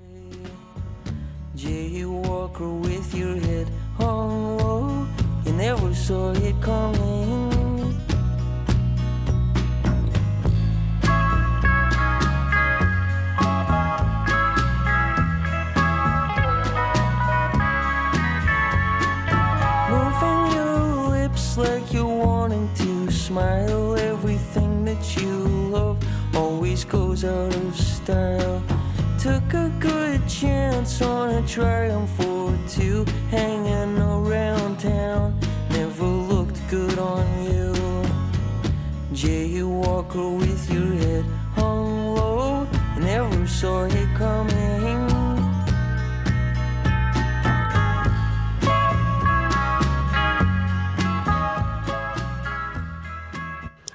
Jaywalker 1.55 2.81
with 2.81 3.15
your 3.15 3.35
head 3.37 3.67
on 3.99 4.57
low. 4.57 4.90
Never 5.61 5.93
saw 5.93 6.31
it 6.31 6.59
coming. 6.59 7.51
Moving 19.87 20.51
your 20.51 21.09
lips 21.09 21.57
like 21.59 21.93
you're 21.93 22.05
wanting 22.05 22.67
to 22.73 23.11
smile. 23.11 23.95
Everything 23.99 24.83
that 24.85 25.15
you 25.15 25.45
love 25.69 25.99
always 26.35 26.83
goes 26.85 27.23
out 27.23 27.55
of 27.55 27.75
style. 27.75 28.63
Took 29.19 29.53
a 29.53 29.71
good 29.79 30.27
chance 30.27 31.03
on 31.03 31.29
a 31.29 31.47
triumph 31.47 32.19
or 32.19 32.57
two, 32.67 33.05
hanging 33.29 33.99
around 33.99 34.79
town. 34.79 35.40
Never 36.71 36.83
looked 36.83 36.95
good 36.95 36.99
on 36.99 37.43
you. 37.43 37.73
Jaywalker 39.13 40.37
with 40.37 40.71
your 40.71 40.93
head 40.93 41.25
hung 41.53 42.15
low. 42.15 42.67
You 42.95 43.01
never 43.01 43.47
saw 43.47 43.83
it 43.85 44.15
coming. 44.15 45.11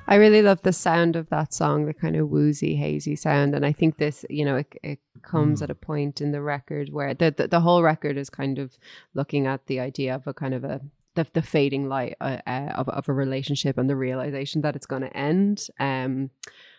I 0.09 0.15
really 0.15 0.41
love 0.41 0.63
the 0.63 0.73
sound 0.73 1.17
of 1.17 1.29
that 1.31 1.53
song, 1.53 1.87
the 1.87 1.95
kind 1.95 2.15
of 2.15 2.29
woozy, 2.29 2.77
hazy 2.77 3.17
sound. 3.17 3.55
And 3.55 3.67
I 3.67 3.73
think 3.73 3.97
this, 3.97 4.25
you 4.31 4.45
know, 4.45 4.57
it, 4.57 4.73
it 4.83 5.01
comes 5.23 5.61
mm. 5.61 5.65
at 5.65 5.71
a 5.71 5.75
point 5.75 6.21
in 6.21 6.31
the 6.31 6.41
record 6.41 6.93
where 6.93 7.13
the, 7.13 7.35
the 7.37 7.49
the 7.49 7.61
whole 7.61 7.83
record 7.83 8.17
is 8.17 8.31
kind 8.31 8.59
of 8.59 8.79
looking 9.15 9.47
at 9.47 9.67
the 9.67 9.81
idea 9.81 10.15
of 10.15 10.27
a 10.27 10.33
kind 10.33 10.55
of 10.55 10.63
a 10.63 10.81
the, 11.17 11.27
the 11.33 11.43
fading 11.43 11.89
light 11.89 12.17
uh, 12.21 12.39
uh, 12.47 12.73
of 12.77 12.89
of 12.89 13.09
a 13.09 13.13
relationship 13.13 13.77
and 13.79 13.91
the 13.91 13.97
realization 13.97 14.63
that 14.63 14.77
it's 14.77 14.87
going 14.87 15.03
to 15.03 15.17
end. 15.17 15.67
Um, 15.81 16.31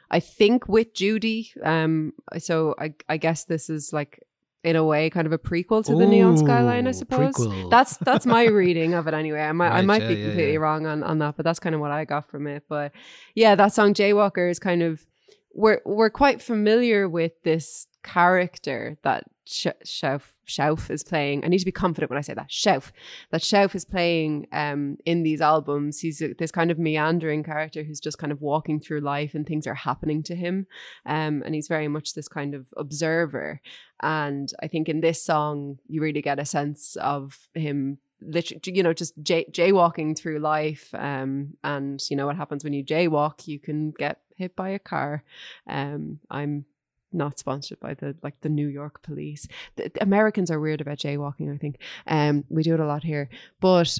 I 0.09 0.21
think 0.21 0.69
with 0.69 0.93
Judy, 0.93 1.51
um, 1.63 2.13
so 2.37 2.75
I 2.79 2.93
I 3.09 3.17
guess 3.17 3.43
this 3.43 3.69
is 3.69 3.91
like 3.91 4.23
in 4.63 4.75
a 4.75 4.83
way 4.83 5.09
kind 5.09 5.27
of 5.27 5.33
a 5.33 5.37
prequel 5.37 5.83
to 5.85 5.95
the 5.95 6.05
Neon 6.05 6.37
Skyline, 6.37 6.87
I 6.87 6.91
suppose. 6.91 7.35
prequel. 7.35 7.69
That's 7.69 7.97
that's 7.97 8.25
my 8.25 8.45
reading 8.61 8.93
of 8.93 9.07
it 9.07 9.13
anyway. 9.13 9.41
I 9.41 9.51
might 9.51 9.71
I 9.71 9.81
might 9.81 10.01
yeah, 10.03 10.07
be 10.09 10.15
completely 10.15 10.53
yeah. 10.53 10.59
wrong 10.59 10.85
on, 10.85 11.03
on 11.03 11.19
that, 11.19 11.35
but 11.35 11.43
that's 11.43 11.59
kind 11.59 11.75
of 11.75 11.81
what 11.81 11.91
I 11.91 12.05
got 12.05 12.29
from 12.29 12.47
it. 12.47 12.63
But 12.69 12.91
yeah, 13.35 13.55
that 13.55 13.73
song 13.73 13.93
Jaywalker 13.93 14.49
is 14.49 14.59
kind 14.59 14.83
of 14.83 15.05
we're 15.53 15.81
we're 15.85 16.09
quite 16.09 16.41
familiar 16.41 17.09
with 17.09 17.33
this 17.43 17.87
character 18.03 18.97
that 19.03 19.25
Sh- 19.45 19.67
Shauf 19.85 20.21
Shauf 20.47 20.89
is 20.89 21.03
playing. 21.03 21.43
I 21.43 21.47
need 21.47 21.59
to 21.59 21.65
be 21.65 21.71
confident 21.71 22.09
when 22.09 22.17
I 22.17 22.21
say 22.21 22.33
that. 22.33 22.51
Shelf. 22.51 22.91
that 23.31 23.43
Shelf 23.43 23.75
is 23.75 23.85
playing 23.85 24.47
um, 24.51 24.97
in 25.05 25.23
these 25.23 25.41
albums. 25.41 25.99
He's 25.99 26.21
a, 26.21 26.33
this 26.33 26.51
kind 26.51 26.71
of 26.71 26.79
meandering 26.79 27.43
character 27.43 27.83
who's 27.83 27.99
just 27.99 28.17
kind 28.17 28.31
of 28.31 28.41
walking 28.41 28.79
through 28.79 29.01
life 29.01 29.35
and 29.35 29.45
things 29.45 29.67
are 29.67 29.73
happening 29.73 30.23
to 30.23 30.35
him. 30.35 30.67
Um, 31.05 31.43
and 31.45 31.53
he's 31.53 31.67
very 31.67 31.87
much 31.87 32.13
this 32.13 32.27
kind 32.27 32.55
of 32.55 32.67
observer. 32.77 33.61
And 34.01 34.51
I 34.61 34.67
think 34.67 34.89
in 34.89 35.01
this 35.01 35.21
song, 35.21 35.77
you 35.87 36.01
really 36.01 36.21
get 36.21 36.39
a 36.39 36.45
sense 36.45 36.95
of 36.97 37.49
him 37.53 37.99
literally 38.21 38.59
you 38.65 38.81
know 38.81 38.93
just 38.93 39.13
jay- 39.21 39.45
jaywalking 39.51 40.17
through 40.17 40.39
life 40.39 40.89
um 40.95 41.53
and 41.63 42.01
you 42.09 42.17
know 42.17 42.25
what 42.25 42.35
happens 42.35 42.63
when 42.63 42.73
you 42.73 42.83
jaywalk 42.83 43.47
you 43.47 43.59
can 43.59 43.91
get 43.91 44.21
hit 44.35 44.55
by 44.55 44.69
a 44.69 44.79
car 44.79 45.23
um 45.69 46.19
i'm 46.31 46.65
not 47.11 47.39
sponsored 47.39 47.79
by 47.79 47.93
the 47.93 48.15
like 48.23 48.39
the 48.41 48.49
New 48.49 48.67
York 48.67 49.01
police. 49.03 49.47
The, 49.75 49.89
the 49.93 50.03
Americans 50.03 50.51
are 50.51 50.59
weird 50.59 50.81
about 50.81 50.97
jaywalking, 50.97 51.53
I 51.53 51.57
think. 51.57 51.79
Um 52.07 52.43
we 52.49 52.63
do 52.63 52.73
it 52.73 52.79
a 52.79 52.85
lot 52.85 53.03
here. 53.03 53.29
But 53.59 53.99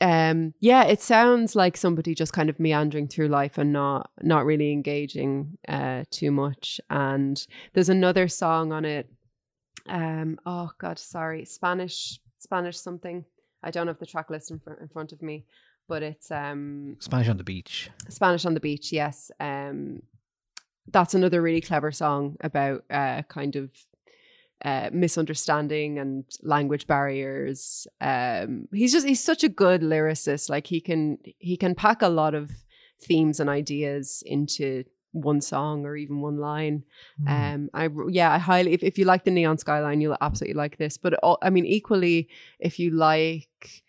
um 0.00 0.54
yeah, 0.60 0.84
it 0.84 1.00
sounds 1.00 1.54
like 1.56 1.76
somebody 1.76 2.14
just 2.14 2.32
kind 2.32 2.50
of 2.50 2.60
meandering 2.60 3.08
through 3.08 3.28
life 3.28 3.58
and 3.58 3.72
not 3.72 4.10
not 4.22 4.44
really 4.44 4.72
engaging 4.72 5.58
uh 5.68 6.04
too 6.10 6.30
much. 6.30 6.80
And 6.90 7.44
there's 7.72 7.88
another 7.88 8.28
song 8.28 8.72
on 8.72 8.84
it. 8.84 9.08
Um 9.88 10.38
oh 10.46 10.70
god, 10.78 10.98
sorry. 10.98 11.44
Spanish 11.44 12.20
Spanish 12.38 12.78
something. 12.78 13.24
I 13.62 13.70
don't 13.70 13.86
have 13.86 13.98
the 13.98 14.06
track 14.06 14.30
list 14.30 14.50
in, 14.50 14.58
fr- 14.58 14.74
in 14.74 14.88
front 14.88 15.12
of 15.12 15.22
me, 15.22 15.46
but 15.88 16.02
it's 16.02 16.30
um 16.30 16.96
Spanish 17.00 17.28
on 17.28 17.38
the 17.38 17.44
beach. 17.44 17.90
Spanish 18.08 18.44
on 18.44 18.54
the 18.54 18.60
beach, 18.60 18.92
yes. 18.92 19.30
Um, 19.40 20.02
that's 20.90 21.14
another 21.14 21.40
really 21.40 21.60
clever 21.60 21.92
song 21.92 22.36
about 22.40 22.84
uh, 22.90 23.22
kind 23.22 23.56
of 23.56 23.70
uh, 24.64 24.90
misunderstanding 24.92 25.98
and 25.98 26.24
language 26.42 26.86
barriers. 26.86 27.86
Um, 28.00 28.68
he's 28.72 28.92
just 28.92 29.06
he's 29.06 29.22
such 29.22 29.44
a 29.44 29.48
good 29.48 29.82
lyricist. 29.82 30.48
Like 30.48 30.66
he 30.66 30.80
can 30.80 31.18
he 31.38 31.56
can 31.56 31.74
pack 31.74 32.02
a 32.02 32.08
lot 32.08 32.34
of 32.34 32.50
themes 33.02 33.40
and 33.40 33.50
ideas 33.50 34.22
into 34.26 34.84
one 35.12 35.40
song 35.40 35.84
or 35.86 35.96
even 35.96 36.20
one 36.20 36.38
line. 36.38 36.82
Um, 37.26 37.70
I 37.72 37.88
yeah, 38.08 38.32
I 38.32 38.38
highly 38.38 38.72
if, 38.72 38.82
if 38.82 38.98
you 38.98 39.04
like 39.04 39.24
the 39.24 39.30
Neon 39.30 39.58
Skyline, 39.58 40.00
you'll 40.00 40.16
absolutely 40.20 40.54
like 40.54 40.76
this. 40.76 40.96
But 40.96 41.14
all, 41.14 41.38
I 41.42 41.50
mean, 41.50 41.66
equally, 41.66 42.28
if 42.58 42.78
you 42.78 42.90
like 42.90 43.83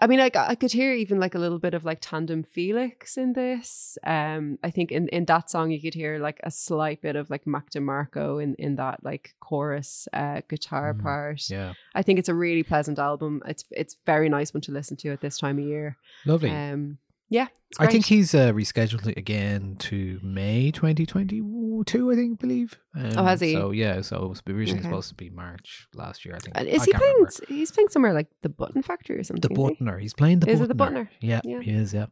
I 0.00 0.06
mean, 0.06 0.20
I, 0.20 0.30
I 0.34 0.54
could 0.54 0.72
hear 0.72 0.92
even 0.94 1.18
like 1.18 1.34
a 1.34 1.38
little 1.38 1.58
bit 1.58 1.74
of 1.74 1.84
like 1.84 1.98
Tandem 2.00 2.44
Felix 2.44 3.16
in 3.16 3.32
this. 3.32 3.98
Um, 4.04 4.58
I 4.62 4.70
think 4.70 4.92
in, 4.92 5.08
in 5.08 5.24
that 5.24 5.50
song 5.50 5.70
you 5.70 5.80
could 5.80 5.94
hear 5.94 6.18
like 6.18 6.40
a 6.44 6.50
slight 6.50 7.02
bit 7.02 7.16
of 7.16 7.30
like 7.30 7.46
Mac 7.46 7.70
DeMarco 7.70 8.42
in, 8.42 8.54
in 8.56 8.76
that 8.76 9.02
like 9.02 9.34
chorus 9.40 10.06
uh, 10.12 10.42
guitar 10.48 10.94
part. 10.94 11.50
Yeah. 11.50 11.72
I 11.94 12.02
think 12.02 12.18
it's 12.18 12.28
a 12.28 12.34
really 12.34 12.62
pleasant 12.62 12.98
album. 12.98 13.42
It's 13.46 13.64
it's 13.70 13.96
very 14.06 14.28
nice 14.28 14.54
one 14.54 14.60
to 14.62 14.72
listen 14.72 14.96
to 14.98 15.10
at 15.10 15.20
this 15.20 15.38
time 15.38 15.58
of 15.58 15.64
year. 15.64 15.96
Lovely. 16.24 16.50
Um, 16.50 16.98
yeah, 17.28 17.48
I 17.78 17.86
think 17.88 18.06
he's 18.06 18.34
uh, 18.34 18.52
rescheduled 18.52 19.06
it 19.06 19.18
again 19.18 19.76
to 19.80 20.18
May 20.22 20.70
2022, 20.70 22.10
I 22.10 22.14
think, 22.14 22.38
believe. 22.40 22.78
Um, 22.96 23.10
Oh, 23.16 23.24
has 23.24 23.40
he? 23.40 23.52
So, 23.52 23.70
yeah, 23.70 24.00
so 24.02 24.16
it 24.24 24.28
was 24.28 24.42
originally 24.48 24.80
Okay. 24.80 24.88
supposed 24.88 25.08
to 25.10 25.14
be 25.14 25.30
March 25.30 25.86
last 25.94 26.24
year, 26.24 26.34
I 26.34 26.38
think. 26.38 26.56
Uh, 26.56 26.60
I 26.60 26.64
is 26.64 26.84
he 26.84 26.92
playing? 26.92 27.12
remember. 27.14 27.30
He's 27.48 27.70
playing 27.70 27.88
somewhere 27.88 28.12
like 28.14 28.28
the 28.42 28.48
Button 28.48 28.82
Factory 28.82 29.18
or 29.18 29.24
something. 29.24 29.40
The 29.48 29.54
Buttoner. 29.54 29.96
he? 29.98 30.02
He's 30.02 30.14
playing 30.14 30.40
the 30.40 30.50
Is 30.50 30.60
Butner. 30.60 30.64
it 30.64 30.68
the 30.68 30.74
Butner? 30.74 31.08
Yeah, 31.20 31.40
Yeah. 31.44 31.60
he 31.60 31.70
is, 31.72 31.92
yeah. 31.94 32.06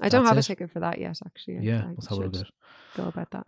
I 0.00 0.08
don't 0.08 0.26
have 0.26 0.38
a 0.38 0.42
ticket 0.42 0.70
for 0.70 0.80
that 0.80 0.98
yet. 0.98 1.18
Actually, 1.24 1.58
I- 1.58 1.62
Yeah, 1.62 1.84
I 1.84 1.88
let's 1.90 2.06
have 2.08 2.18
a 2.18 2.22
should. 2.36 2.46
Go 2.96 3.04
about 3.08 3.30
that. 3.32 3.46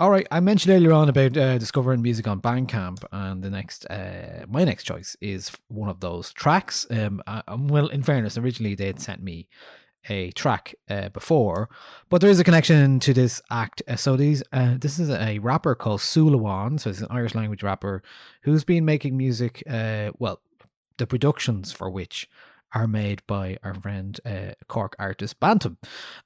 All 0.00 0.10
right, 0.10 0.26
I 0.32 0.40
mentioned 0.40 0.74
earlier 0.74 0.92
on 0.92 1.08
about 1.08 1.36
uh, 1.36 1.56
discovering 1.56 2.02
music 2.02 2.26
on 2.26 2.40
Bandcamp, 2.40 3.04
and 3.12 3.44
the 3.44 3.50
next, 3.50 3.86
uh, 3.86 4.44
my 4.48 4.64
next 4.64 4.84
choice 4.84 5.16
is 5.20 5.52
one 5.68 5.88
of 5.88 6.00
those 6.00 6.32
tracks. 6.32 6.84
Um, 6.90 7.22
I, 7.28 7.42
um, 7.46 7.68
well, 7.68 7.86
in 7.86 8.02
fairness, 8.02 8.36
originally 8.36 8.74
they 8.74 8.86
had 8.86 9.00
sent 9.00 9.22
me 9.22 9.48
a 10.08 10.30
track 10.32 10.74
uh, 10.88 11.08
before, 11.10 11.68
but 12.08 12.20
there 12.20 12.30
is 12.30 12.40
a 12.40 12.44
connection 12.44 13.00
to 13.00 13.14
this 13.14 13.40
act. 13.50 13.82
Uh, 13.88 13.96
so 13.96 14.16
these, 14.16 14.42
uh, 14.52 14.74
this 14.78 14.98
is 14.98 15.10
a 15.10 15.38
rapper 15.38 15.74
called 15.74 16.00
Súil 16.00 16.34
Amháin, 16.34 16.80
so 16.80 16.90
it's 16.90 17.00
an 17.00 17.08
Irish 17.10 17.34
language 17.34 17.62
rapper 17.62 18.02
who's 18.42 18.64
been 18.64 18.84
making 18.84 19.16
music. 19.16 19.62
Uh, 19.68 20.10
well, 20.18 20.40
the 20.98 21.06
productions 21.06 21.72
for 21.72 21.90
which 21.90 22.28
are 22.72 22.86
made 22.86 23.22
by 23.26 23.56
our 23.62 23.74
friend 23.74 24.20
uh, 24.24 24.52
Cork 24.68 24.96
artist 24.98 25.38
Bantam, 25.40 25.78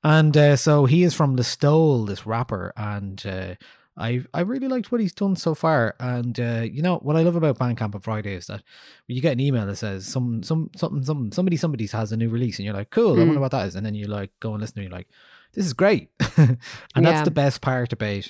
and 0.03 0.37
uh, 0.37 0.57
so 0.57 0.87
he 0.87 1.03
is 1.03 1.15
from 1.15 1.37
Listowel, 1.37 2.07
this 2.07 2.27
rapper, 2.27 2.73
and 2.77 3.57
I 3.99 4.23
I 4.33 4.41
really 4.43 4.69
liked 4.69 4.93
what 4.93 5.01
he's 5.01 5.13
done 5.13 5.37
so 5.37 5.55
far. 5.55 5.95
And 5.99 6.39
uh, 6.39 6.63
you 6.71 6.83
know 6.83 6.99
what 6.99 7.17
I 7.17 7.23
love 7.23 7.37
about 7.37 7.59
Bandcamp 7.59 7.95
on 7.95 8.01
Friday 8.01 8.35
is 8.35 8.47
that 8.47 8.63
you 9.07 9.21
get 9.21 9.33
an 9.33 9.41
email 9.41 9.67
that 9.67 9.77
says 9.77 10.07
some 10.07 10.43
some 10.43 10.71
something 10.77 11.03
some 11.05 11.33
somebody 11.33 11.57
somebody 11.57 11.87
has 11.89 12.13
a 12.13 12.17
new 12.17 12.29
release, 12.29 12.59
and 12.59 12.65
you're 12.67 12.75
like, 12.75 12.91
cool, 12.91 13.19
I 13.21 13.25
Mm. 13.25 13.27
wonder 13.27 13.41
what 13.41 13.51
that 13.51 13.67
is, 13.67 13.75
and 13.75 13.85
then 13.85 13.95
you 13.95 14.07
like 14.07 14.31
go 14.41 14.53
and 14.53 14.61
listen, 14.61 14.79
and 14.79 14.89
you're 14.89 14.99
like, 14.99 15.09
this 15.53 15.67
is 15.67 15.73
great, 15.73 16.11
and 16.37 17.05
that's 17.05 17.23
the 17.23 17.31
best 17.31 17.61
part 17.61 17.93
about 17.93 18.29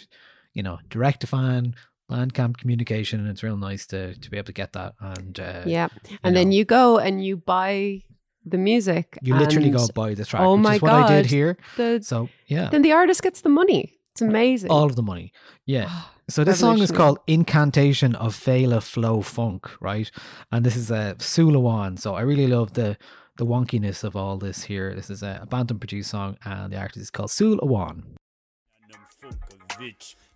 you 0.55 0.63
know 0.63 0.79
direct 0.89 1.21
to 1.21 1.27
fan. 1.27 1.75
Bandcamp 2.11 2.57
communication, 2.57 3.21
and 3.21 3.29
it's 3.29 3.43
real 3.43 3.59
nice 3.59 3.87
to 3.89 4.15
to 4.15 4.31
be 4.31 4.39
able 4.39 4.47
to 4.47 4.53
get 4.55 4.73
that. 4.73 4.95
And 4.99 5.39
uh, 5.39 5.65
yeah, 5.67 5.89
and 6.25 6.35
then 6.35 6.53
you 6.53 6.65
go 6.65 6.97
and 6.99 7.23
you 7.23 7.37
buy 7.37 8.03
the 8.47 8.57
music. 8.57 9.19
you 9.21 9.35
literally 9.35 9.69
go 9.69 9.89
buy 9.89 10.15
the 10.15 10.25
track, 10.25 10.41
Oh 10.41 10.57
which 10.57 10.65
my 10.65 10.77
is 10.77 10.81
what 10.83 10.91
god! 10.91 11.11
I 11.11 11.17
did 11.17 11.27
here. 11.27 11.59
The, 11.77 12.01
So 12.03 12.31
yeah, 12.47 12.71
then 12.71 12.81
the 12.81 12.93
artist 12.93 13.23
gets 13.23 13.43
the 13.43 13.51
money. 13.51 13.98
It's 14.19 14.23
amazing. 14.23 14.71
all 14.71 14.85
of 14.85 14.97
the 14.97 15.03
money. 15.03 15.33
Yeah. 15.65 15.87
Ah, 15.89 16.13
so 16.29 16.43
this 16.43 16.59
song 16.59 16.81
is 16.81 16.91
called 16.91 17.21
Incantation 17.29 18.17
of 18.17 18.35
Fela 18.35 18.83
Flow 18.83 19.23
Funk, 19.23 19.71
right? 19.81 20.11
And 20.51 20.67
this 20.67 20.75
is 20.75 20.91
uh, 20.91 21.15
a 21.15 21.19
Súil 21.21 21.53
Amháin. 21.53 21.99
So 22.01 22.17
I 22.17 22.23
really 22.23 22.49
love 22.49 22.73
the 22.73 22.97
the 23.37 23.47
wonkiness 23.47 24.03
of 24.03 24.17
all 24.17 24.37
this 24.37 24.65
here. 24.65 24.93
This 24.93 25.09
is 25.09 25.23
a, 25.23 25.39
a 25.43 25.47
Bantam 25.47 25.79
produced 25.79 26.11
song 26.11 26.37
and 26.45 26.73
the 26.73 26.79
artist 26.79 26.99
is 26.99 27.11
called 27.11 27.31
Súil 27.31 27.61
Amháin. 27.61 28.03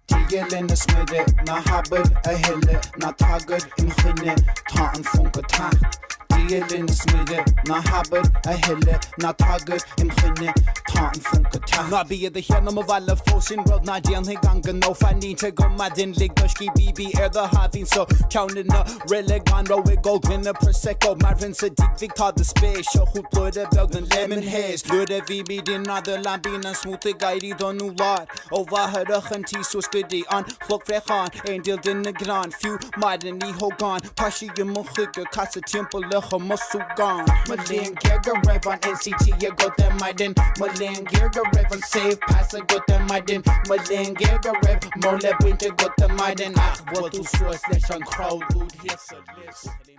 Digelene 0.06 0.76
smidde, 0.76 1.26
na 1.46 1.60
habber 1.62 2.02
a 2.24 2.36
helle, 2.36 2.80
na 2.98 3.12
tagger 3.12 3.62
im 3.78 3.90
Regeringens 6.36 6.98
snurre 6.98 7.44
När 7.66 7.82
naar 7.90 8.52
är 8.52 8.66
hälle, 8.66 9.00
när 9.16 9.32
taggar 9.32 9.78
en 10.00 10.10
skinne 10.10 10.52
Ta 10.92 11.10
en 11.14 11.20
funka 11.20 11.58
ta 11.58 11.82
När 11.90 12.04
vi 12.04 12.26
är 12.26 12.30
det 12.30 12.40
hemma 12.40 12.70
med 12.70 12.84
alla 12.88 13.16
få 13.16 13.40
sin 13.40 13.58
road 13.58 13.86
När 13.86 14.00
gen 14.10 14.30
i 14.30 14.38
gangen 14.42 14.80
no 14.80 14.94
fan 14.94 15.22
inte 15.22 15.50
gomma 15.50 15.88
din 15.88 16.14
Ski 16.14 16.68
bibi 16.76 17.06
är 17.22 17.28
de 17.28 17.56
havin 17.56 17.86
så 17.86 18.06
Counterna 18.30 18.86
relegan 19.10 19.66
ro 19.66 19.92
i 19.92 19.96
gold 19.96 20.28
Vinner 20.28 20.52
prosecco. 20.52 21.16
Marvin 21.22 21.54
Sadiq 21.54 21.92
vi 22.00 22.08
tar 22.08 22.32
de 22.36 22.44
spes 22.44 22.94
Och 23.00 23.08
hot 23.08 23.30
blöde 23.30 23.66
lemon 24.14 24.42
haze. 24.42 24.88
Lörde 24.92 25.20
vi 25.28 25.44
med 25.48 25.64
din 25.64 25.82
nader 25.82 26.18
lambinen 26.18 26.74
Smotiga 26.74 27.34
i 27.34 27.54
de 27.58 27.76
nu 27.76 27.94
lar 27.94 28.24
Och 28.50 28.66
vad 28.70 28.90
hör 28.90 29.10
öchen 29.18 29.44
tis 29.44 29.66
så 29.72 29.82
skuddi 29.82 30.24
an 30.28 30.44
Flock 30.66 30.86
frächan, 30.86 31.28
en 31.44 31.62
del 31.62 31.78
din 31.82 32.02
negran 32.02 32.50
Few 32.60 32.78
maden 32.96 33.42
i 33.48 33.52
hogan 33.60 34.00
Pashi 34.16 34.50
i 34.58 34.64
mun 34.64 34.84
skygge, 34.84 35.24
kassa 35.32 35.60
tempel 35.60 36.02
løkha 36.22 36.38
mo 36.38 36.56
sugan. 36.56 37.26
Malin 37.48 37.94
gerga 37.94 38.32
revan 38.46 38.78
NCT, 38.94 39.42
jeg 39.42 39.52
går 39.58 39.72
dem 39.78 39.92
maiden, 40.00 40.34
Malin 40.58 41.04
gerga 41.10 41.42
revan 41.54 41.82
save, 41.92 42.16
passe 42.28 42.58
går 42.68 42.82
dem 42.88 43.02
maiden, 43.10 43.42
Malin 43.68 44.14
gerga 44.14 44.52
rev, 44.64 44.80
måle 45.02 45.32
winter 45.44 45.70
går 45.70 45.92
dem 45.98 46.16
maiden, 46.16 46.54
ach, 46.56 46.80
what 46.92 47.12
du 47.12 47.24
så 47.24 47.58
slashan 47.62 48.02
crowd, 48.02 48.42
ud 48.56 48.70
hisse 48.82 49.16
list. 49.36 49.91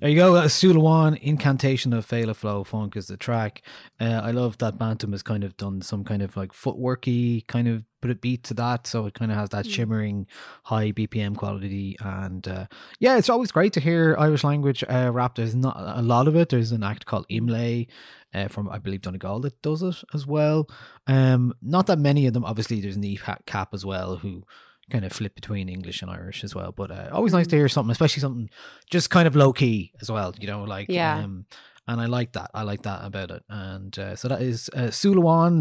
There 0.00 0.10
you 0.10 0.14
go. 0.14 0.36
Uh, 0.36 0.44
Súil 0.44 0.76
Amháin, 0.76 1.18
Incantation 1.22 1.92
of 1.92 2.06
Fela 2.06 2.36
Flow 2.36 2.62
Funk 2.62 2.96
is 2.96 3.08
the 3.08 3.16
track. 3.16 3.62
Uh, 3.98 4.20
I 4.22 4.30
love 4.30 4.56
that 4.58 4.78
Bantam 4.78 5.10
has 5.10 5.24
kind 5.24 5.42
of 5.42 5.56
done 5.56 5.82
some 5.82 6.04
kind 6.04 6.22
of 6.22 6.36
like 6.36 6.52
footworky 6.52 7.44
kind 7.48 7.66
of 7.66 7.84
put 8.00 8.12
a 8.12 8.14
beat 8.14 8.44
to 8.44 8.54
that, 8.54 8.86
so 8.86 9.06
it 9.06 9.14
kind 9.14 9.32
of 9.32 9.36
has 9.36 9.48
that 9.48 9.66
shimmering 9.66 10.28
high 10.62 10.92
BPM 10.92 11.36
quality. 11.36 11.96
And 11.98 12.46
uh, 12.46 12.66
yeah, 13.00 13.18
it's 13.18 13.28
always 13.28 13.50
great 13.50 13.72
to 13.72 13.80
hear 13.80 14.14
Irish 14.20 14.44
language 14.44 14.84
uh, 14.88 15.10
rap. 15.12 15.34
There's 15.34 15.56
not 15.56 15.74
a 15.76 16.02
lot 16.02 16.28
of 16.28 16.36
it. 16.36 16.50
There's 16.50 16.70
an 16.70 16.84
act 16.84 17.04
called 17.04 17.26
Imlay 17.28 17.88
uh, 18.32 18.46
from 18.46 18.68
I 18.68 18.78
believe 18.78 19.02
Donegal 19.02 19.40
that 19.40 19.60
does 19.62 19.82
it 19.82 19.96
as 20.14 20.28
well. 20.28 20.68
Um, 21.08 21.54
not 21.60 21.88
that 21.88 21.98
many 21.98 22.28
of 22.28 22.34
them. 22.34 22.44
Obviously, 22.44 22.80
there's 22.80 22.96
Neve 22.96 23.28
Cap 23.46 23.74
as 23.74 23.84
well 23.84 24.14
who 24.14 24.44
kind 24.90 25.04
of 25.04 25.12
flip 25.12 25.34
between 25.34 25.68
English 25.68 26.02
and 26.02 26.10
Irish 26.10 26.44
as 26.44 26.54
well. 26.54 26.72
But 26.72 26.90
uh, 26.90 27.08
always 27.12 27.32
nice 27.32 27.46
to 27.48 27.56
hear 27.56 27.68
something, 27.68 27.90
especially 27.92 28.20
something 28.20 28.50
just 28.90 29.10
kind 29.10 29.26
of 29.26 29.36
low 29.36 29.52
key 29.52 29.92
as 30.00 30.10
well. 30.10 30.34
You 30.40 30.46
know, 30.46 30.64
like 30.64 30.88
Yeah. 30.88 31.18
Um, 31.18 31.46
and 31.86 32.00
I 32.02 32.06
like 32.06 32.32
that. 32.32 32.50
I 32.52 32.62
like 32.64 32.82
that 32.82 33.04
about 33.04 33.30
it. 33.30 33.42
And 33.48 33.98
uh, 33.98 34.14
so 34.14 34.28
that 34.28 34.42
is 34.42 34.68
uh, 34.74 34.90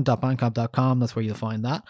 sulawan.bandcamp.com. 0.06 1.00
That's 1.00 1.16
where 1.16 1.24
you'll 1.24 1.36
find 1.36 1.64
that. 1.66 1.84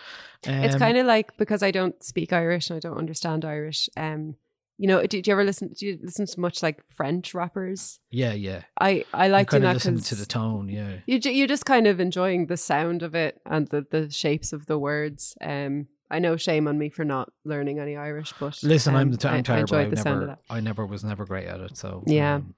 it's 0.43 0.75
Um, 0.75 0.79
kind 0.79 0.97
of 0.97 1.05
like 1.05 1.35
because 1.38 1.63
I 1.63 1.71
don't 1.71 2.01
speak 2.03 2.33
Irish 2.33 2.69
and 2.69 2.77
I 2.77 2.79
don't 2.79 2.97
understand 2.97 3.45
Irish. 3.45 3.89
Um, 3.97 4.35
you 4.77 4.88
know, 4.88 5.01
do, 5.07 5.21
do 5.21 5.29
you 5.29 5.33
ever 5.33 5.43
listen? 5.43 5.73
Do 5.73 5.88
you 5.88 5.97
listen 6.03 6.27
to 6.27 6.39
much 6.39 6.61
like 6.61 6.83
French 6.95 7.33
rappers? 7.33 7.99
yeah, 8.11 8.33
yeah. 8.33 8.61
I 8.79 9.05
I 9.11 9.27
like 9.27 9.49
doing 9.49 9.63
that 9.63 9.73
listen 9.73 9.99
to 9.99 10.13
the 10.15 10.27
tone. 10.27 10.69
Yeah, 10.69 10.97
you 11.07 11.17
you're 11.31 11.47
just 11.47 11.65
kind 11.65 11.88
of 11.88 11.99
enjoying 11.99 12.45
the 12.45 12.57
sound 12.57 13.01
of 13.01 13.15
it 13.15 13.41
and 13.45 13.67
the 13.69 13.88
the 13.89 14.11
shapes 14.11 14.53
of 14.53 14.67
the 14.67 14.77
words. 14.77 15.35
Um, 15.41 15.88
I 16.10 16.20
know 16.20 16.38
shame 16.38 16.68
on 16.68 16.78
me 16.78 16.89
for 16.89 17.03
not 17.05 17.32
learning 17.43 17.80
any 17.80 17.95
Irish, 17.97 18.34
but 18.39 18.58
Listen, 18.64 18.95
I'm 18.95 19.08
um, 19.08 19.12
the 19.12 19.18
t- 19.18 19.28
I- 19.28 19.32
I'm 19.34 19.39
I 19.39 19.41
terrible. 19.41 19.76
I, 19.76 19.80
enjoyed 19.82 19.91
the 19.91 19.97
sound 20.01 20.24
of 20.24 20.30
never, 20.30 20.39
that. 20.47 20.53
I 20.53 20.60
never 20.62 20.86
was 20.86 21.03
never 21.03 21.26
great 21.26 21.47
at 21.47 21.60
it. 21.60 21.78
So 21.78 22.03
Yeah. 22.08 22.36
um, 22.36 22.55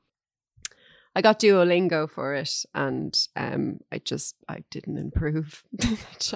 I 1.16 1.22
got 1.22 1.40
Duolingo 1.40 2.10
for 2.10 2.36
it, 2.36 2.64
and 2.76 3.18
um, 3.36 3.80
I 3.92 3.98
just 3.98 4.36
I 4.48 4.64
didn't 4.70 4.98
improve. 4.98 5.64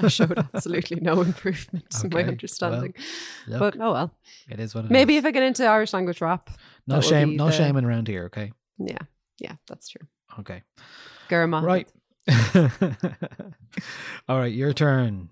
I 0.01 0.07
showed 0.07 0.37
absolutely 0.53 0.99
no 0.99 1.21
improvement 1.21 1.85
in 2.03 2.09
my 2.09 2.23
understanding. 2.23 2.95
well, 3.47 3.59
but 3.59 3.75
oh 3.79 3.93
well. 3.93 4.11
it 4.49 4.59
is 4.59 4.73
what 4.73 4.85
it 4.85 4.91
Maybe 4.91 5.15
is. 5.15 5.19
if 5.23 5.27
I 5.27 5.31
get 5.31 5.43
into 5.43 5.63
Irish 5.65 5.93
language 5.93 6.19
rap, 6.21 6.49
no 6.87 6.99
shame, 7.01 7.35
no 7.35 7.45
the- 7.45 7.51
shaming 7.51 7.85
around 7.85 8.07
here. 8.07 8.25
Okay, 8.25 8.51
Yeah, 8.79 8.97
yeah, 9.37 9.53
that's 9.67 9.89
true. 9.89 10.07
okay, 10.39 10.63
Gurma. 11.29 11.61
right. 11.61 11.87
All 14.27 14.39
right, 14.39 14.51
your 14.53 14.73
turn. 14.73 15.29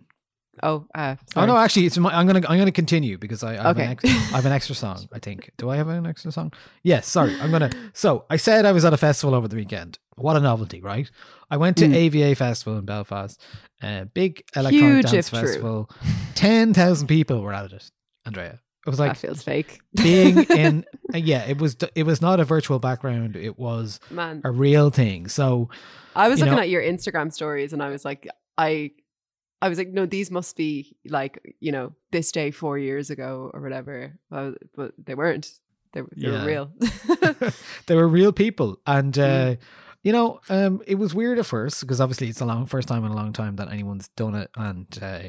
Oh, 0.63 0.85
uh, 0.93 1.15
Oh 1.35 1.45
no, 1.45 1.57
actually, 1.57 1.85
it's 1.87 1.97
my, 1.97 2.15
I'm 2.15 2.27
gonna 2.27 2.41
I'm 2.47 2.57
gonna 2.57 2.71
continue 2.71 3.17
because 3.17 3.43
I, 3.43 3.53
I 3.53 3.55
have 3.67 3.77
Okay. 3.77 3.85
an 3.85 3.91
ex, 3.91 4.03
I 4.05 4.35
have 4.35 4.45
an 4.45 4.51
extra 4.51 4.75
song. 4.75 5.07
I 5.11 5.19
think. 5.19 5.51
Do 5.57 5.69
I 5.69 5.77
have 5.77 5.87
an 5.87 6.05
extra 6.05 6.31
song? 6.31 6.53
Yes. 6.83 7.07
Sorry, 7.07 7.35
I'm 7.41 7.51
gonna. 7.51 7.69
So 7.93 8.25
I 8.29 8.37
said 8.37 8.65
I 8.65 8.71
was 8.71 8.85
at 8.85 8.93
a 8.93 8.97
festival 8.97 9.33
over 9.35 9.47
the 9.47 9.55
weekend. 9.55 9.97
What 10.17 10.35
a 10.35 10.39
novelty, 10.39 10.81
right? 10.81 11.09
I 11.49 11.57
went 11.57 11.77
to 11.77 11.85
Mm. 11.85 11.95
AVA 11.95 12.35
Festival 12.35 12.77
in 12.77 12.85
Belfast. 12.85 13.41
Uh, 13.81 14.05
big 14.13 14.43
electronic 14.55 14.95
Huge, 15.05 15.11
dance 15.11 15.29
festival. 15.29 15.89
Ten 16.35 16.73
thousand 16.73 17.07
people 17.07 17.41
were 17.41 17.53
at 17.53 17.71
it. 17.71 17.89
Andrea, 18.25 18.59
it 18.85 18.89
was 18.89 18.99
like 18.99 19.13
that 19.13 19.17
feels 19.17 19.41
fake. 19.41 19.79
being 19.95 20.37
in. 20.51 20.85
uh, 21.13 21.17
yeah, 21.17 21.43
it 21.45 21.59
was. 21.59 21.75
It 21.95 22.03
was 22.03 22.21
not 22.21 22.39
a 22.39 22.45
virtual 22.45 22.77
background. 22.77 23.35
It 23.35 23.57
was 23.57 23.99
Man, 24.11 24.41
a 24.45 24.51
real 24.51 24.91
thing. 24.91 25.27
So 25.27 25.69
I 26.15 26.29
was 26.29 26.39
looking 26.39 26.55
know- 26.55 26.61
at 26.61 26.69
your 26.69 26.83
Instagram 26.83 27.33
stories, 27.33 27.73
and 27.73 27.81
I 27.81 27.89
was 27.89 28.05
like, 28.05 28.27
I, 28.57 28.91
I 29.61 29.69
was 29.69 29.77
like, 29.77 29.89
no, 29.89 30.05
these 30.05 30.31
must 30.31 30.55
be 30.57 30.95
like 31.05 31.55
you 31.59 31.71
know 31.71 31.93
this 32.11 32.31
day 32.31 32.51
four 32.51 32.77
years 32.77 33.09
ago 33.09 33.51
or 33.53 33.61
whatever. 33.61 34.13
But, 34.29 34.55
but 34.75 34.93
they 35.05 35.15
weren't. 35.15 35.49
They, 35.93 36.01
were- 36.01 36.09
they 36.15 36.27
Yeah. 36.29 36.39
were 36.41 36.45
real. 36.47 36.71
they 37.87 37.95
were 37.95 38.07
real 38.07 38.31
people 38.31 38.79
and 38.87 39.13
Mm. 39.13 39.53
uh 39.53 39.55
you 40.03 40.11
know 40.11 40.39
um 40.49 40.81
it 40.87 40.95
was 40.95 41.13
weird 41.13 41.37
at 41.37 41.45
first 41.45 41.81
because 41.81 42.01
obviously 42.01 42.27
it's 42.29 42.41
a 42.41 42.45
long 42.45 42.65
first 42.65 42.87
time 42.87 43.05
in 43.05 43.11
a 43.11 43.15
long 43.15 43.33
time 43.33 43.55
that 43.57 43.71
anyone's 43.71 44.07
done 44.15 44.35
it 44.35 44.49
and 44.55 44.87
uh 45.01 45.23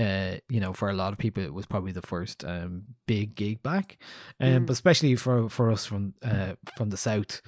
uh, 0.00 0.38
you 0.48 0.58
know, 0.58 0.72
for 0.72 0.88
a 0.88 0.94
lot 0.94 1.12
of 1.12 1.18
people, 1.18 1.42
it 1.44 1.52
was 1.52 1.66
probably 1.66 1.92
the 1.92 2.00
first 2.00 2.44
um, 2.46 2.82
big 3.06 3.34
gig 3.34 3.62
back, 3.62 3.98
um, 4.40 4.48
Mm. 4.62 4.66
but 4.66 4.72
especially 4.72 5.14
for 5.16 5.50
for 5.50 5.70
us 5.70 5.84
from 5.84 6.14
uh, 6.24 6.54
from 6.78 6.88
the 6.88 6.96
south, 6.96 7.42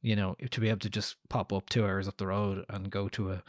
you 0.00 0.16
know, 0.16 0.34
to 0.50 0.60
be 0.62 0.70
able 0.70 0.78
to 0.80 0.88
just 0.88 1.16
pop 1.28 1.52
up 1.52 1.68
two 1.68 1.84
hours 1.84 2.08
up 2.08 2.16
the 2.16 2.26
road 2.26 2.64
and 2.70 2.90
go 2.90 3.08
to 3.10 3.30
a 3.32 3.42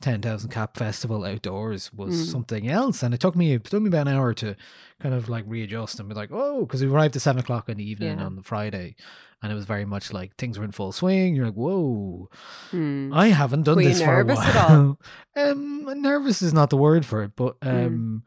ten 0.00 0.20
thousand 0.22 0.50
cap 0.50 0.76
festival 0.76 1.24
outdoors 1.24 1.92
was 1.92 2.14
Mm. 2.14 2.32
something 2.32 2.68
else, 2.68 3.02
and 3.02 3.12
it 3.14 3.20
took 3.20 3.34
me 3.36 3.52
it 3.54 3.64
took 3.64 3.82
me 3.82 3.88
about 3.88 4.06
an 4.08 4.14
hour 4.14 4.32
to 4.34 4.54
kind 5.00 5.14
of 5.14 5.28
like 5.28 5.44
readjust 5.46 5.98
and 6.00 6.08
be 6.08 6.14
like, 6.14 6.30
oh, 6.32 6.60
because 6.60 6.82
we 6.82 6.88
arrived 6.90 7.16
at 7.16 7.22
seven 7.22 7.40
o'clock 7.40 7.68
in 7.68 7.78
the 7.78 7.88
evening 7.88 8.18
Yeah. 8.18 8.24
on 8.26 8.36
the 8.36 8.42
Friday, 8.42 8.94
and 9.42 9.50
it 9.52 9.54
was 9.54 9.64
very 9.64 9.84
much 9.84 10.12
like 10.12 10.36
things 10.36 10.58
were 10.58 10.64
in 10.64 10.72
full 10.72 10.92
swing. 10.92 11.34
You're 11.34 11.46
like, 11.46 11.54
whoa, 11.54 12.28
Hmm. 12.70 13.12
I 13.12 13.28
haven't 13.28 13.64
done 13.64 13.76
Were 13.76 13.82
this 13.84 14.00
for 14.02 14.20
a 14.20 14.24
while. 14.24 15.00
um, 15.36 15.84
nervous 16.02 16.42
is 16.42 16.52
not 16.54 16.70
the 16.70 16.76
word 16.76 17.04
for 17.04 17.22
it, 17.24 17.32
but 17.36 17.58
Mm. 17.60 18.22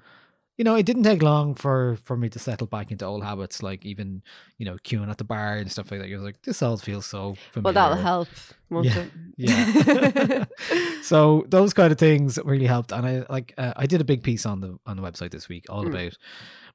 You 0.62 0.64
know, 0.64 0.76
it 0.76 0.86
didn't 0.86 1.02
take 1.02 1.24
long 1.24 1.56
for 1.56 1.98
for 2.06 2.16
me 2.16 2.30
to 2.30 2.38
settle 2.38 2.68
back 2.68 2.92
into 2.92 3.04
old 3.04 3.24
habits, 3.24 3.64
like 3.64 3.84
even 3.84 4.22
you 4.60 4.66
know 4.68 4.76
queuing 4.84 5.10
at 5.10 5.18
the 5.18 5.24
bar 5.24 5.58
and 5.58 5.72
stuff 5.72 5.90
like 5.90 6.00
that. 6.02 6.08
You're 6.08 6.20
like, 6.20 6.44
this 6.44 6.62
all 6.62 6.78
feels 6.78 7.08
so 7.08 7.34
familiar. 7.52 7.64
Well, 7.64 7.74
that'll 7.74 8.04
help, 8.04 8.28
won't 8.70 8.86
Yeah, 8.86 9.06
it? 9.38 10.46
yeah. 10.70 11.00
so 11.02 11.46
those 11.50 11.74
kind 11.74 11.92
of 11.92 11.98
things 11.98 12.38
really 12.46 12.68
helped, 12.68 12.92
and 12.92 13.08
I 13.08 13.26
like 13.28 13.56
uh, 13.58 13.74
I 13.76 13.88
did 13.88 14.02
a 14.02 14.04
big 14.04 14.22
piece 14.22 14.46
on 14.46 14.62
the 14.62 14.78
on 14.86 14.98
the 14.98 15.02
website 15.02 15.32
this 15.32 15.50
week 15.50 15.66
all 15.68 15.84
Mm. 15.84 15.88
about 15.88 16.18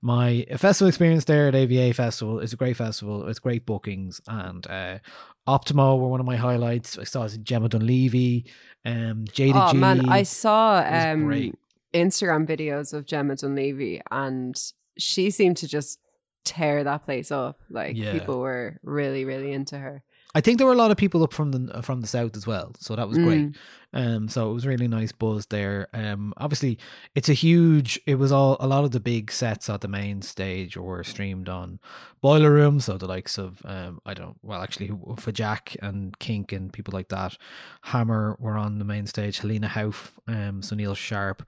my 0.02 0.44
festival 0.56 0.88
experience 0.88 1.24
there 1.26 1.46
at 1.46 1.54
AVA 1.54 1.94
Festival. 1.94 2.40
It's 2.40 2.52
a 2.52 2.56
great 2.56 2.76
festival. 2.76 3.28
It's 3.28 3.38
great 3.38 3.66
bookings, 3.66 4.20
and 4.26 4.66
uh, 4.66 4.98
Optimo 5.46 5.96
were 6.00 6.08
one 6.08 6.18
of 6.18 6.26
my 6.26 6.36
highlights. 6.36 6.98
I 6.98 7.04
saw 7.04 7.28
Gemma 7.28 7.68
Dunleavy, 7.68 8.46
um, 8.84 9.26
Jada 9.30 9.70
oh 9.70 9.74
man, 9.74 10.08
I 10.08 10.24
saw 10.24 10.82
um, 10.84 11.24
great. 11.26 11.54
Instagram 11.96 12.46
videos 12.46 12.92
of 12.92 13.06
Gemma 13.06 13.36
Dunleavy, 13.36 14.00
and 14.10 14.54
she 14.98 15.30
seemed 15.30 15.56
to 15.58 15.68
just 15.68 15.98
tear 16.44 16.84
that 16.84 17.04
place 17.04 17.30
up. 17.30 17.60
Like 17.70 17.96
Yeah. 17.96 18.12
people 18.12 18.38
were 18.40 18.78
really, 18.82 19.24
really 19.24 19.52
into 19.52 19.78
her. 19.78 20.02
I 20.34 20.40
think 20.42 20.58
there 20.58 20.66
were 20.66 20.74
a 20.74 20.76
lot 20.76 20.90
of 20.90 20.96
people 20.98 21.22
up 21.22 21.32
from 21.32 21.52
the 21.52 21.82
from 21.82 22.02
the 22.02 22.06
south 22.06 22.36
as 22.36 22.46
well, 22.46 22.72
so 22.78 22.94
that 22.94 23.08
was 23.08 23.16
great. 23.18 23.46
Mm. 23.52 23.56
Um, 23.96 24.28
so 24.28 24.50
it 24.50 24.54
was 24.54 24.66
really 24.66 24.88
nice 24.88 25.10
buzz 25.10 25.46
there. 25.46 25.88
Um, 25.94 26.34
obviously 26.36 26.78
it's 27.14 27.30
a 27.30 27.32
huge. 27.32 27.98
It 28.06 28.16
was 28.16 28.30
all 28.30 28.58
a 28.60 28.66
lot 28.66 28.84
of 28.84 28.90
the 28.90 29.00
big 29.00 29.32
sets 29.32 29.70
at 29.70 29.80
the 29.80 29.88
main 29.88 30.20
stage 30.20 30.76
were 30.76 31.02
streamed 31.02 31.48
on 31.48 31.80
Boiler 32.20 32.50
Room, 32.50 32.80
so 32.80 32.98
the 32.98 33.06
likes 33.06 33.38
of 33.38 33.62
um, 33.64 34.00
I 34.04 34.12
don't 34.12 34.36
well 34.42 34.62
actually 34.62 34.90
for 35.16 35.32
Jack 35.32 35.76
and 35.80 36.18
Kink 36.18 36.52
and 36.52 36.72
people 36.72 36.92
like 36.92 37.08
that. 37.08 37.38
Hammer 37.82 38.36
were 38.38 38.58
on 38.58 38.78
the 38.78 38.84
main 38.84 39.06
stage. 39.06 39.38
Helena 39.38 39.68
Hauff, 39.68 40.12
um, 40.26 40.60
Sunil 40.60 40.96
Sharpe. 40.96 41.42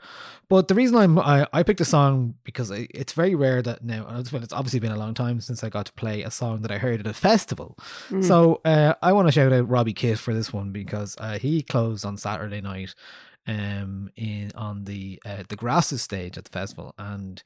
But 0.48 0.68
the 0.68 0.74
reason 0.74 0.96
I'm 0.96 1.18
I, 1.18 1.46
I 1.52 1.62
picked 1.62 1.80
a 1.82 1.84
song 1.84 2.34
because 2.44 2.70
I, 2.70 2.86
it's 2.94 3.12
very 3.12 3.34
rare 3.34 3.60
that 3.60 3.84
now 3.84 4.06
and 4.06 4.26
it's 4.42 4.52
obviously 4.52 4.80
been 4.80 4.92
a 4.92 4.96
long 4.96 5.14
time 5.14 5.40
since 5.40 5.62
I 5.62 5.68
got 5.68 5.86
to 5.86 5.92
play 5.92 6.22
a 6.22 6.30
song 6.30 6.62
that 6.62 6.70
I 6.70 6.78
heard 6.78 7.00
at 7.00 7.06
a 7.06 7.12
festival. 7.12 7.76
Mm. 8.08 8.24
So 8.24 8.60
uh, 8.64 8.94
I 9.02 9.12
want 9.12 9.28
to 9.28 9.32
shout 9.32 9.52
out 9.52 9.68
Robbie 9.68 9.92
Kitt 9.92 10.18
for 10.18 10.32
this 10.32 10.50
one 10.52 10.70
because 10.70 11.14
uh, 11.18 11.38
he 11.38 11.60
closed 11.60 12.06
on 12.06 12.16
Saturday 12.16 12.37
night 12.46 12.94
um 13.46 14.10
in 14.16 14.52
on 14.54 14.84
the 14.84 15.20
uh, 15.24 15.42
the 15.48 15.56
grasses 15.56 16.02
stage 16.02 16.36
at 16.36 16.44
the 16.44 16.50
festival 16.50 16.94
and 16.98 17.42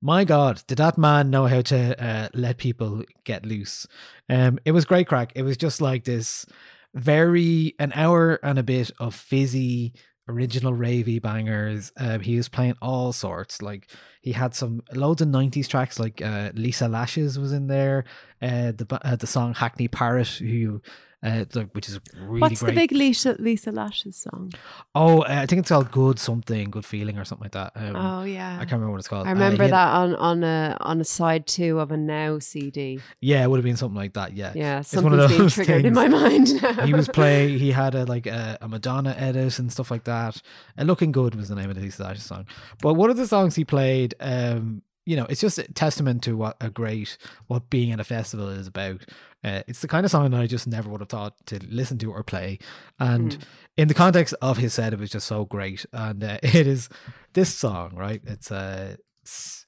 my 0.00 0.24
god 0.24 0.62
did 0.66 0.78
that 0.78 0.98
man 0.98 1.30
know 1.30 1.46
how 1.46 1.60
to 1.60 2.04
uh, 2.04 2.28
let 2.34 2.58
people 2.58 3.02
get 3.24 3.44
loose? 3.44 3.86
Um 4.28 4.58
it 4.64 4.72
was 4.72 4.84
great 4.84 5.08
crack. 5.08 5.32
It 5.34 5.42
was 5.42 5.56
just 5.56 5.80
like 5.80 6.04
this 6.04 6.46
very 6.94 7.74
an 7.78 7.92
hour 7.94 8.38
and 8.42 8.58
a 8.58 8.62
bit 8.62 8.90
of 8.98 9.14
fizzy 9.14 9.94
original 10.28 10.72
ravey 10.72 11.20
bangers. 11.20 11.90
Um 11.96 12.20
he 12.20 12.36
was 12.36 12.48
playing 12.48 12.76
all 12.80 13.12
sorts. 13.12 13.60
Like 13.60 13.90
he 14.20 14.32
had 14.32 14.54
some 14.54 14.82
loads 14.94 15.20
of 15.20 15.28
90s 15.28 15.66
tracks 15.66 15.98
like 15.98 16.22
uh 16.22 16.50
lisa 16.54 16.86
lashes 16.86 17.38
was 17.38 17.52
in 17.52 17.66
there 17.66 18.04
uh 18.40 18.72
the 18.72 18.86
uh, 19.02 19.16
the 19.16 19.26
song 19.26 19.54
hackney 19.54 19.88
parrot 19.88 20.28
who 20.28 20.80
uh 21.20 21.44
which 21.72 21.88
is 21.88 21.98
really 22.16 22.40
What's 22.40 22.60
great 22.60 22.74
the 22.74 22.80
big 22.80 22.92
Lisa 22.92 23.34
Lisa 23.40 23.72
Lashes 23.72 24.16
song? 24.16 24.52
Oh, 24.94 25.22
uh, 25.22 25.26
I 25.42 25.46
think 25.46 25.60
it's 25.60 25.68
called 25.68 25.90
Good 25.90 26.18
Something, 26.20 26.70
Good 26.70 26.84
Feeling, 26.84 27.18
or 27.18 27.24
something 27.24 27.44
like 27.46 27.52
that. 27.52 27.72
Um, 27.74 27.96
oh 27.96 28.22
yeah, 28.22 28.54
I 28.54 28.58
can't 28.60 28.72
remember 28.72 28.92
what 28.92 28.98
it's 28.98 29.08
called. 29.08 29.26
I 29.26 29.30
Uh, 29.30 29.34
remember 29.34 29.64
he 29.64 29.70
had- 29.70 29.72
that 29.72 29.88
on 29.94 30.14
on 30.14 30.44
a 30.44 30.76
on 30.80 31.00
a 31.00 31.04
side 31.04 31.46
two 31.48 31.80
of 31.80 31.90
a 31.90 31.96
Now 31.96 32.38
CD. 32.38 33.00
Yeah, 33.20 33.42
it 33.42 33.50
would 33.50 33.56
have 33.58 33.64
been 33.64 33.76
something 33.76 33.96
like 33.96 34.12
that. 34.14 34.36
Yeah, 34.36 34.52
Yeah, 34.54 34.80
It's 34.80 34.94
one 34.94 35.12
of 35.12 35.18
something's 35.20 35.28
being 35.30 35.42
those 35.42 35.54
triggered 35.54 35.84
in 35.86 35.94
my 35.94 36.06
mind 36.06 36.62
now. 36.62 36.86
he 36.86 36.94
was 36.94 37.08
play. 37.08 37.58
He 37.58 37.72
had 37.72 37.96
a 37.96 38.04
like 38.04 38.26
a, 38.26 38.56
a 38.60 38.68
Madonna 38.68 39.14
edit 39.18 39.58
and 39.58 39.72
stuff 39.72 39.90
like 39.90 40.04
that. 40.04 40.40
And 40.76 40.86
Looking 40.86 41.10
Good 41.10 41.34
was 41.34 41.48
the 41.48 41.56
name 41.56 41.68
of 41.68 41.74
the 41.74 41.82
Lisa 41.82 42.04
Lashes 42.04 42.22
song. 42.24 42.46
But 42.80 42.94
one 42.94 43.10
of 43.10 43.16
the 43.16 43.26
songs 43.26 43.56
he 43.56 43.64
played, 43.64 44.14
um, 44.20 44.82
you 45.08 45.16
know, 45.16 45.24
it's 45.30 45.40
just 45.40 45.58
a 45.58 45.62
testament 45.72 46.22
to 46.24 46.36
what 46.36 46.56
a 46.60 46.68
great 46.68 47.16
what 47.46 47.70
being 47.70 47.92
at 47.92 47.98
a 47.98 48.04
festival 48.04 48.48
is 48.50 48.66
about. 48.66 49.06
Uh, 49.42 49.62
it's 49.66 49.80
the 49.80 49.88
kind 49.88 50.04
of 50.04 50.10
song 50.10 50.30
that 50.30 50.40
I 50.40 50.46
just 50.46 50.66
never 50.66 50.90
would 50.90 51.00
have 51.00 51.08
thought 51.08 51.34
to 51.46 51.58
listen 51.66 51.96
to 51.98 52.12
or 52.12 52.22
play. 52.22 52.58
And 52.98 53.32
Mm. 53.38 53.42
in 53.78 53.88
the 53.88 53.94
context 53.94 54.34
of 54.42 54.58
his 54.58 54.74
set, 54.74 54.92
it 54.92 54.98
was 54.98 55.08
just 55.10 55.26
so 55.26 55.46
great. 55.46 55.86
And 55.94 56.22
uh, 56.22 56.38
it 56.42 56.66
is 56.66 56.90
this 57.32 57.54
song, 57.54 57.94
right? 57.96 58.20
It's 58.26 58.52
uh, 58.52 58.96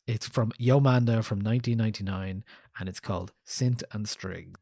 it's 0.07 0.29
from 0.29 0.53
Yomanda 0.61 1.25
from 1.25 1.41
1999, 1.41 2.45
and 2.79 2.89
it's 2.89 3.01
called 3.01 3.33
Synth 3.47 3.83
and 3.93 4.07
Strings. 4.07 4.57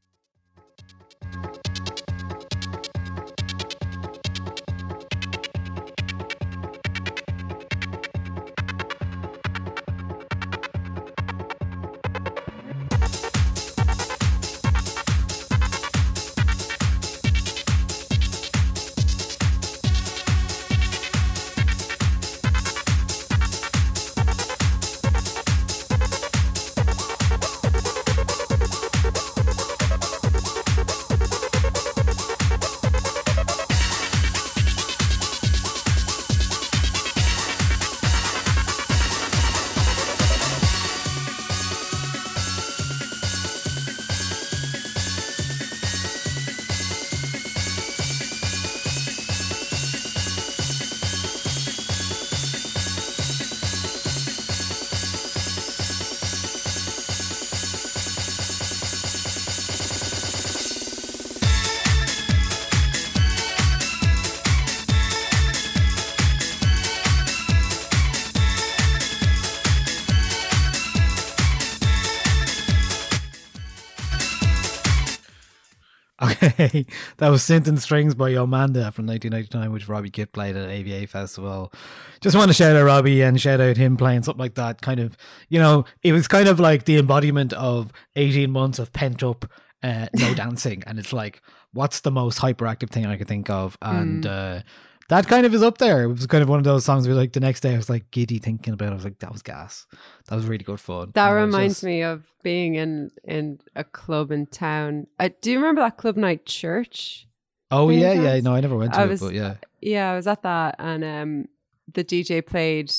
That 76.59 77.28
was 77.28 77.42
Synth 77.42 77.68
and 77.68 77.80
Strings 77.80 78.14
by 78.14 78.30
Yomanda 78.30 78.92
from 78.92 79.06
1999, 79.06 79.72
which 79.72 79.88
Robbie 79.88 80.11
Kitt 80.11 80.32
played 80.32 80.56
at 80.56 80.68
AVA 80.68 81.06
Festival. 81.06 81.72
Just 82.20 82.36
want 82.36 82.48
to 82.48 82.54
shout 82.54 82.76
out 82.76 82.84
Robbie 82.84 83.22
and 83.22 83.40
shout 83.40 83.61
out 83.61 83.76
him 83.76 83.96
playing 83.96 84.24
something 84.24 84.40
like 84.40 84.54
that. 84.54 84.82
Kind 84.82 85.00
of, 85.00 85.16
you 85.48 85.59
know, 85.59 85.84
it 86.02 86.12
was 86.12 86.26
kind 86.28 86.48
of 86.48 86.59
like 86.59 86.84
the 86.84 86.98
embodiment 86.98 87.52
of 87.52 87.92
18 88.16 88.50
months 88.50 88.78
of 88.78 88.92
pent 88.92 89.22
up 89.22 89.44
uh, 89.82 90.06
no 90.14 90.34
dancing. 90.34 90.82
And 90.86 90.98
it's 90.98 91.12
like, 91.12 91.42
what's 91.72 92.00
the 92.00 92.11
most 92.11 92.40
hyperactive 92.40 92.90
thing 92.90 93.06
I 93.06 93.16
could 93.16 93.28
think 93.28 93.50
of? 93.50 93.78
And 93.82 94.26
uh, 94.26 94.61
that 95.09 95.26
kind 95.26 95.44
of 95.46 95.54
is 95.54 95.62
up 95.62 95.78
there. 95.78 96.04
It 96.04 96.09
was 96.09 96.26
kind 96.26 96.42
of 96.42 96.48
one 96.48 96.59
of 96.59 96.64
those 96.64 96.84
songs 96.84 97.06
where, 97.06 97.16
like, 97.16 97.32
the 97.32 97.40
next 97.40 97.61
day 97.61 97.74
I 97.74 97.76
was 97.76 97.88
like 97.90 98.11
giddy 98.11 98.38
thinking 98.38 98.74
about 98.74 98.88
it. 98.88 98.92
I 98.92 98.94
was 98.94 99.04
like, 99.04 99.18
that 99.20 99.32
was 99.32 99.42
gas. 99.42 99.86
That 100.28 100.36
was 100.36 100.46
really 100.46 100.64
good 100.64 100.80
fun. 100.80 101.11
That 101.14 101.28
And 101.28 101.36
reminds 101.46 101.76
just- 101.76 101.84
me 101.84 102.02
of 102.02 102.24
being 102.42 102.74
in 102.76 103.11
in 103.24 103.61
a 103.74 103.84
club 103.84 104.30
in 104.30 104.46
town. 104.46 105.06
I 105.18 105.28
do 105.28 105.50
you 105.50 105.59
remember 105.59 105.80
that 105.82 105.96
club 105.96 106.16
night 106.16 106.46
church? 106.46 107.26
Oh, 107.70 107.90
yeah, 107.90 108.12
yeah. 108.12 108.40
No, 108.40 108.54
I 108.54 108.61
never 108.61 108.76
went 108.76 108.94
to 108.94 109.00
I 109.00 109.04
it, 109.04 109.09
was- 109.09 109.20
but 109.20 109.34
yeah. 109.34 109.56
Yeah, 109.80 110.11
I 110.12 110.16
was 110.16 110.26
at 110.26 110.42
that, 110.42 110.74
and 110.78 111.04
um, 111.04 111.48
the 111.94 112.02
DJ 112.02 112.44
played 112.44 112.92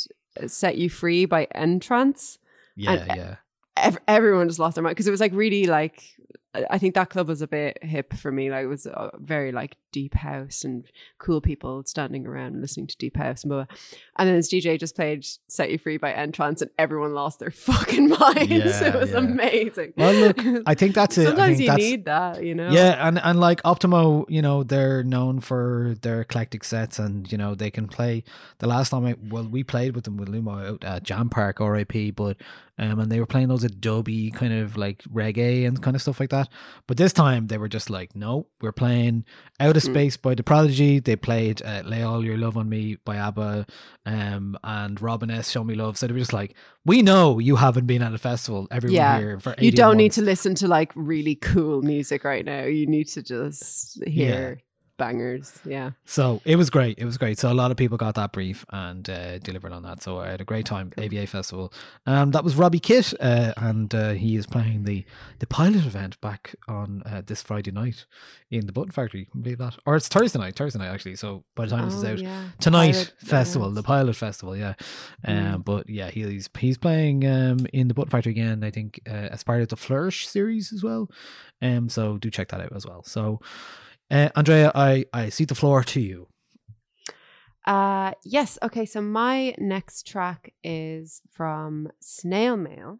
"Set 0.48 0.78
You 0.78 0.90
Free" 0.90 1.26
by 1.26 1.46
N-Trance. 1.54 2.38
Yeah, 2.76 3.04
yeah. 3.16 3.36
Ev- 3.76 3.98
everyone 4.08 4.48
just 4.48 4.60
lost 4.60 4.76
their 4.76 4.84
mind 4.84 4.96
because 4.96 5.08
it 5.08 5.12
was 5.12 5.20
like 5.20 5.34
really 5.34 5.66
like 5.66 6.04
I 6.54 6.80
think 6.80 6.96
that 6.96 7.12
club 7.12 7.28
was 7.28 7.44
a 7.44 7.48
bit 7.48 7.78
hip 7.84 8.14
for 8.14 8.32
me. 8.32 8.50
Like 8.50 8.64
it 8.64 8.68
was 8.68 8.88
uh, 8.88 9.12
very 9.20 9.52
like 9.52 9.78
deep 9.92 10.16
house 10.16 10.64
and 10.64 10.84
cool 11.20 11.42
people 11.42 11.84
standing 11.86 12.26
around 12.26 12.60
listening 12.60 12.88
to 12.88 12.98
deep 12.98 13.18
house 13.18 13.44
and 13.44 13.50
blah. 13.50 13.66
blah. 13.66 13.76
And 14.18 14.28
then 14.28 14.36
this 14.36 14.52
DJ 14.52 14.80
just 14.80 14.96
played 14.96 15.26
"Set 15.48 15.70
You 15.70 15.78
Free" 15.78 15.98
by 15.98 16.12
N-Trance, 16.12 16.64
and 16.64 16.72
everyone 16.80 17.14
lost 17.14 17.38
their 17.40 17.52
fucking 17.70 18.10
minds. 18.10 18.50
Yeah, 18.50 18.88
it 18.88 18.96
was 18.96 19.12
yeah. 19.12 19.18
amazing. 19.18 19.94
Well, 19.96 20.14
look, 20.14 20.40
I 20.66 20.74
think 20.74 20.96
that's 20.96 21.20
it. 21.20 21.22
I 21.22 21.26
Sometimes 21.26 21.58
think 21.58 21.62
you 21.62 21.68
that's, 21.68 21.84
need 21.84 22.06
that, 22.06 22.44
you 22.44 22.56
know. 22.56 22.72
Yeah, 22.72 23.08
and 23.08 23.20
and 23.20 23.40
like 23.40 23.62
Optimo, 23.62 24.26
you 24.28 24.42
know, 24.42 24.64
they're 24.64 25.04
known 25.04 25.42
for 25.42 25.96
their 26.02 26.22
eclectic 26.22 26.64
sets, 26.64 26.98
and 26.98 27.32
you 27.32 27.38
know 27.38 27.54
they 27.54 27.70
can 27.70 27.88
play. 27.88 28.24
The 28.58 28.68
last 28.68 28.90
time 28.90 29.06
I 29.06 29.16
well, 29.30 29.48
we 29.48 29.64
played 29.64 29.94
with 29.94 30.06
them 30.06 30.18
with 30.18 30.30
Lumo 30.30 30.68
out 30.68 30.84
at 30.84 31.04
Jam 31.04 31.30
Park, 31.30 31.60
RIP, 31.60 32.16
but 32.16 32.38
um, 32.80 33.00
and 33.00 33.12
they 33.12 33.20
were 33.20 33.26
playing 33.26 33.50
those 33.50 33.66
Adobe 33.66 34.32
kind 34.32 34.54
of 34.54 34.78
like 34.78 35.04
reggae 35.04 35.68
and 35.68 35.84
kind 35.84 35.96
of 35.96 36.02
stuff 36.02 36.20
like 36.20 36.30
that. 36.30 36.48
But 36.88 36.96
this 36.96 37.12
time 37.12 37.48
they 37.48 37.58
were 37.58 37.68
just 37.68 37.90
like, 37.90 38.16
no, 38.16 38.48
we're 38.62 38.72
playing 38.72 39.26
Out 39.60 39.76
of 39.76 39.84
Space 39.84 40.16
by 40.16 40.34
The 40.34 40.44
Prodigy. 40.44 41.00
They 41.00 41.18
played 41.18 41.62
uh, 41.62 41.84
Lay 41.86 42.02
All 42.02 42.24
Your 42.24 42.38
Love 42.38 42.56
on 42.56 42.70
Me 42.70 42.96
by 43.04 43.18
ABBA, 43.18 43.68
um, 44.06 44.58
and 44.64 45.02
Robin 45.02 45.30
S. 45.30 45.52
Show 45.52 45.66
Me 45.66 45.76
Love. 45.76 45.98
So 45.98 46.08
they 46.08 46.14
were 46.14 46.20
just 46.20 46.32
like, 46.32 46.56
we 46.86 47.02
know 47.02 47.40
you 47.40 47.58
haven't 47.58 47.86
been 47.86 48.02
at 48.02 48.14
a 48.14 48.18
festival, 48.18 48.68
every 48.72 48.94
yeah. 48.94 49.20
here 49.20 49.40
for 49.40 49.56
you 49.60 49.72
don't 49.72 49.98
need 49.98 50.14
to 50.14 50.22
listen 50.22 50.56
to 50.56 50.68
like 50.68 50.94
really 50.96 51.36
cool 51.36 51.82
music 51.82 52.24
right 52.24 52.46
now. 52.46 52.64
You 52.64 52.88
need 52.88 53.10
to 53.10 53.22
just 53.22 54.02
hear 54.06 54.60
bangers. 55.00 55.58
Yeah. 55.66 55.92
So 56.06 56.42
it 56.46 56.56
was 56.58 56.70
great. 56.70 57.00
It 57.00 57.06
was 57.06 57.18
great. 57.18 57.40
So 57.40 57.52
a 57.52 57.56
lot 57.56 57.72
of 57.72 57.78
people 57.78 57.98
got 57.98 58.14
that 58.16 58.32
brief 58.32 58.66
and 58.70 59.10
uh, 59.10 59.40
delivered 59.40 59.72
on 59.72 59.82
that. 59.84 60.04
So 60.04 60.20
I 60.20 60.30
had 60.30 60.42
a 60.42 60.46
great 60.46 60.68
time. 60.68 60.92
AVA 60.98 61.26
Festival. 61.26 61.74
Um, 62.06 62.30
that 62.32 62.44
was 62.44 62.56
Robbie 62.56 62.80
Kitt, 62.80 63.14
uh, 63.20 63.54
and 63.58 63.94
uh, 63.96 64.12
he 64.12 64.36
is 64.36 64.46
playing 64.46 64.84
the 64.84 65.04
the 65.40 65.48
pilot 65.48 65.86
event 65.86 66.22
back 66.22 66.54
on 66.68 67.02
uh, 67.08 67.22
this 67.26 67.42
Friday 67.42 67.72
night 67.72 68.06
in 68.52 68.68
the 68.68 68.72
Button 68.74 68.92
Factory. 68.92 69.22
You 69.22 69.26
can 69.26 69.42
believe 69.42 69.58
that? 69.58 69.78
Or 69.88 69.96
it's 69.96 70.08
Thursday 70.08 70.38
night. 70.38 70.56
Thursday 70.56 70.78
night 70.80 70.94
actually. 70.94 71.16
So 71.16 71.44
by 71.56 71.66
the 71.66 71.72
time 71.76 71.86
this 71.86 71.96
is 71.96 72.04
Oh, 72.04 72.12
out 72.12 72.20
yeah. 72.20 72.44
tonight, 72.60 72.94
Pilot 72.94 73.14
festival, 73.20 73.68
event. 73.68 73.76
the 73.76 73.84
pilot 73.84 74.16
festival. 74.16 74.56
Yeah. 74.56 74.74
Um, 75.26 75.36
Mm. 75.40 75.66
but 75.66 75.90
yeah, 75.90 76.10
he, 76.12 76.24
he's 76.24 76.50
he's 76.60 76.78
playing 76.78 77.26
um 77.26 77.66
in 77.74 77.88
the 77.88 77.94
Button 77.94 78.12
Factory 78.12 78.32
again. 78.34 78.64
I 78.64 78.70
think 78.72 79.00
uh, 79.08 79.12
as 79.32 79.44
part 79.44 79.62
of 79.62 79.70
the 79.70 79.76
Flourish 79.78 80.28
series 80.28 80.74
as 80.74 80.84
well. 80.84 81.10
Um, 81.62 81.88
so 81.90 82.18
do 82.18 82.30
check 82.30 82.50
that 82.50 82.62
out 82.62 82.74
as 82.76 82.86
well. 82.86 83.04
So. 83.04 83.40
Uh, 84.12 84.30
Andrea, 84.36 84.72
I, 84.74 85.06
I 85.14 85.30
cede 85.30 85.50
the 85.50 85.56
floor 85.56 85.84
to 85.84 86.00
you. 86.00 86.28
Uh 87.66 88.14
yes. 88.24 88.58
Okay, 88.64 88.86
so 88.86 89.02
my 89.02 89.54
next 89.60 90.08
track 90.08 90.54
is 90.64 91.22
from 91.30 91.90
Snail 92.00 92.58
Mail. 92.58 93.00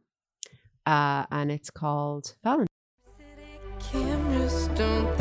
Uh 0.86 1.26
and 1.32 1.52
it's 1.52 1.72
called 1.72 2.36
Valentine. 2.44 2.68
Cameras, 3.80 4.68
don't 4.76 5.20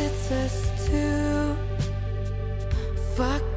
As 0.00 0.04
long 0.04 0.10
as 0.10 0.30
it's 0.30 0.30
us 0.30 0.86
two. 0.86 1.56
Fuck 3.16 3.47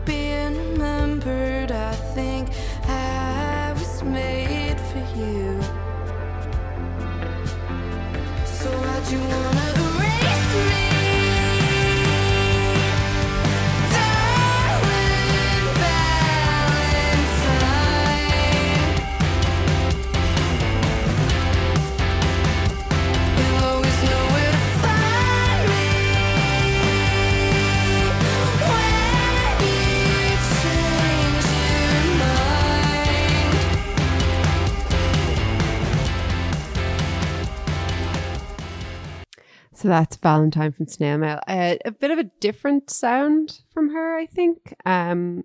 So 39.82 39.88
that's 39.88 40.16
Valentine 40.18 40.74
from 40.74 40.86
Snail 40.86 41.18
Mail. 41.18 41.40
Uh, 41.48 41.78
a 41.86 41.92
bit 41.92 42.12
of 42.12 42.20
a 42.20 42.30
different 42.40 42.92
sound 42.92 43.62
from 43.74 43.90
her, 43.90 44.16
I 44.16 44.28
think. 44.28 44.76
Um, 44.86 45.44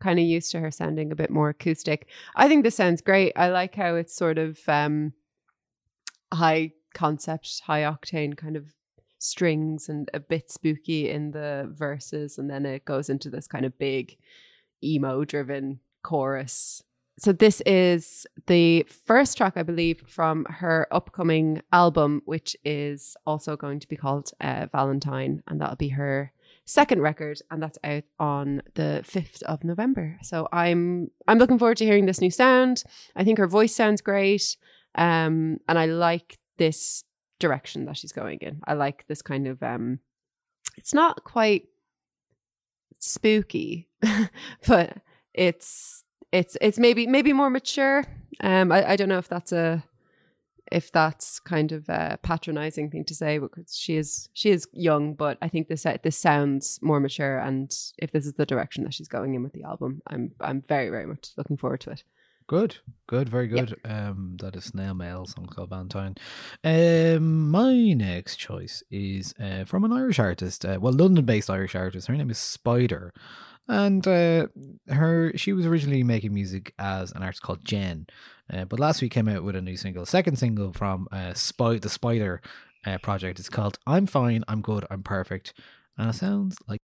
kind 0.00 0.18
of 0.18 0.24
used 0.24 0.52
to 0.52 0.60
her 0.60 0.70
sounding 0.70 1.12
a 1.12 1.16
bit 1.16 1.28
more 1.28 1.50
acoustic. 1.50 2.08
I 2.34 2.48
think 2.48 2.64
this 2.64 2.76
sounds 2.76 3.02
great. 3.02 3.34
I 3.36 3.50
like 3.50 3.74
how 3.74 3.96
it's 3.96 4.16
sort 4.16 4.38
of 4.38 4.58
um, 4.68 5.12
high 6.32 6.72
concept, 6.94 7.60
high 7.66 7.82
octane 7.82 8.38
kind 8.38 8.56
of 8.56 8.72
strings 9.18 9.90
and 9.90 10.08
a 10.14 10.20
bit 10.20 10.50
spooky 10.50 11.10
in 11.10 11.32
the 11.32 11.70
verses, 11.70 12.38
and 12.38 12.48
then 12.48 12.64
it 12.64 12.86
goes 12.86 13.10
into 13.10 13.28
this 13.28 13.46
kind 13.46 13.66
of 13.66 13.78
big 13.78 14.16
emo 14.82 15.26
driven 15.26 15.80
chorus. 16.02 16.82
So 17.18 17.32
this 17.32 17.60
is 17.64 18.26
the 18.46 18.84
first 18.88 19.36
track, 19.36 19.52
I 19.56 19.62
believe, 19.62 20.02
from 20.08 20.46
her 20.46 20.88
upcoming 20.90 21.62
album, 21.72 22.22
which 22.24 22.56
is 22.64 23.16
also 23.24 23.56
going 23.56 23.78
to 23.80 23.88
be 23.88 23.96
called 23.96 24.30
uh, 24.40 24.66
Valentine, 24.72 25.42
and 25.46 25.60
that'll 25.60 25.76
be 25.76 25.90
her 25.90 26.32
second 26.64 27.02
record, 27.02 27.40
and 27.50 27.62
that's 27.62 27.78
out 27.84 28.04
on 28.18 28.62
the 28.74 29.02
fifth 29.04 29.42
of 29.44 29.62
November. 29.62 30.18
So 30.22 30.48
I'm 30.52 31.10
I'm 31.28 31.38
looking 31.38 31.58
forward 31.58 31.76
to 31.78 31.84
hearing 31.84 32.06
this 32.06 32.20
new 32.20 32.30
sound. 32.30 32.82
I 33.14 33.22
think 33.22 33.38
her 33.38 33.46
voice 33.46 33.74
sounds 33.74 34.00
great, 34.00 34.56
um, 34.96 35.58
and 35.68 35.78
I 35.78 35.86
like 35.86 36.38
this 36.58 37.04
direction 37.38 37.84
that 37.84 37.96
she's 37.96 38.12
going 38.12 38.38
in. 38.40 38.60
I 38.66 38.74
like 38.74 39.06
this 39.06 39.22
kind 39.22 39.46
of 39.46 39.62
um, 39.62 40.00
it's 40.76 40.94
not 40.94 41.24
quite 41.24 41.68
spooky, 42.98 43.88
but 44.66 44.98
it's 45.32 46.03
it's 46.34 46.56
it's 46.60 46.78
maybe 46.78 47.06
maybe 47.06 47.32
more 47.32 47.48
mature. 47.48 48.04
Um, 48.40 48.72
I, 48.72 48.90
I 48.90 48.96
don't 48.96 49.08
know 49.08 49.18
if 49.18 49.28
that's 49.28 49.52
a 49.52 49.84
if 50.72 50.90
that's 50.90 51.38
kind 51.40 51.72
of 51.72 51.88
a 51.88 52.18
patronizing 52.22 52.90
thing 52.90 53.04
to 53.04 53.14
say 53.14 53.38
because 53.38 53.76
she 53.76 53.96
is 53.96 54.28
she 54.32 54.50
is 54.50 54.66
young, 54.72 55.14
but 55.14 55.38
I 55.40 55.48
think 55.48 55.68
this 55.68 55.86
this 56.02 56.16
sounds 56.16 56.80
more 56.82 57.00
mature. 57.00 57.38
And 57.38 57.70
if 57.98 58.10
this 58.10 58.26
is 58.26 58.34
the 58.34 58.46
direction 58.46 58.84
that 58.84 58.94
she's 58.94 59.08
going 59.08 59.34
in 59.34 59.42
with 59.42 59.52
the 59.52 59.62
album, 59.62 60.02
I'm 60.08 60.32
I'm 60.40 60.62
very 60.62 60.90
very 60.90 61.06
much 61.06 61.30
looking 61.36 61.56
forward 61.56 61.80
to 61.82 61.90
it. 61.90 62.02
Good, 62.46 62.76
good, 63.06 63.26
very 63.30 63.46
good. 63.46 63.80
Um, 63.86 64.36
that 64.40 64.54
is 64.54 64.64
Snail 64.64 64.92
Mail, 64.92 65.24
song 65.24 65.46
called 65.46 65.70
Valentine. 65.70 66.14
Um, 66.62 67.50
my 67.50 67.94
next 67.94 68.36
choice 68.36 68.82
is 68.90 69.32
uh, 69.40 69.64
from 69.64 69.82
an 69.82 69.94
Irish 69.94 70.18
artist, 70.18 70.66
uh, 70.66 70.76
well, 70.78 70.92
London-based 70.92 71.48
Irish 71.48 71.74
artist. 71.74 72.06
Her 72.06 72.14
name 72.14 72.28
is 72.28 72.36
Spider, 72.36 73.14
and 73.68 74.06
uh, 74.06 74.46
her 74.88 75.32
she 75.36 75.52
was 75.52 75.66
originally 75.66 76.02
making 76.02 76.34
music 76.34 76.74
as 76.78 77.12
an 77.12 77.22
artist 77.22 77.42
called 77.42 77.64
Jen, 77.64 78.06
uh, 78.52 78.64
but 78.64 78.80
last 78.80 79.00
week 79.02 79.12
came 79.12 79.28
out 79.28 79.44
with 79.44 79.56
a 79.56 79.62
new 79.62 79.76
single, 79.76 80.06
second 80.06 80.36
single 80.36 80.72
from 80.72 81.08
uh, 81.12 81.34
Spy 81.34 81.78
the 81.78 81.88
Spider 81.88 82.40
uh, 82.86 82.98
project. 82.98 83.38
It's 83.38 83.48
called 83.48 83.78
"I'm 83.86 84.06
Fine, 84.06 84.44
I'm 84.48 84.60
Good, 84.60 84.84
I'm 84.90 85.02
Perfect," 85.02 85.54
and 85.96 86.10
it 86.10 86.14
sounds 86.14 86.56
like. 86.68 86.80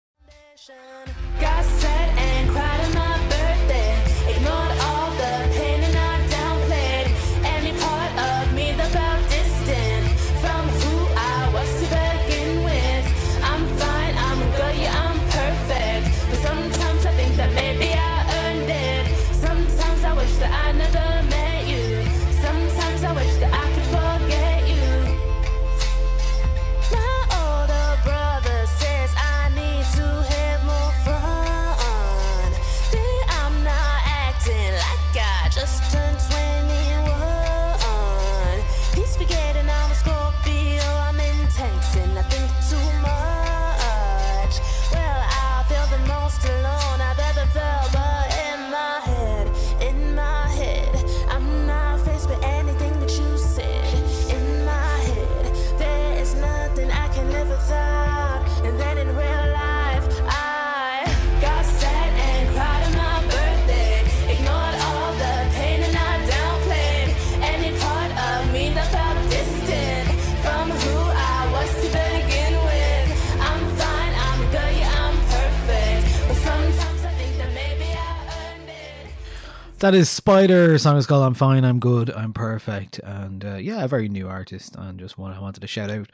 That 79.81 79.95
is 79.95 80.11
Spider. 80.11 80.77
Song 80.77 80.97
is 80.97 81.07
called 81.07 81.25
"I'm 81.25 81.35
Fine, 81.35 81.65
I'm 81.65 81.79
Good, 81.79 82.11
I'm 82.11 82.33
Perfect," 82.33 82.99
and 82.99 83.45
uh, 83.45 83.55
yeah, 83.55 83.85
a 83.85 83.89
very 83.89 84.09
new 84.09 84.27
artist, 84.27 84.75
and 84.75 84.99
just 84.99 85.17
one 85.17 85.33
I 85.33 85.39
wanted 85.39 85.61
to 85.61 85.69
shout 85.69 85.89
out 85.89 86.09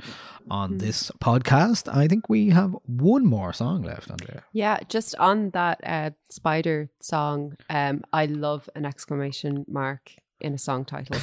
on 0.50 0.76
this 0.76 1.10
podcast. 1.18 1.88
I 1.88 2.06
think 2.06 2.28
we 2.28 2.50
have 2.50 2.76
one 2.84 3.24
more 3.24 3.54
song 3.54 3.82
left, 3.82 4.10
Andrea. 4.10 4.44
Yeah, 4.52 4.80
just 4.90 5.16
on 5.16 5.48
that 5.50 5.80
uh, 5.82 6.10
spider 6.28 6.90
song, 7.00 7.56
um, 7.70 8.02
I 8.12 8.26
love 8.26 8.68
an 8.74 8.84
exclamation 8.84 9.64
mark 9.66 10.12
in 10.44 10.54
a 10.54 10.58
song 10.58 10.84
title. 10.84 11.16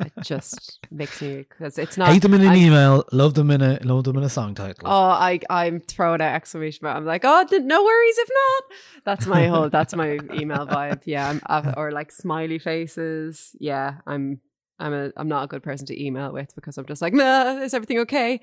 it 0.00 0.12
just 0.22 0.78
makes 0.90 1.20
me 1.22 1.38
because 1.48 1.78
it's 1.78 1.96
not 1.96 2.08
Hate 2.12 2.22
them 2.22 2.34
in 2.34 2.42
an 2.42 2.48
I'm- 2.48 2.56
email, 2.56 3.04
love 3.12 3.34
them 3.34 3.50
in 3.50 3.62
a 3.62 3.78
love 3.82 4.04
them 4.04 4.16
in 4.18 4.22
a 4.22 4.28
song 4.28 4.54
title. 4.54 4.84
Oh, 4.86 5.10
I 5.10 5.40
I'm 5.50 5.80
throwing 5.80 6.20
out 6.20 6.34
exclamation 6.34 6.80
mark. 6.82 6.96
I'm 6.96 7.04
like, 7.06 7.24
oh, 7.24 7.46
no 7.50 7.82
worries 7.84 8.18
if 8.18 8.28
not. 8.28 8.62
That's 9.04 9.26
my 9.26 9.46
whole. 9.46 9.70
That's 9.70 9.94
my 9.94 10.18
email 10.32 10.66
vibe. 10.66 11.02
Yeah, 11.04 11.38
I'm 11.46 11.74
or 11.76 11.90
like 11.90 12.12
smiley 12.12 12.58
faces. 12.58 13.56
Yeah, 13.58 13.96
I'm 14.06 14.40
I'm 14.78 14.92
a 14.92 15.10
I'm 15.16 15.28
not 15.28 15.44
a 15.44 15.46
good 15.46 15.62
person 15.62 15.86
to 15.86 16.04
email 16.04 16.32
with 16.32 16.54
because 16.54 16.76
I'm 16.78 16.86
just 16.86 17.00
like, 17.02 17.14
nah, 17.14 17.58
is 17.58 17.74
everything 17.74 17.98
okay? 18.00 18.40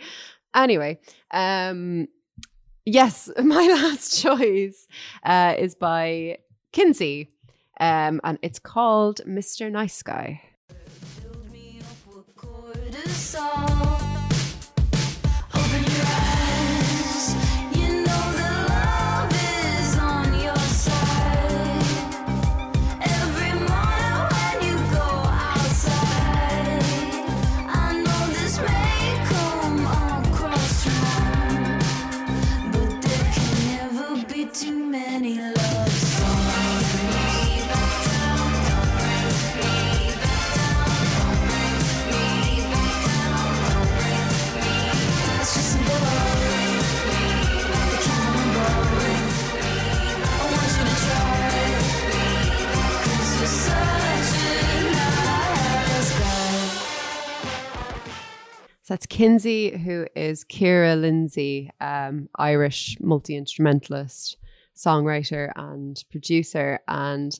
Anyway, 0.56 1.00
um, 1.32 2.08
yes, 2.86 3.30
my 3.38 3.68
last 3.68 4.22
choice 4.22 4.88
uh, 5.24 5.56
is 5.58 5.76
by 5.76 6.38
Kynsy, 6.74 7.28
um, 7.80 8.22
and 8.24 8.38
it's 8.42 8.60
called 8.60 9.22
Mr. 9.26 9.72
Nice 9.72 10.02
Guy. 10.04 10.42
cortisol. 12.36 13.54
Open 15.56 15.84
that's 58.94 59.08
Kynsy, 59.08 59.76
who 59.76 60.06
is 60.16 60.46
Kira 60.46 61.02
Lindsay, 61.02 61.72
um, 61.82 62.30
Irish 62.36 62.96
multi 63.00 63.36
instrumentalist, 63.36 64.38
songwriter, 64.78 65.52
and 65.56 66.00
producer. 66.12 66.80
And 66.88 67.34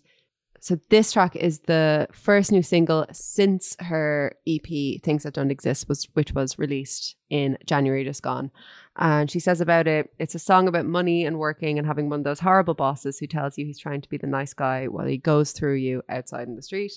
so 0.60 0.80
this 0.90 1.12
track 1.12 1.36
is 1.36 1.60
the 1.60 2.08
first 2.12 2.52
new 2.52 2.64
single 2.64 3.06
since 3.12 3.76
her 3.82 4.36
EP 4.48 5.00
"Things 5.04 5.22
That 5.22 5.36
Don't 5.36 5.52
Exist," 5.52 5.88
was 5.88 6.08
which 6.16 6.34
was 6.34 6.58
released 6.58 7.18
in 7.30 7.60
January 7.68 8.04
just 8.04 8.24
gone. 8.24 8.50
And 8.96 9.30
she 9.30 9.40
says 9.40 9.62
about 9.62 9.86
it, 9.86 10.12
it's 10.18 10.34
a 10.34 10.40
song 10.40 10.68
about 10.68 10.88
money 10.88 11.24
and 11.24 11.38
working 11.38 11.78
and 11.78 11.86
having 11.86 12.10
one 12.10 12.22
of 12.22 12.24
those 12.24 12.40
horrible 12.40 12.74
bosses 12.74 13.20
who 13.20 13.28
tells 13.28 13.60
you 13.60 13.66
he's 13.68 13.78
trying 13.78 14.02
to 14.02 14.10
be 14.10 14.18
the 14.18 14.26
nice 14.26 14.56
guy 14.56 14.88
while 14.88 15.06
he 15.06 15.20
goes 15.20 15.52
through 15.52 15.76
you 15.76 16.02
outside 16.10 16.48
in 16.48 16.56
the 16.56 16.64
street. 16.64 16.94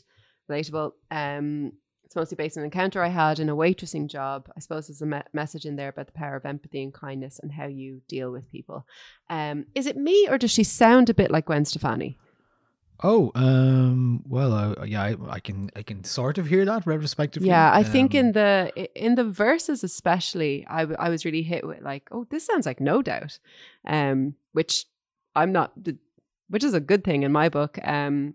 Relatable. 0.50 0.92
Um, 1.10 1.72
it's 2.06 2.16
mostly 2.16 2.36
based 2.36 2.56
on 2.56 2.62
an 2.62 2.66
encounter 2.66 3.02
I 3.02 3.08
had 3.08 3.40
in 3.40 3.48
a 3.48 3.56
waitressing 3.56 4.06
job. 4.08 4.48
I 4.56 4.60
suppose 4.60 4.86
there's 4.86 5.02
a 5.02 5.06
me- 5.06 5.22
message 5.32 5.66
in 5.66 5.76
there 5.76 5.88
about 5.88 6.06
the 6.06 6.12
power 6.12 6.36
of 6.36 6.46
empathy 6.46 6.82
and 6.82 6.94
kindness 6.94 7.40
and 7.42 7.50
how 7.52 7.66
you 7.66 8.00
deal 8.08 8.30
with 8.30 8.50
people. 8.50 8.86
Um, 9.28 9.66
is 9.74 9.86
it 9.86 9.96
me 9.96 10.28
or 10.30 10.38
does 10.38 10.52
she 10.52 10.62
sound 10.64 11.10
a 11.10 11.14
bit 11.14 11.32
like 11.32 11.46
Gwen 11.46 11.64
Stefani? 11.64 12.16
Oh, 13.02 13.30
um, 13.34 14.22
well, 14.26 14.52
uh, 14.54 14.84
yeah, 14.84 15.02
I, 15.02 15.16
I 15.28 15.40
can 15.40 15.70
I 15.76 15.82
can 15.82 16.02
sort 16.04 16.38
of 16.38 16.46
hear 16.46 16.64
that 16.64 16.86
retrospectively. 16.86 17.48
Yeah, 17.48 17.70
I 17.70 17.82
think 17.82 18.14
Um, 18.14 18.20
in 18.20 18.32
the 18.32 18.88
in 18.94 19.16
the 19.16 19.24
verses 19.24 19.84
especially, 19.84 20.64
I, 20.66 20.80
w- 20.82 20.96
I 20.98 21.10
was 21.10 21.24
really 21.24 21.42
hit 21.42 21.66
with 21.66 21.82
like, 21.82 22.08
oh, 22.10 22.24
this 22.30 22.46
sounds 22.46 22.64
like 22.64 22.80
No 22.80 23.02
Doubt, 23.02 23.38
um, 23.84 24.34
which 24.52 24.86
I'm 25.34 25.52
not, 25.52 25.72
the, 25.76 25.98
which 26.48 26.64
is 26.64 26.72
a 26.72 26.80
good 26.80 27.04
thing 27.04 27.24
in 27.24 27.32
my 27.32 27.50
book. 27.50 27.78
Um, 27.84 28.34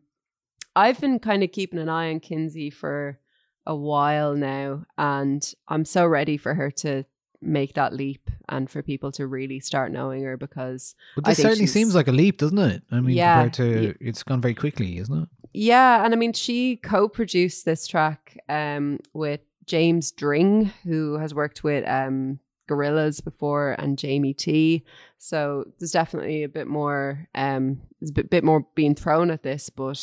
I've 0.75 1.01
been 1.01 1.17
kind 1.19 1.41
of 1.41 1.51
keeping 1.51 1.79
an 1.79 1.89
eye 1.89 2.11
on 2.11 2.19
Kynsy 2.19 2.71
for 2.71 3.17
a 3.65 3.75
while 3.75 4.35
now, 4.35 4.85
and 4.97 5.53
I'm 5.67 5.85
so 5.85 6.05
ready 6.05 6.37
for 6.37 6.53
her 6.53 6.71
to 6.71 7.05
make 7.41 7.73
that 7.73 7.93
leap 7.93 8.29
and 8.49 8.69
for 8.69 8.83
people 8.83 9.11
to 9.11 9.25
really 9.25 9.59
start 9.59 9.91
knowing 9.91 10.23
her 10.23 10.37
because 10.37 10.95
But 11.15 11.25
this 11.25 11.37
certainly 11.37 11.67
seems 11.67 11.95
like 11.95 12.07
a 12.07 12.11
leap, 12.11 12.37
doesn't 12.37 12.57
it? 12.57 12.83
I 12.91 12.99
mean, 12.99 13.15
Yeah, 13.15 13.43
compared 13.43 13.53
to 13.53 13.95
it's 13.99 14.23
gone 14.23 14.41
very 14.41 14.53
quickly, 14.53 14.97
isn't 14.97 15.23
it? 15.23 15.29
Yeah, 15.53 16.05
and 16.05 16.13
I 16.13 16.17
mean, 16.17 16.33
she 16.33 16.77
co-produced 16.77 17.65
this 17.65 17.87
track 17.87 18.37
um, 18.47 18.99
with 19.13 19.41
James 19.65 20.11
Dring, 20.11 20.71
who 20.83 21.17
has 21.17 21.33
worked 21.33 21.63
with 21.63 21.87
um, 21.87 22.39
Gorillaz 22.69 23.23
before, 23.23 23.75
and 23.77 23.97
Jamie 23.97 24.33
T. 24.33 24.85
So 25.17 25.65
there's 25.79 25.91
definitely 25.91 26.43
a 26.43 26.49
bit 26.49 26.67
more, 26.67 27.27
um, 27.35 27.81
there's 27.99 28.11
a 28.11 28.13
bit, 28.13 28.29
bit 28.29 28.43
more 28.43 28.65
being 28.75 28.95
thrown 28.95 29.29
at 29.29 29.43
this, 29.43 29.69
but 29.69 30.01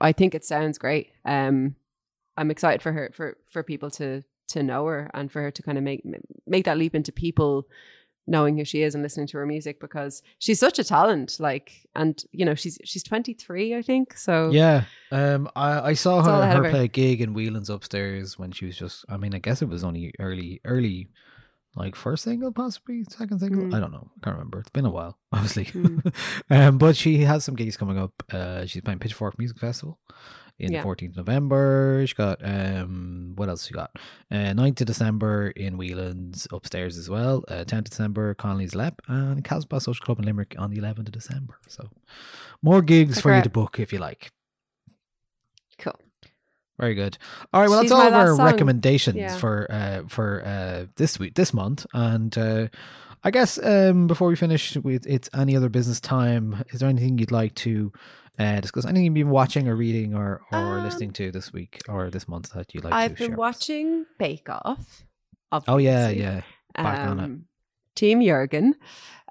I 0.00 0.12
think 0.12 0.34
it 0.34 0.44
sounds 0.44 0.78
great. 0.78 1.10
Um, 1.24 1.76
I'm 2.36 2.50
excited 2.50 2.82
for 2.82 2.92
her 2.92 3.10
for 3.14 3.36
for 3.50 3.62
people 3.62 3.90
to 3.92 4.22
to 4.48 4.62
know 4.62 4.86
her 4.86 5.10
and 5.14 5.30
for 5.30 5.42
her 5.42 5.50
to 5.50 5.62
kind 5.62 5.78
of 5.78 5.84
make 5.84 6.02
make 6.46 6.64
that 6.64 6.78
leap 6.78 6.94
into 6.94 7.12
people 7.12 7.66
knowing 8.26 8.56
who 8.56 8.64
she 8.64 8.82
is 8.82 8.94
and 8.94 9.02
listening 9.02 9.26
to 9.26 9.36
her 9.36 9.46
music 9.46 9.80
because 9.80 10.22
she's 10.38 10.60
such 10.60 10.78
a 10.78 10.84
talent 10.84 11.38
like 11.40 11.88
and 11.96 12.24
you 12.30 12.44
know 12.44 12.54
she's 12.54 12.78
she's 12.84 13.02
23 13.02 13.74
i 13.74 13.82
think 13.82 14.16
so 14.16 14.48
Yeah, 14.52 14.84
um, 15.10 15.50
I, 15.56 15.80
I 15.90 15.92
saw 15.94 16.22
her, 16.22 16.46
her 16.46 16.62
her. 16.62 16.70
play 16.70 16.84
a 16.84 16.88
gig 16.88 17.20
in 17.20 17.34
Whelan's 17.34 17.68
upstairs 17.68 18.38
when 18.38 18.52
she 18.52 18.66
was 18.66 18.76
just. 18.76 19.04
I 19.08 19.16
mean, 19.16 19.34
I 19.34 19.38
guess 19.38 19.60
it 19.60 19.68
was 19.68 19.82
only 19.82 20.12
early, 20.20 20.60
early, 20.64 21.08
like 21.74 21.96
first 21.96 22.24
single, 22.24 22.52
possibly 22.52 23.04
second 23.08 23.40
single. 23.40 23.64
Mm. 23.64 23.74
I 23.74 23.80
don't 23.80 23.92
know. 23.92 24.08
I 24.16 24.24
can't 24.24 24.36
remember. 24.36 24.60
It's 24.60 24.70
been 24.70 24.86
a 24.86 24.90
while, 24.90 25.18
obviously. 25.32 25.68
um, 26.50 26.78
but 26.78 26.96
she 26.96 27.18
has 27.18 27.44
some 27.44 27.56
gigs 27.56 27.76
coming 27.76 27.98
up. 27.98 28.12
Uh, 28.30 28.66
she's 28.66 28.82
playing 28.82 29.00
Pitchfork 29.00 29.38
Music 29.38 29.58
Festival 29.58 29.98
in 30.62 30.72
Yeah. 30.72 30.82
14th 30.82 31.16
November. 31.16 32.04
She 32.06 32.14
got 32.14 32.38
um, 32.42 33.32
what 33.36 33.48
else 33.48 33.66
she 33.66 33.74
got? 33.74 33.90
Uh, 34.30 34.52
9th 34.54 34.80
of 34.82 34.86
December 34.86 35.48
in 35.50 35.76
Whelan's 35.76 36.46
upstairs 36.52 36.96
as 36.96 37.10
well. 37.10 37.44
Uh, 37.48 37.64
10th 37.64 37.84
December 37.90 38.34
Connolly's 38.34 38.74
Lep 38.74 39.00
and 39.08 39.44
Kasbah 39.44 39.82
Social 39.82 40.04
Club 40.04 40.18
in 40.20 40.24
Limerick 40.24 40.54
on 40.58 40.70
the 40.70 40.78
11th 40.80 41.06
of 41.08 41.12
December. 41.12 41.58
So 41.68 41.88
more 42.62 42.80
gigs 42.82 43.20
for 43.20 43.34
you 43.34 43.42
to 43.42 43.50
book 43.50 43.78
if 43.78 43.92
you 43.92 43.98
like. 43.98 44.30
Cool. 45.78 45.98
Very 46.78 46.94
good. 46.94 47.18
All 47.52 47.60
right, 47.60 47.68
well 47.70 47.82
She's 47.82 47.90
that's 47.90 48.00
all 48.00 48.06
of 48.08 48.14
our 48.14 48.36
song. 48.36 48.44
recommendations 48.46 49.16
Yeah. 49.16 49.36
for 49.36 49.66
uh 49.70 50.02
for 50.08 50.42
uh 50.44 50.86
this 50.96 51.18
week 51.18 51.34
this 51.34 51.52
month 51.52 51.86
and 51.92 52.36
uh 52.38 52.68
I 53.24 53.30
guess 53.30 53.58
um 53.62 54.06
before 54.08 54.28
we 54.28 54.36
finish 54.36 54.76
with 54.76 55.06
it's 55.06 55.28
any 55.34 55.56
other 55.56 55.68
business 55.68 56.00
time, 56.00 56.64
is 56.70 56.80
there 56.80 56.88
anything 56.88 57.18
you'd 57.18 57.30
like 57.30 57.54
to 57.56 57.92
uh 58.38 58.60
discuss? 58.60 58.84
Anything 58.86 59.04
you've 59.04 59.14
been 59.14 59.30
watching 59.30 59.68
or 59.68 59.76
reading 59.76 60.14
or 60.14 60.42
or 60.52 60.80
listening 60.82 61.12
to 61.14 61.30
this 61.30 61.52
week 61.52 61.80
or 61.88 62.10
this 62.10 62.28
month 62.28 62.52
that 62.52 62.74
you'd 62.74 62.84
like 62.84 62.92
Um, 62.92 62.98
I've 62.98 63.16
been 63.16 63.36
watching 63.36 64.06
Bake 64.18 64.48
Off. 64.48 65.04
Oh 65.68 65.76
yeah, 65.78 66.08
yeah. 66.08 66.42
Back 66.74 67.08
on 67.08 67.20
it. 67.20 67.24
Um, 67.24 67.44
Team 67.94 68.22
Jurgen, 68.22 68.74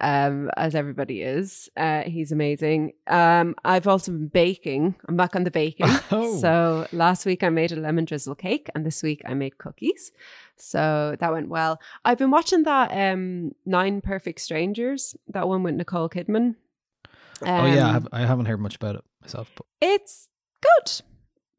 um, 0.01 0.51
as 0.55 0.75
everybody 0.75 1.23
is. 1.23 1.67
Uh, 1.75 2.03
he's 2.03 2.31
amazing. 2.31 2.93
Um, 3.07 3.55
I've 3.65 3.87
also 3.87 4.11
been 4.11 4.27
baking. 4.27 4.95
I'm 5.07 5.17
back 5.17 5.35
on 5.35 5.43
the 5.43 5.51
baking. 5.51 5.87
Oh. 6.11 6.37
So 6.39 6.87
last 6.91 7.25
week 7.25 7.41
I 7.41 7.49
made 7.49 7.71
a 7.71 7.77
lemon 7.77 8.05
drizzle 8.05 8.35
cake, 8.35 8.69
and 8.75 8.85
this 8.85 9.01
week 9.01 9.21
I 9.25 9.33
made 9.33 9.57
cookies. 9.57 10.11
So 10.57 11.15
that 11.19 11.31
went 11.31 11.49
well. 11.49 11.81
I've 12.05 12.17
been 12.19 12.29
watching 12.31 12.63
that 12.63 12.91
um, 12.91 13.53
Nine 13.65 14.01
Perfect 14.01 14.41
Strangers, 14.41 15.15
that 15.29 15.47
one 15.47 15.63
with 15.63 15.73
Nicole 15.75 16.09
Kidman. 16.09 16.55
Oh 17.43 17.65
yeah, 17.65 17.85
I, 17.85 17.89
Um, 17.89 17.93
have, 17.93 18.07
I 18.11 18.19
haven't 18.21 18.45
heard 18.45 18.59
much 18.59 18.75
about 18.75 18.95
it 18.95 19.03
myself. 19.21 19.51
But 19.55 19.65
it's 19.81 20.27
good. 20.61 21.01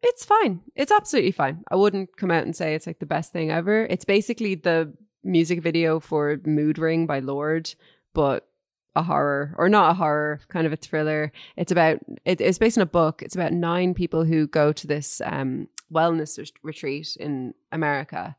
It's 0.02 0.24
fine. 0.24 0.60
It's 0.74 0.92
absolutely 0.92 1.32
fine. 1.32 1.62
I 1.70 1.76
wouldn't 1.76 2.16
come 2.16 2.30
out 2.30 2.44
and 2.44 2.54
say 2.56 2.74
it's 2.74 2.86
like 2.86 2.98
the 2.98 3.06
best 3.06 3.32
thing 3.32 3.50
ever. 3.50 3.86
It's 3.86 4.04
basically 4.04 4.54
the 4.56 4.92
music 5.22 5.62
video 5.62 6.00
for 6.00 6.40
Mood 6.44 6.78
Ring 6.78 7.06
by 7.06 7.20
Lorde, 7.20 7.72
but 8.12 8.48
a 8.94 9.02
horror 9.02 9.54
or 9.56 9.68
not 9.68 9.92
a 9.92 9.94
horror, 9.94 10.40
kind 10.48 10.66
of 10.66 10.72
a 10.72 10.76
thriller. 10.76 11.32
It's 11.56 11.72
about 11.72 11.98
it, 12.24 12.40
it's 12.40 12.58
based 12.58 12.76
on 12.78 12.82
a 12.82 12.86
book. 12.86 13.22
It's 13.22 13.34
about 13.34 13.52
nine 13.52 13.94
people 13.94 14.24
who 14.24 14.46
go 14.48 14.72
to 14.72 14.86
this 14.86 15.22
um, 15.24 15.68
wellness 15.92 16.36
ret- 16.36 16.50
retreat 16.62 17.16
in 17.18 17.54
America, 17.70 18.36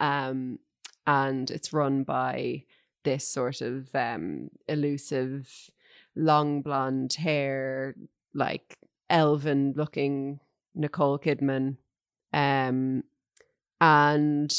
um, 0.00 0.58
and 1.06 1.50
it's 1.50 1.72
run 1.72 2.04
by 2.04 2.64
this 3.04 3.26
sort 3.26 3.62
of 3.62 3.92
um, 3.94 4.50
elusive, 4.68 5.48
long 6.16 6.62
blonde 6.62 7.14
hair, 7.14 7.94
like 8.34 8.76
elven 9.08 9.74
looking 9.76 10.40
Nicole 10.74 11.18
Kidman. 11.18 11.76
Um, 12.32 13.04
and 13.80 14.54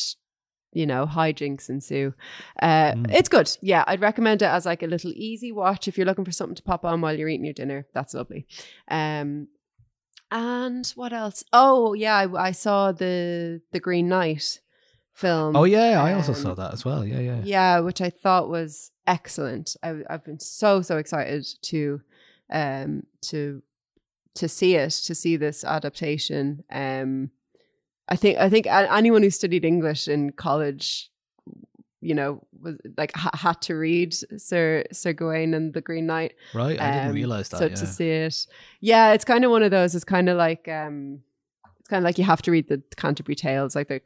you 0.74 0.86
know, 0.86 1.08
hijinks 1.08 1.70
ensue. 1.70 2.14
Uh, 2.62 2.92
Mm. 2.92 3.12
It's 3.12 3.30
good. 3.30 3.50
Yeah, 3.62 3.84
I'd 3.88 4.02
recommend 4.02 4.42
it 4.42 4.46
as 4.46 4.66
like 4.66 4.84
a 4.84 4.88
little 4.88 5.12
easy 5.16 5.52
watch 5.52 5.88
if 5.88 5.98
you're 5.98 6.06
looking 6.06 6.26
for 6.26 6.32
something 6.32 6.56
to 6.56 6.64
pop 6.64 6.86
on 6.86 7.02
while 7.02 7.18
you're 7.18 7.30
eating 7.30 7.46
your 7.46 7.54
dinner. 7.54 7.88
That's 7.94 8.14
lovely. 8.14 8.46
Um, 8.90 9.48
and 10.30 10.86
what 10.96 11.14
else? 11.14 11.44
Oh 11.54 11.94
yeah, 11.94 12.16
I, 12.16 12.48
I 12.48 12.52
saw 12.52 12.92
the 12.92 13.62
the 13.72 13.80
Green 13.80 14.08
Knight 14.10 14.60
film. 15.14 15.56
Oh 15.56 15.64
yeah, 15.64 16.04
I 16.04 16.14
also 16.14 16.34
um, 16.34 16.38
saw 16.38 16.54
that 16.54 16.74
as 16.74 16.86
well. 16.86 17.06
Yeah, 17.06 17.20
yeah. 17.20 17.42
Yeah, 17.44 17.80
which 17.80 18.02
I 18.02 18.10
thought 18.10 18.50
was 18.50 18.92
excellent. 19.08 19.76
I, 19.82 19.96
I've 20.10 20.24
been 20.24 20.40
so 20.40 20.82
so 20.82 20.98
excited 20.98 21.48
to 21.64 22.02
um 22.52 23.04
to 23.22 23.62
to 24.36 24.48
see 24.48 24.76
it, 24.76 24.92
to 24.92 25.16
see 25.16 25.36
this 25.36 25.64
adaptation. 25.64 26.64
Um, 26.72 27.32
I 28.08 28.16
think 28.16 28.38
I 28.38 28.50
think 28.50 28.68
anyone 28.68 29.24
who 29.24 29.30
studied 29.32 29.66
English 29.66 30.08
in 30.08 30.32
college, 30.32 31.10
you 32.02 32.14
know, 32.14 32.46
was 32.62 32.76
like 32.98 33.14
ha- 33.16 33.32
had 33.34 33.62
to 33.64 33.74
read 33.76 34.14
Sir 34.38 34.84
Sir 34.92 35.14
Gawain 35.14 35.54
and 35.54 35.74
the 35.74 35.82
Green 35.82 36.06
Knight. 36.06 36.36
Right, 36.54 36.80
I 36.80 36.92
didn't 36.92 37.10
Um, 37.10 37.16
realize 37.16 37.50
that. 37.50 37.58
So 37.58 37.66
yeah. 37.66 37.76
to 37.76 37.88
see 37.88 38.10
it, 38.12 38.48
yeah, 38.80 39.14
it's 39.14 39.26
kind 39.26 39.44
of 39.44 39.52
one 39.52 39.64
of 39.64 39.72
those. 39.72 39.96
It's 39.96 40.06
kind 40.06 40.30
of 40.30 40.38
like 40.38 40.68
um, 40.68 41.22
it's 41.80 41.90
kind 41.90 42.02
of 42.04 42.06
like 42.06 42.18
you 42.18 42.24
have 42.24 42.44
to 42.44 42.52
read 42.52 42.70
the 42.70 42.82
Canterbury 42.96 43.36
Tales. 43.36 43.76
Like 43.76 43.88
the, 43.88 44.02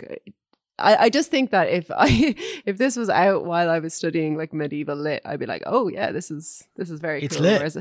I, 0.82 1.04
I 1.04 1.10
just 1.10 1.32
think 1.32 1.52
that 1.52 1.70
if 1.70 1.90
I 1.92 2.36
if 2.66 2.78
this 2.78 2.96
was 2.96 3.10
out 3.10 3.46
while 3.46 3.70
I 3.70 3.80
was 3.80 3.94
studying 3.94 4.38
like 4.38 4.54
medieval 4.54 4.96
lit, 4.96 5.22
I'd 5.26 5.40
be 5.40 5.46
like, 5.46 5.64
oh 5.66 5.88
yeah, 5.88 6.12
this 6.12 6.32
is 6.32 6.68
this 6.76 6.90
is 6.90 7.00
very 7.00 7.24
It's 7.24 7.36
cool. 7.36 7.44
lit. 7.44 7.60
Whereas, 7.60 7.78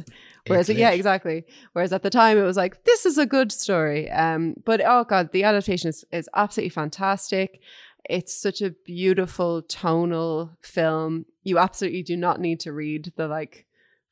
whereas 0.47 0.69
It's 0.69 0.79
yeah, 0.79 0.91
exactly. 0.91 1.45
Whereas 1.73 1.93
at 1.93 2.03
the 2.03 2.11
time 2.11 2.39
it 2.39 2.43
was 2.43 2.57
like, 2.57 2.85
this 2.85 3.07
is 3.07 3.19
a 3.19 3.27
good 3.27 3.51
story. 3.53 4.11
Um, 4.11 4.55
but 4.65 4.81
oh 4.85 5.05
god, 5.05 5.33
the 5.33 5.45
adaptation 5.45 5.89
is 5.89 6.05
is 6.13 6.29
absolutely 6.35 6.71
fantastic. 6.71 7.61
It's 8.09 8.35
such 8.35 8.63
a 8.63 8.71
beautiful 8.71 9.63
tonal 9.63 10.51
film. 10.63 11.27
You 11.43 11.59
absolutely 11.59 12.03
do 12.03 12.17
not 12.17 12.41
need 12.41 12.61
to 12.61 12.73
read 12.73 13.13
the 13.17 13.29
like 13.29 13.67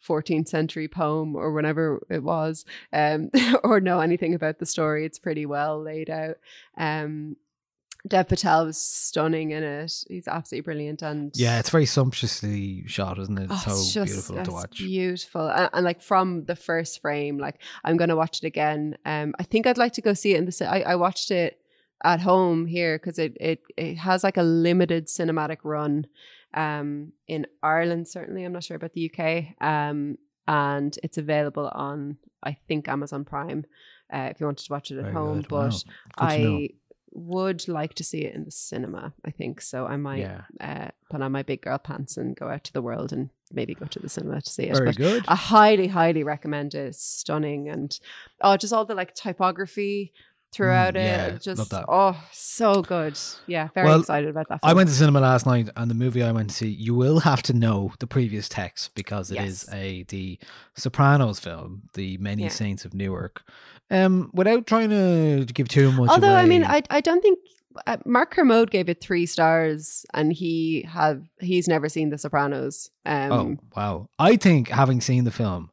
14th 0.07 0.47
century 0.49 0.86
poem 0.86 1.34
or 1.34 1.51
whenever 1.53 2.01
it 2.09 2.22
was 2.22 2.64
um 2.93 3.30
or 3.64 3.80
know 3.80 3.99
anything 3.99 4.32
about 4.32 4.61
the 4.61 4.64
story 4.64 5.05
it's 5.05 5.18
pretty 5.18 5.45
well 5.45 5.82
laid 5.82 6.09
out 6.09 6.36
um 6.76 7.34
Dev 8.09 8.29
Patel 8.29 8.67
was 8.67 8.81
stunning 8.81 9.51
in 9.51 9.63
it 9.63 10.05
he's 10.09 10.29
absolutely 10.29 10.65
brilliant 10.65 11.03
and 11.03 11.33
Yeah, 11.35 11.59
it's 11.59 11.71
very 11.71 11.87
sumptuously 11.87 12.87
shot, 12.87 13.19
isn't 13.19 13.39
it? 13.39 13.49
Oh, 13.51 13.57
so 13.57 13.71
it's 13.73 13.93
just- 13.93 14.07
beautiful 14.07 14.45
to 14.45 14.53
watch. 14.53 14.79
Beautiful, 14.79 15.49
and, 15.49 15.71
and 15.73 15.85
like 15.85 16.01
from 16.01 16.45
the 16.45 16.57
first 16.57 17.01
frame, 17.01 17.39
like 17.39 17.61
I'm 17.85 17.97
gonna 17.97 18.17
watch 18.17 18.39
it 18.39 18.47
again. 18.47 18.97
Um, 19.05 19.35
I 19.39 19.43
think 19.43 19.67
I'd 19.67 19.79
like 19.79 19.93
to 19.95 20.03
go 20.03 20.15
see 20.15 20.35
it 20.35 20.39
in 20.39 20.45
the. 20.45 20.67
I, 20.69 20.93
I 20.93 20.95
watched 20.97 21.31
it 21.31 21.61
at 22.05 22.21
home 22.21 22.67
here 22.67 22.99
because 22.99 23.19
it 23.19 23.37
it 23.41 23.63
it 23.77 23.97
has 23.97 24.25
like 24.25 24.37
a 24.37 24.43
limited 24.43 25.07
cinematic 25.07 25.59
run, 25.65 26.07
um, 26.55 27.13
in 27.27 27.47
Ireland. 27.63 28.09
Certainly, 28.09 28.45
I'm 28.45 28.53
not 28.53 28.65
sure 28.65 28.77
about 28.77 28.93
the 28.93 29.11
UK. 29.13 29.55
Um, 29.61 30.19
and 30.47 30.99
it's 31.03 31.19
available 31.19 31.69
on 31.69 32.17
I 32.43 32.57
think 32.67 32.89
Amazon 32.89 33.25
Prime. 33.25 33.67
Uh, 34.13 34.29
if 34.31 34.41
you 34.41 34.47
wanted 34.47 34.65
to 34.65 34.73
watch 34.73 34.91
it 34.91 34.97
at 34.97 35.03
Very 35.03 35.15
home, 35.15 35.41
good. 35.41 35.49
But 35.49 35.71
know. 35.71 35.93
I 36.17 36.71
would 37.19 37.66
like 37.69 37.95
to 37.95 38.05
see 38.05 38.25
it 38.25 38.35
in 38.35 38.45
the 38.45 38.51
cinema. 38.51 39.12
I 39.25 39.31
think 39.31 39.61
so. 39.61 39.87
I 39.87 39.97
might 39.97 40.21
Yeah. 40.21 40.43
uh, 40.61 40.89
put 41.11 41.23
on 41.23 41.33
my 41.33 41.43
big 41.43 41.62
girl 41.62 41.79
pants 41.79 42.16
and 42.16 42.37
go 42.37 42.49
out 42.49 42.64
to 42.64 42.73
the 42.73 42.83
world 42.83 43.12
and 43.12 43.31
maybe 43.53 43.75
go 43.75 43.87
to 43.87 43.99
the 44.01 44.09
cinema 44.09 44.41
to 44.41 44.51
see 44.51 44.64
it. 44.64 44.75
Very 44.75 44.87
But 44.87 44.97
good. 44.97 45.25
I 45.29 45.35
highly, 45.35 45.89
highly 45.89 46.23
recommend 46.25 46.75
it. 46.75 46.89
It's 46.89 47.03
stunning 47.05 47.69
and 47.69 47.99
oh, 48.41 48.57
just 48.57 48.73
all 48.73 48.85
the 48.85 48.95
like 48.95 49.14
typography 49.14 50.12
throughout 50.51 50.95
Mm, 50.95 51.01
it. 51.01 51.03
yeah, 51.05 51.27
love 51.33 51.43
just 51.43 51.75
oh, 51.89 52.25
so 52.33 52.81
good. 52.83 53.19
Yeah, 53.47 53.69
very 53.75 53.87
Well, 53.87 54.01
excited 54.01 54.31
about 54.31 54.49
that. 54.49 54.61
I 54.62 54.73
went 54.73 54.89
to 54.89 54.95
cinema 54.95 55.21
last 55.21 55.45
night, 55.45 55.69
and 55.77 55.91
the 55.91 55.95
movie 55.95 56.23
I 56.23 56.33
went 56.33 56.49
to 56.49 56.57
see, 56.57 56.69
you 56.69 56.95
will 56.95 57.21
have 57.21 57.43
to 57.45 57.53
know 57.53 57.93
the 57.99 58.07
previous 58.07 58.49
text 58.49 58.95
because 58.95 59.31
it 59.31 59.39
is 59.41 59.66
Yes. 59.69 59.75
a 59.75 60.05
the 60.05 60.39
Sopranos 60.75 61.39
film, 61.39 61.83
The 61.95 62.16
Many 62.19 62.45
Yeah. 62.45 62.49
Saints 62.49 62.85
of 62.87 62.95
Newark. 62.95 63.43
Um, 63.91 64.30
without 64.34 64.66
trying 64.66 64.91
to 64.91 65.47
give 65.53 65.68
too 65.68 65.93
much. 65.93 66.11
Although 66.11 66.34
I 66.34 66.45
mean, 66.47 66.64
I 66.64 66.82
I 66.91 67.01
don't 67.01 67.22
think 67.22 67.39
uh, 67.86 67.97
Mark 68.05 68.32
Kermode 68.32 68.70
gave 68.70 68.89
it 68.89 69.01
three 69.01 69.26
stars, 69.26 70.05
and 70.12 70.32
he 70.32 70.86
have 70.89 71.22
he's 71.41 71.68
never 71.68 71.89
seen 71.89 72.11
The 72.11 72.18
Sopranos. 72.18 72.91
Um, 73.07 73.32
oh 73.32 73.57
wow! 73.76 74.09
I 74.18 74.36
think 74.36 74.68
having 74.68 75.01
seen 75.01 75.24
the 75.24 75.30
film, 75.30 75.70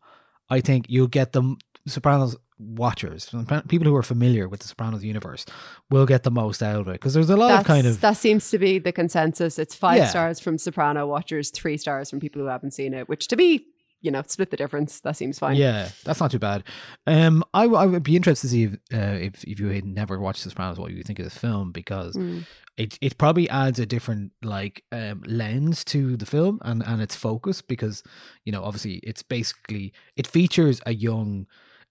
I 0.50 0.62
think 0.62 0.86
you'll 0.90 1.08
get 1.08 1.34
the 1.34 1.56
Sopranos 1.88 2.38
watchers, 2.58 3.30
people 3.68 3.86
who 3.86 3.96
are 3.96 4.04
familiar 4.04 4.48
with 4.48 4.62
the 4.62 4.68
Sopranos 4.68 5.04
universe, 5.04 5.46
will 5.90 6.06
get 6.06 6.24
the 6.24 6.32
most 6.32 6.64
out 6.64 6.80
of 6.80 6.88
it 6.88 6.94
because 6.94 7.14
there's 7.14 7.30
a 7.30 7.36
lot 7.36 7.50
that's, 7.50 7.62
of 7.62 7.68
kind 7.68 7.86
of 7.86 8.00
that 8.02 8.16
seems 8.18 8.50
to 8.52 8.58
be 8.58 8.80
the 8.80 8.94
consensus. 8.94 9.60
It's 9.60 9.76
five 9.76 9.98
Yeah. 9.98 10.08
stars 10.08 10.40
from 10.40 10.58
Soprano 10.58 11.06
watchers, 11.06 11.50
three 11.50 11.78
stars 11.78 12.10
from 12.10 12.20
people 12.22 12.42
who 12.42 12.48
haven't 12.48 12.72
seen 12.72 12.94
it. 12.94 13.10
Which 13.10 13.28
to 13.28 13.36
me, 13.36 13.66
you 14.06 14.12
know, 14.12 14.24
split 14.28 14.52
the 14.52 14.58
difference. 14.58 15.02
That 15.02 15.18
seems 15.18 15.40
fine. 15.40 15.56
Yeah, 15.58 15.90
that's 16.06 16.20
not 16.20 16.32
too 16.32 16.40
bad. 16.40 16.64
Um, 17.08 17.44
I, 17.54 17.64
I 17.66 17.86
would 17.86 18.04
be 18.04 18.16
interested 18.16 18.48
to 18.48 18.52
see 18.52 18.64
if, 18.66 18.74
uh, 18.94 19.18
if 19.28 19.44
if 19.44 19.60
you 19.60 19.68
had 19.70 19.86
never 19.86 20.20
watched 20.20 20.44
The 20.44 20.50
Sopranos, 20.52 20.80
what 20.80 20.92
you 20.92 21.04
think 21.04 21.20
of 21.20 21.26
this 21.26 21.38
film 21.38 21.72
because 21.72 22.16
Mm. 22.16 22.46
it 22.78 22.98
it 23.02 23.18
probably 23.18 23.50
adds 23.50 23.80
a 23.80 23.86
different 23.86 24.32
like 24.44 24.84
um, 24.92 25.24
lens 25.26 25.84
to 25.86 26.16
the 26.18 26.26
film 26.26 26.60
and 26.64 26.84
and 26.86 27.02
its 27.02 27.16
focus 27.16 27.62
because 27.62 28.04
you 28.46 28.52
know 28.54 28.64
obviously 28.64 28.96
it's 29.04 29.24
basically 29.24 29.92
it 30.16 30.28
features 30.28 30.80
a 30.86 30.94
young 30.94 31.48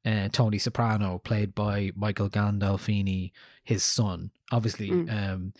uh, 0.07 0.29
Tony 0.33 0.59
Soprano 0.59 1.19
played 1.19 1.55
by 1.55 1.91
Michael 1.97 2.29
Gandolfini, 2.29 3.33
his 3.65 3.83
son. 3.83 4.31
Obviously, 4.53 4.91
Mm. 4.91 5.09
um, 5.19 5.53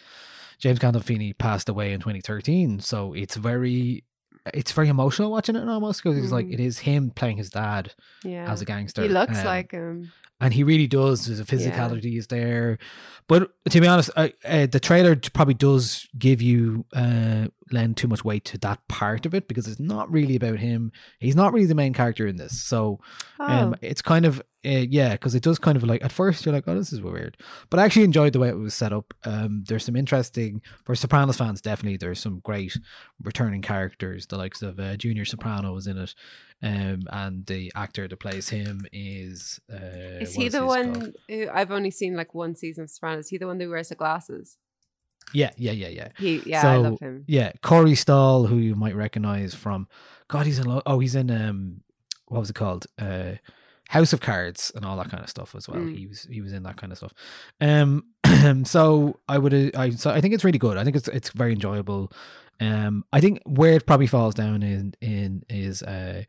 James 0.59 0.79
Gandolfini 0.79 1.37
passed 1.37 1.69
away 1.69 1.93
in 1.93 2.01
2013, 2.01 2.81
so 2.81 3.13
it's 3.15 3.37
very 3.37 4.05
it's 4.53 4.73
very 4.73 4.89
emotional 4.89 5.31
watching 5.31 5.57
it 5.57 5.67
almost 5.69 6.03
because 6.03 6.19
it's 6.19 6.33
like 6.33 6.47
Mm. 6.47 6.55
it 6.55 6.61
is 6.61 6.81
him 6.81 7.11
playing 7.11 7.39
his 7.39 7.51
dad 7.51 7.93
Yeah. 8.23 8.51
as 8.51 8.61
a 8.61 8.65
gangster. 8.65 9.03
He 9.03 9.09
looks 9.09 9.39
um, 9.39 9.45
like 9.47 9.71
him. 9.73 10.13
and 10.41 10.53
he 10.53 10.63
really 10.63 10.87
does. 10.87 11.27
There's 11.27 11.41
a 11.41 11.45
physicality 11.45 12.19
is 12.19 12.27
there, 12.27 12.79
but 13.29 13.51
to 13.71 13.81
be 13.81 13.87
honest, 13.87 14.11
I, 14.17 14.33
uh, 14.45 14.67
the 14.67 14.81
trailer 14.81 15.17
probably 15.33 15.55
does 15.55 16.07
give 16.19 16.43
you 16.43 16.85
uh, 16.95 17.47
lend 17.71 17.97
too 17.97 18.09
much 18.09 18.23
weight 18.25 18.45
to 18.47 18.59
that 18.59 18.87
part 18.89 19.25
of 19.25 19.35
it 19.35 19.49
because 19.49 19.67
it's 19.67 19.81
not 19.81 20.11
really 20.13 20.37
about 20.37 20.59
him. 20.59 20.93
He's 21.21 21.37
not 21.37 21.53
really 21.55 21.67
the 21.67 21.75
main 21.75 21.95
character 21.95 22.27
in 22.27 22.37
this, 22.37 22.61
so 22.61 23.01
um, 23.41 23.73
Oh. 23.75 23.79
it's 23.81 24.03
kind 24.03 24.27
of 24.27 24.43
uh, 24.67 24.87
yeah, 24.89 25.13
because 25.13 25.35
it 25.35 25.43
does 25.43 25.59
kind 25.59 25.77
of 25.77 25.85
like 25.85 26.05
at 26.05 26.13
first 26.13 26.45
you're 26.45 26.55
like, 26.55 26.65
oh, 26.67 26.75
this 26.75 26.93
is 26.93 27.01
weird, 27.01 27.37
but 27.71 27.81
I 27.81 27.85
actually 27.85 28.05
enjoyed 28.05 28.33
the 28.33 28.39
way 28.39 28.49
it 28.49 28.57
was 28.57 28.75
set 28.75 28.93
up. 28.93 29.13
Um, 29.25 29.65
there's 29.69 29.85
some 29.85 29.97
interesting 29.97 30.63
for 30.85 30.95
Sopranos 30.95 31.37
fans. 31.37 31.61
Definitely, 31.61 31.97
there's 31.99 32.21
some 32.21 32.41
great 32.41 32.77
returning 33.23 33.63
characters. 33.63 34.27
The 34.27 34.37
likes 34.39 34.63
of 34.63 34.79
uh, 34.79 34.97
Junior 34.97 35.25
Soprano 35.25 35.77
is 35.77 35.87
in 35.87 35.99
it, 35.99 36.15
um, 36.63 37.03
and 37.11 37.47
the 37.47 37.73
actor 37.75 38.09
that 38.09 38.17
plays 38.21 38.49
him 38.49 38.87
is 38.93 39.61
uh, 39.73 40.21
Is 40.21 40.35
he 40.35 40.49
the 40.49 40.65
one 40.65 40.95
called? 40.95 41.17
who 41.29 41.49
I've 41.53 41.71
only 41.71 41.91
seen 41.91 42.17
like 42.17 42.35
one 42.35 42.55
season 42.55 42.85
of 42.85 42.91
Sopranos? 42.91 43.27
Is 43.27 43.31
he 43.31 43.39
the 43.39 43.47
one 43.47 43.61
who 43.61 43.71
wears 43.71 43.89
the 43.91 43.95
glasses? 43.95 44.57
Yeah, 45.33 45.51
yeah, 45.57 45.73
yeah, 45.73 45.89
yeah. 45.89 46.09
He, 46.19 46.43
yeah, 46.47 46.63
so, 46.63 46.69
I 46.69 46.77
love 46.77 47.01
him. 47.01 47.25
Yeah, 47.27 47.53
Corey 47.63 47.95
Stoll, 47.95 48.47
who 48.47 48.57
you 48.59 48.75
might 48.75 48.95
recognize 48.95 49.55
from 49.55 49.89
God, 50.29 50.47
he's 50.47 50.59
in. 50.59 50.67
lo- 50.67 50.83
Oh, 50.87 50.99
he's 50.99 51.15
in. 51.15 51.31
Um, 51.31 51.81
what 52.29 52.41
was 52.41 52.51
it 52.51 52.57
called? 52.57 52.87
Uh, 52.99 53.33
House 53.95 54.13
of 54.13 54.21
Cards 54.21 54.73
and 54.75 54.85
all 54.85 54.97
that 54.97 55.09
kind 55.09 55.23
of 55.23 55.31
stuff 55.31 55.55
as 55.55 55.69
well. 55.69 55.79
Mm. 55.79 55.97
He 55.97 56.09
was 56.09 56.27
he 56.29 56.41
was 56.41 56.53
in 56.53 56.65
that 56.65 56.77
kind 56.77 56.91
of 56.91 56.99
stuff. 56.99 57.15
Um, 57.61 58.07
so 58.65 59.21
I 59.29 59.39
would 59.39 59.55
uh, 59.55 59.71
I 59.79 59.91
so 59.91 60.11
I 60.11 60.21
think 60.21 60.35
it's 60.35 60.43
really 60.43 60.59
good. 60.59 60.77
I 60.77 60.83
think 60.83 60.97
it's 60.97 61.07
it's 61.07 61.31
very 61.31 61.53
enjoyable. 61.53 62.11
Um, 62.59 63.05
I 63.13 63.21
think 63.21 63.39
where 63.47 63.75
it 63.75 63.87
probably 63.87 64.09
falls 64.09 64.35
down 64.35 64.65
in 64.65 64.95
in 65.01 65.45
is 65.49 65.85
uh 65.85 66.25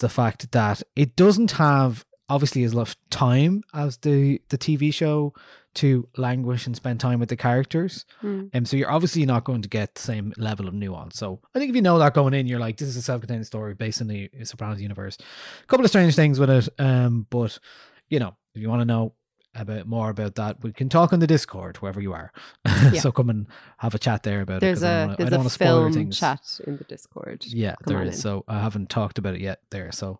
the 0.00 0.08
fact 0.08 0.50
that 0.50 0.82
it 0.96 1.14
doesn't 1.14 1.52
have 1.52 2.04
obviously 2.28 2.64
as 2.64 2.74
much 2.74 2.96
time 3.10 3.62
as 3.72 3.98
the 3.98 4.42
the 4.48 4.58
TV 4.58 4.92
show 4.92 5.32
to 5.74 6.08
languish 6.16 6.66
and 6.66 6.74
spend 6.74 6.98
time 7.00 7.20
with 7.20 7.28
the 7.28 7.36
characters. 7.36 8.04
Mm. 8.22 8.50
Um, 8.54 8.64
so 8.64 8.76
you're 8.76 8.90
obviously 8.90 9.24
not 9.24 9.44
going 9.44 9.62
to 9.62 9.68
get 9.68 9.94
the 9.94 10.00
same 10.02 10.32
level 10.36 10.66
of 10.66 10.74
nuance. 10.74 11.16
So 11.16 11.40
I 11.54 11.58
think 11.58 11.70
if 11.70 11.76
you 11.76 11.82
know 11.82 11.98
that 11.98 12.14
going 12.14 12.34
in, 12.34 12.46
you're 12.46 12.58
like, 12.58 12.76
this 12.76 12.88
is 12.88 12.96
a 12.96 13.02
self-contained 13.02 13.46
story 13.46 13.74
based 13.74 14.00
in 14.00 14.08
the 14.08 14.28
Sopranos 14.44 14.80
universe. 14.80 15.16
A 15.62 15.66
couple 15.66 15.84
of 15.84 15.90
strange 15.90 16.16
things 16.16 16.40
with 16.40 16.50
it, 16.50 16.68
um, 16.78 17.26
but 17.30 17.58
you 18.08 18.18
know, 18.18 18.34
if 18.54 18.60
you 18.62 18.68
want 18.68 18.80
to 18.80 18.84
know 18.84 19.14
about 19.54 19.86
more 19.86 20.10
about 20.10 20.36
that, 20.36 20.62
we 20.62 20.72
can 20.72 20.88
talk 20.88 21.12
on 21.12 21.18
the 21.20 21.26
Discord 21.26 21.76
wherever 21.78 22.00
you 22.00 22.12
are. 22.12 22.32
Yeah. 22.92 23.00
so 23.00 23.12
come 23.12 23.30
and 23.30 23.46
have 23.78 23.94
a 23.94 23.98
chat 23.98 24.22
there 24.24 24.40
about 24.40 24.60
There's 24.60 24.82
it. 24.82 24.86
I 24.86 24.90
a 24.90 25.00
wanna- 25.00 25.12
I 25.12 25.16
there's 25.16 25.30
don't 25.30 25.34
a 25.34 25.38
want 25.38 25.48
to 25.48 25.54
spoil 25.54 25.80
film 25.82 25.92
things. 25.92 26.18
chat 26.18 26.60
in 26.66 26.76
the 26.78 26.84
Discord. 26.84 27.44
Yeah, 27.46 27.74
Come 27.84 27.94
there 27.94 28.02
is. 28.04 28.14
in. 28.14 28.20
So 28.20 28.44
I 28.48 28.58
haven't 28.60 28.90
talked 28.90 29.18
about 29.18 29.34
it 29.34 29.40
yet 29.40 29.60
there. 29.70 29.92
So 29.92 30.18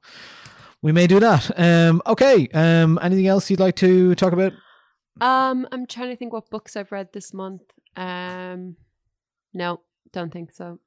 we 0.83 0.93
may 0.93 1.07
do 1.07 1.21
that. 1.21 1.51
Um, 1.59 2.03
okay. 2.07 2.49
Um, 2.55 2.99
anything 3.03 3.27
else 3.27 3.51
you'd 3.51 3.61
like 3.61 3.77
to 3.77 4.15
talk 4.15 4.33
about? 4.33 4.53
Um, 5.21 5.67
I'm 5.73 5.87
trying 5.87 6.11
to 6.11 6.17
think 6.17 6.33
what 6.33 6.51
books 6.51 6.77
I've 6.77 6.93
read 6.93 7.13
this 7.13 7.33
month. 7.35 7.63
Um, 7.97 8.77
no, 9.53 9.81
don't 10.13 10.33
think 10.33 10.53
so. 10.53 10.79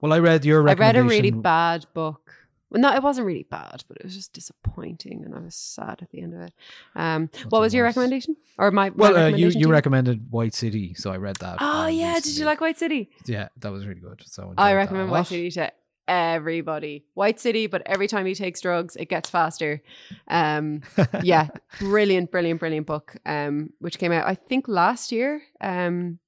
Well, 0.00 0.12
I 0.12 0.18
read 0.18 0.44
your 0.44 0.68
I 0.68 0.74
read 0.74 0.96
a 0.96 1.04
really 1.04 1.30
bad 1.30 1.86
book 1.94 2.32
Well, 2.70 2.80
no, 2.80 2.94
it 2.94 3.02
wasn't 3.02 3.26
really 3.26 3.46
bad, 3.50 3.82
but 3.88 3.96
it 3.96 4.04
was 4.04 4.14
just 4.14 4.32
disappointing, 4.32 5.24
and 5.24 5.34
I 5.34 5.40
was 5.40 5.56
sad 5.56 5.98
at 6.02 6.10
the 6.10 6.22
end 6.22 6.34
of 6.34 6.40
it. 6.42 6.52
Um, 6.94 7.28
That's 7.32 7.46
what 7.46 7.60
was 7.60 7.74
your 7.74 7.84
worse. 7.84 7.96
recommendation? 7.96 8.36
Or 8.58 8.70
my, 8.70 8.90
my 8.90 8.96
Well, 8.96 9.16
uh, 9.16 9.28
you 9.28 9.48
you 9.48 9.68
recommended 9.68 10.30
White 10.30 10.54
City, 10.54 10.94
so 10.94 11.10
I 11.10 11.16
read 11.16 11.36
that. 11.36 11.56
Oh 11.60 11.86
yeah, 11.88 12.20
did 12.20 12.36
you 12.36 12.44
like 12.44 12.60
White 12.60 12.78
City? 12.78 13.10
Yeah, 13.26 13.48
that 13.58 13.72
was 13.72 13.86
really 13.86 14.00
good. 14.00 14.22
So 14.26 14.54
I 14.56 14.70
a 14.70 14.76
recommend 14.76 15.10
White. 15.10 15.26
City 15.26 15.50
to 15.50 15.72
everybody. 16.10 17.04
White 17.14 17.38
City, 17.38 17.68
but 17.68 17.82
every 17.86 18.08
time 18.08 18.26
he 18.26 18.34
takes 18.34 18.60
drugs, 18.60 18.96
it 18.96 19.08
gets 19.08 19.30
faster. 19.30 19.80
Um, 20.28 20.82
yeah, 21.22 21.48
brilliant, 21.78 22.30
brilliant, 22.32 22.58
brilliant 22.58 22.86
book. 22.86 23.16
Um, 23.24 23.70
which 23.78 23.98
came 23.98 24.10
out 24.12 24.26
I 24.26 24.34
think 24.34 24.66
last 24.68 25.12
year. 25.12 25.40
Um, 25.60 26.18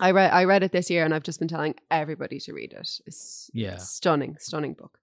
I 0.00 0.10
read 0.10 0.32
I 0.32 0.44
read 0.44 0.62
it 0.64 0.72
this 0.72 0.90
year, 0.90 1.04
and 1.04 1.14
I've 1.14 1.22
just 1.22 1.38
been 1.38 1.48
telling 1.48 1.76
everybody 1.90 2.40
to 2.40 2.52
read 2.52 2.72
it. 2.72 3.00
It's 3.06 3.48
Yeah. 3.54 3.76
stunning, 3.76 4.36
stunning 4.40 4.74
book. 4.74 4.98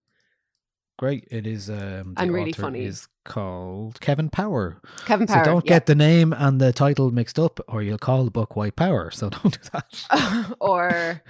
Great. 1.00 1.28
It 1.32 1.48
is. 1.48 1.70
Um, 1.72 2.14
And 2.18 2.32
really 2.32 2.52
funny. 2.52 2.84
Is 2.86 3.08
called 3.26 4.00
Kevin 4.00 4.30
Power. 4.30 4.80
Kevin 5.06 5.26
Power. 5.26 5.44
So 5.44 5.52
don't 5.52 5.66
yeah. 5.66 5.70
get 5.70 5.86
the 5.88 5.96
name 5.96 6.34
and 6.34 6.62
the 6.62 6.72
title 6.72 7.10
mixed 7.10 7.40
up, 7.40 7.60
or 7.68 7.82
you'll 7.82 7.98
call 7.98 8.26
the 8.26 8.32
book 8.32 8.56
White 8.56 8.76
Power. 8.76 9.10
So 9.10 9.30
don't 9.32 9.60
do 9.60 9.70
that. 9.72 10.56
or 10.60 11.22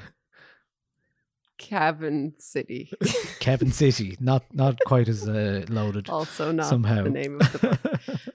Kevin 1.74 2.34
City. 2.38 2.92
Kevin 3.40 3.72
City, 3.72 4.16
not 4.20 4.44
not 4.54 4.78
quite 4.86 5.08
as 5.10 5.28
uh, 5.28 5.66
loaded. 5.70 6.08
also 6.08 6.52
not 6.52 6.68
somehow. 6.68 7.04
the 7.04 7.10
name 7.10 7.42
of 7.42 7.52
the 7.52 7.60
book. 7.68 7.80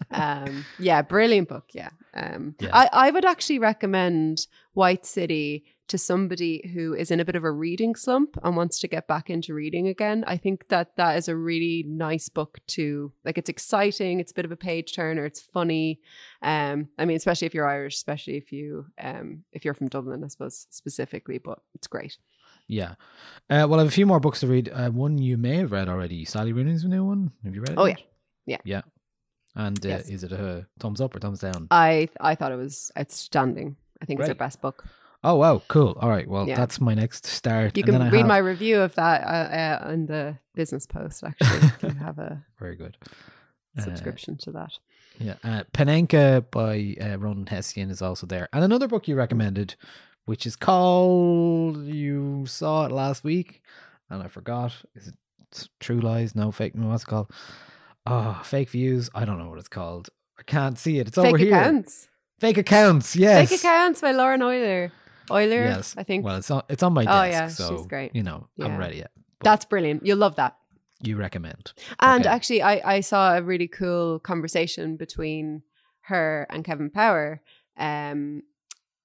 um, 0.10 0.64
yeah, 0.80 1.02
brilliant 1.02 1.48
book. 1.48 1.66
Yeah. 1.72 1.90
Um, 2.14 2.56
Yeah. 2.58 2.70
I, 2.72 2.88
I 3.06 3.10
would 3.12 3.24
actually 3.24 3.60
recommend 3.60 4.48
White 4.72 5.06
City 5.06 5.64
to 5.86 5.96
somebody 5.98 6.68
who 6.74 6.94
is 6.94 7.10
in 7.10 7.20
a 7.20 7.24
bit 7.24 7.36
of 7.36 7.44
a 7.44 7.50
reading 7.50 7.94
slump 7.94 8.36
and 8.42 8.56
wants 8.56 8.80
to 8.80 8.88
get 8.88 9.06
back 9.06 9.30
into 9.30 9.54
reading 9.54 9.86
again. 9.86 10.24
I 10.26 10.36
think 10.36 10.68
that 10.68 10.96
that 10.96 11.16
is 11.16 11.28
a 11.28 11.36
really 11.36 11.84
nice 11.86 12.28
book 12.28 12.58
to 12.76 13.12
like. 13.24 13.38
It's 13.38 13.48
exciting. 13.48 14.18
It's 14.18 14.32
a 14.32 14.34
bit 14.34 14.44
of 14.46 14.52
a 14.52 14.56
page 14.56 14.94
turner. 14.94 15.24
It's 15.24 15.40
funny. 15.40 16.00
Um, 16.42 16.88
I 16.98 17.04
mean, 17.04 17.16
especially 17.16 17.46
if 17.46 17.54
you're 17.54 17.68
Irish, 17.68 17.94
especially 17.94 18.36
if 18.36 18.50
you 18.50 18.86
um 19.00 19.44
if 19.52 19.64
you're 19.64 19.74
from 19.74 19.88
Dublin, 19.88 20.24
I 20.24 20.28
suppose 20.28 20.66
specifically. 20.70 21.38
But 21.38 21.60
it's 21.76 21.86
great. 21.86 22.18
Yeah. 22.68 22.94
Uh, 23.50 23.66
well, 23.68 23.76
I 23.76 23.78
have 23.78 23.88
a 23.88 23.90
few 23.90 24.04
more 24.06 24.20
books 24.20 24.40
to 24.40 24.46
read. 24.46 24.68
Uh, 24.72 24.90
one 24.90 25.16
you 25.18 25.36
may 25.38 25.56
have 25.56 25.72
read 25.72 25.88
already. 25.88 26.24
Sally 26.24 26.52
Rooney's 26.52 26.84
new 26.84 27.04
one. 27.04 27.32
Have 27.44 27.54
you 27.54 27.60
read 27.62 27.70
it? 27.70 27.78
Oh 27.78 27.86
yeah, 27.86 27.96
yeah. 28.46 28.58
Yeah. 28.64 28.82
And 29.54 29.84
uh, 29.84 29.88
Yes. 29.88 30.08
is 30.10 30.22
it 30.22 30.32
a 30.32 30.66
thumbs 30.78 31.00
up 31.00 31.16
or 31.16 31.18
thumbs 31.18 31.40
down? 31.40 31.66
I 31.70 32.08
I 32.20 32.34
thought 32.34 32.52
it 32.52 32.56
was 32.56 32.92
outstanding. 32.98 33.76
I 34.02 34.04
think 34.04 34.20
it's 34.20 34.28
her 34.28 34.34
best 34.34 34.60
book. 34.60 34.84
oh 35.24 35.34
wow, 35.36 35.62
cool. 35.68 35.96
All 36.00 36.10
right. 36.10 36.28
Well, 36.28 36.46
Yeah. 36.46 36.56
that's 36.56 36.80
my 36.80 36.94
next 36.94 37.26
start. 37.26 37.76
You 37.76 37.82
And 37.84 37.94
then 37.94 38.00
can 38.02 38.10
read 38.10 38.18
have- 38.18 38.28
my 38.28 38.38
review 38.38 38.80
of 38.80 38.94
that 38.96 39.22
uh, 39.24 39.86
uh, 39.88 39.92
in 39.92 40.06
the 40.06 40.36
business 40.54 40.86
post. 40.86 41.24
Actually, 41.24 41.70
you 41.88 41.94
have 41.98 42.18
a 42.18 42.44
Very 42.60 42.76
good. 42.76 42.96
Uh, 43.78 43.82
subscription 43.82 44.36
to 44.38 44.50
that. 44.52 44.72
Yeah, 45.18 45.34
uh, 45.42 45.64
Panenka 45.72 46.44
by 46.50 46.96
uh, 47.04 47.16
Ronan 47.18 47.46
Hession 47.46 47.90
is 47.90 48.02
also 48.02 48.26
there, 48.26 48.48
and 48.52 48.62
another 48.62 48.86
book 48.88 49.08
you 49.08 49.16
recommended, 49.16 49.74
which 50.28 50.46
is 50.46 50.56
called. 50.56 51.84
You 51.84 52.44
saw 52.46 52.84
it 52.86 52.92
last 52.92 53.24
week, 53.24 53.62
and 54.10 54.22
I 54.22 54.28
forgot. 54.28 54.72
Is 54.94 55.08
it 55.08 55.68
True 55.80 56.00
Lies? 56.00 56.34
No, 56.34 56.52
fake. 56.52 56.74
No, 56.74 56.88
what's 56.88 57.02
it 57.02 57.06
called? 57.06 57.30
Oh, 58.06 58.40
fake 58.44 58.70
views. 58.70 59.08
I 59.14 59.24
don't 59.24 59.38
know 59.38 59.48
what 59.48 59.58
it's 59.58 59.68
called. 59.68 60.10
I 60.38 60.42
can't 60.42 60.78
see 60.78 60.98
it. 60.98 61.08
It's 61.08 61.16
Fake 61.16 61.26
over 61.26 61.38
here. 61.38 61.50
Fake 61.50 61.60
accounts. 61.60 62.08
Fake 62.38 62.58
accounts. 62.58 63.16
Yes. 63.16 63.48
Fake 63.48 63.60
accounts 63.60 64.00
by 64.00 64.12
Lauren 64.12 64.40
Oyler. 64.40 64.90
Oyler, 65.30 65.64
Yes. 65.64 65.94
I 65.98 66.02
think. 66.04 66.24
Well, 66.24 66.36
it's 66.36 66.50
on. 66.50 66.62
It's 66.68 66.82
on 66.82 66.92
my 66.92 67.04
desk. 67.04 67.16
Oh, 67.16 67.24
yeah, 67.24 67.48
so 67.48 67.76
she's 67.76 67.86
great. 67.86 68.14
You 68.14 68.22
know, 68.22 68.48
I'm 68.60 68.76
ready. 68.76 68.98
Yet. 68.98 69.10
That's 69.42 69.64
brilliant. 69.64 70.04
You'll 70.06 70.18
love 70.18 70.36
that. 70.36 70.56
You 71.00 71.16
recommend? 71.16 71.72
And 72.00 72.26
Okay. 72.26 72.34
actually, 72.34 72.62
I, 72.62 72.96
I 72.96 73.00
saw 73.00 73.36
a 73.36 73.42
really 73.42 73.68
cool 73.68 74.18
conversation 74.18 74.96
between 74.96 75.62
her 76.02 76.46
and 76.50 76.64
Kevin 76.64 76.90
Power 76.90 77.40
um, 77.78 78.42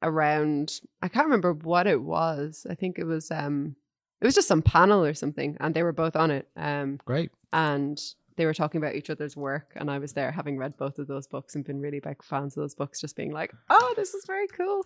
around, 0.04 0.82
I 1.02 1.08
can't 1.08 1.26
remember 1.26 1.54
what 1.54 1.88
it 1.88 2.02
was. 2.02 2.68
I 2.70 2.76
think 2.76 3.00
it 3.00 3.06
was, 3.06 3.32
um, 3.32 3.76
it 4.22 4.26
was 4.26 4.36
just 4.36 4.48
some 4.48 4.62
panel 4.62 5.04
or 5.04 5.14
something, 5.14 5.58
and 5.60 5.74
they 5.74 5.84
were 5.84 5.92
both 5.94 6.16
on 6.16 6.30
it. 6.32 6.48
Um, 6.56 7.00
Great. 7.06 7.32
and 7.52 8.00
they 8.36 8.46
were 8.48 8.54
talking 8.54 8.80
about 8.82 8.96
each 8.96 9.12
other's 9.12 9.38
work 9.38 9.74
and 9.76 9.92
i 9.92 10.00
was 10.00 10.14
there 10.14 10.32
having 10.32 10.58
read 10.58 10.76
both 10.76 10.98
of 10.98 11.06
those 11.06 11.28
books 11.28 11.54
and 11.54 11.64
been 11.64 11.80
really 11.80 12.00
big 12.00 12.24
fans 12.24 12.58
of 12.58 12.62
those 12.64 12.74
books 12.74 13.00
just 13.00 13.16
being 13.16 13.32
like 13.32 13.54
oh 13.70 13.94
this 13.96 14.16
is 14.16 14.26
very 14.26 14.48
cool 14.48 14.84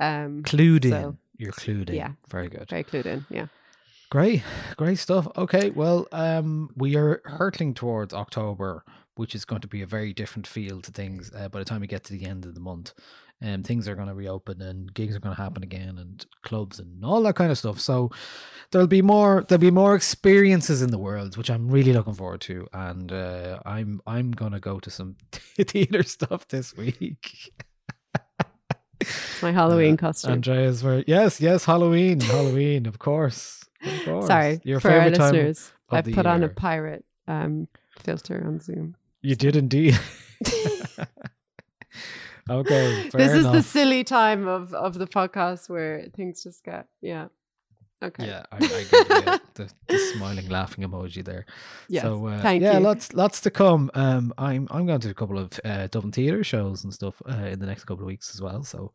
um 0.00 0.42
Clued 0.42 0.84
in. 0.84 0.90
so, 0.90 1.16
You're 1.36 1.52
clued 1.52 1.90
in. 1.90 1.94
yeah. 1.94 2.10
Very 2.28 2.48
good. 2.48 2.68
very 2.68 2.82
clued 2.82 3.06
in 3.06 3.24
yeah 3.30 3.46
Great, 4.10 4.42
great 4.78 4.98
stuff. 4.98 5.28
Okay, 5.36 5.68
well, 5.68 6.08
um, 6.12 6.70
we 6.74 6.96
are 6.96 7.20
hurtling 7.26 7.74
towards 7.74 8.14
October, 8.14 8.82
which 9.16 9.34
is 9.34 9.44
going 9.44 9.60
to 9.60 9.68
be 9.68 9.82
a 9.82 9.86
very 9.86 10.14
different 10.14 10.46
feel 10.46 10.80
to 10.80 10.90
things. 10.90 11.30
Uh, 11.36 11.50
by 11.50 11.58
the 11.58 11.64
time 11.66 11.82
we 11.82 11.86
get 11.86 12.04
to 12.04 12.14
the 12.14 12.24
end 12.24 12.46
of 12.46 12.54
the 12.54 12.60
month, 12.60 12.94
um, 13.42 13.62
things 13.62 13.86
are 13.86 13.94
going 13.94 14.08
to 14.08 14.14
reopen 14.14 14.60
and 14.62 14.92
gigs 14.92 15.14
are 15.14 15.20
going 15.20 15.34
to 15.34 15.42
happen 15.42 15.62
again, 15.62 15.98
and 15.98 16.26
clubs 16.42 16.78
and 16.78 17.04
all 17.04 17.22
that 17.22 17.36
kind 17.36 17.50
of 17.50 17.58
stuff. 17.58 17.80
So 17.80 18.10
there'll 18.70 18.86
be 18.86 19.02
more, 19.02 19.44
there'll 19.48 19.60
be 19.60 19.70
more 19.70 19.94
experiences 19.94 20.82
in 20.82 20.90
the 20.90 20.98
world, 20.98 21.36
which 21.36 21.50
I'm 21.50 21.68
really 21.68 21.92
looking 21.92 22.14
forward 22.14 22.40
to. 22.42 22.66
And 22.72 23.12
uh, 23.12 23.60
I'm, 23.64 24.00
I'm 24.06 24.32
going 24.32 24.52
to 24.52 24.60
go 24.60 24.80
to 24.80 24.90
some 24.90 25.16
theater 25.32 26.02
stuff 26.02 26.48
this 26.48 26.76
week. 26.76 27.52
my 29.42 29.52
halloween 29.52 29.96
costume 29.96 30.32
Andrea's 30.32 30.82
very 30.82 31.04
yes, 31.06 31.40
yes, 31.40 31.64
Halloween, 31.64 32.18
Halloween, 32.18 32.84
of 32.84 32.98
course. 32.98 33.64
Of 33.84 34.04
course. 34.04 34.26
sorry 34.26 34.60
Your 34.64 34.80
for 34.80 34.90
our 34.90 35.02
favorite 35.02 35.18
time 35.18 35.32
listeners 35.34 35.72
i 35.90 36.02
put 36.02 36.26
on 36.26 36.42
a 36.42 36.48
pirate 36.48 37.04
um 37.28 37.68
filter 38.00 38.42
on 38.44 38.58
zoom 38.58 38.96
You 39.22 39.36
did 39.36 39.54
indeed. 39.56 39.98
okay. 42.50 43.08
This 43.12 43.32
is 43.32 43.40
enough. 43.40 43.52
the 43.54 43.62
silly 43.62 44.04
time 44.04 44.46
of 44.48 44.72
of 44.74 44.94
the 44.94 45.06
podcast 45.06 45.68
where 45.68 46.06
things 46.16 46.42
just 46.42 46.64
get 46.64 46.86
yeah 47.00 47.26
okay 48.02 48.26
Yeah, 48.26 48.42
I, 48.52 48.56
I 48.56 48.60
get 48.60 48.90
the, 48.90 49.40
the, 49.54 49.72
the 49.88 49.98
smiling, 49.98 50.48
laughing 50.48 50.84
emoji 50.84 51.24
there. 51.24 51.46
Yes, 51.88 52.02
So 52.04 52.26
uh, 52.26 52.40
thank 52.42 52.62
yeah, 52.62 52.74
you. 52.78 52.80
lots 52.84 53.12
lots 53.12 53.40
to 53.42 53.50
come. 53.50 53.90
Um, 53.94 54.32
I'm 54.38 54.68
I'm 54.70 54.86
going 54.86 55.00
to 55.00 55.10
a 55.10 55.14
couple 55.14 55.38
of 55.38 55.58
uh, 55.64 55.88
Dublin 55.88 56.12
theatre 56.12 56.44
shows 56.44 56.84
and 56.84 56.92
stuff 56.94 57.20
uh, 57.28 57.34
in 57.52 57.58
the 57.58 57.66
next 57.66 57.84
couple 57.84 58.04
of 58.04 58.06
weeks 58.06 58.32
as 58.34 58.40
well. 58.40 58.62
So, 58.62 58.92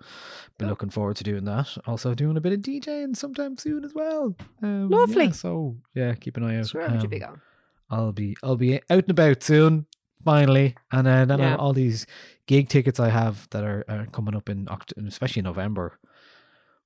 been 0.57 0.69
looking 0.69 0.89
forward 0.89 1.17
to 1.17 1.23
doing 1.23 1.43
that. 1.45 1.67
Also 1.85 2.13
doing 2.15 2.37
a 2.37 2.41
bit 2.41 2.53
of 2.53 2.59
DJing 2.61 3.15
sometime 3.15 3.57
soon 3.57 3.83
as 3.83 3.93
well. 3.93 4.35
Um, 4.61 4.89
yeah, 4.89 4.97
Lovely. 4.97 5.31
so 5.33 5.75
yeah, 5.93 6.13
keep 6.15 6.37
an 6.37 6.43
eye 6.43 6.59
out. 6.59 6.67
sure 6.69 6.87
would 6.89 7.03
you 7.03 7.09
be 7.09 7.21
Um, 7.23 7.27
going 7.29 7.41
I'll 7.89 8.13
be 8.13 8.35
I'll 8.41 8.55
be 8.55 8.75
out 8.89 9.03
and 9.03 9.11
about 9.11 9.43
soon, 9.43 9.85
finally, 10.23 10.75
and 10.91 11.07
uh, 11.07 11.25
then 11.25 11.39
Yeah. 11.39 11.55
all 11.57 11.73
these 11.73 12.05
gig 12.47 12.69
tickets 12.69 12.99
I 12.99 13.09
have 13.09 13.47
that 13.51 13.63
are, 13.63 13.83
are 13.87 14.05
coming 14.07 14.35
up 14.35 14.49
in 14.49 14.65
Oct- 14.65 14.93
especially 15.07 15.41
November. 15.41 15.99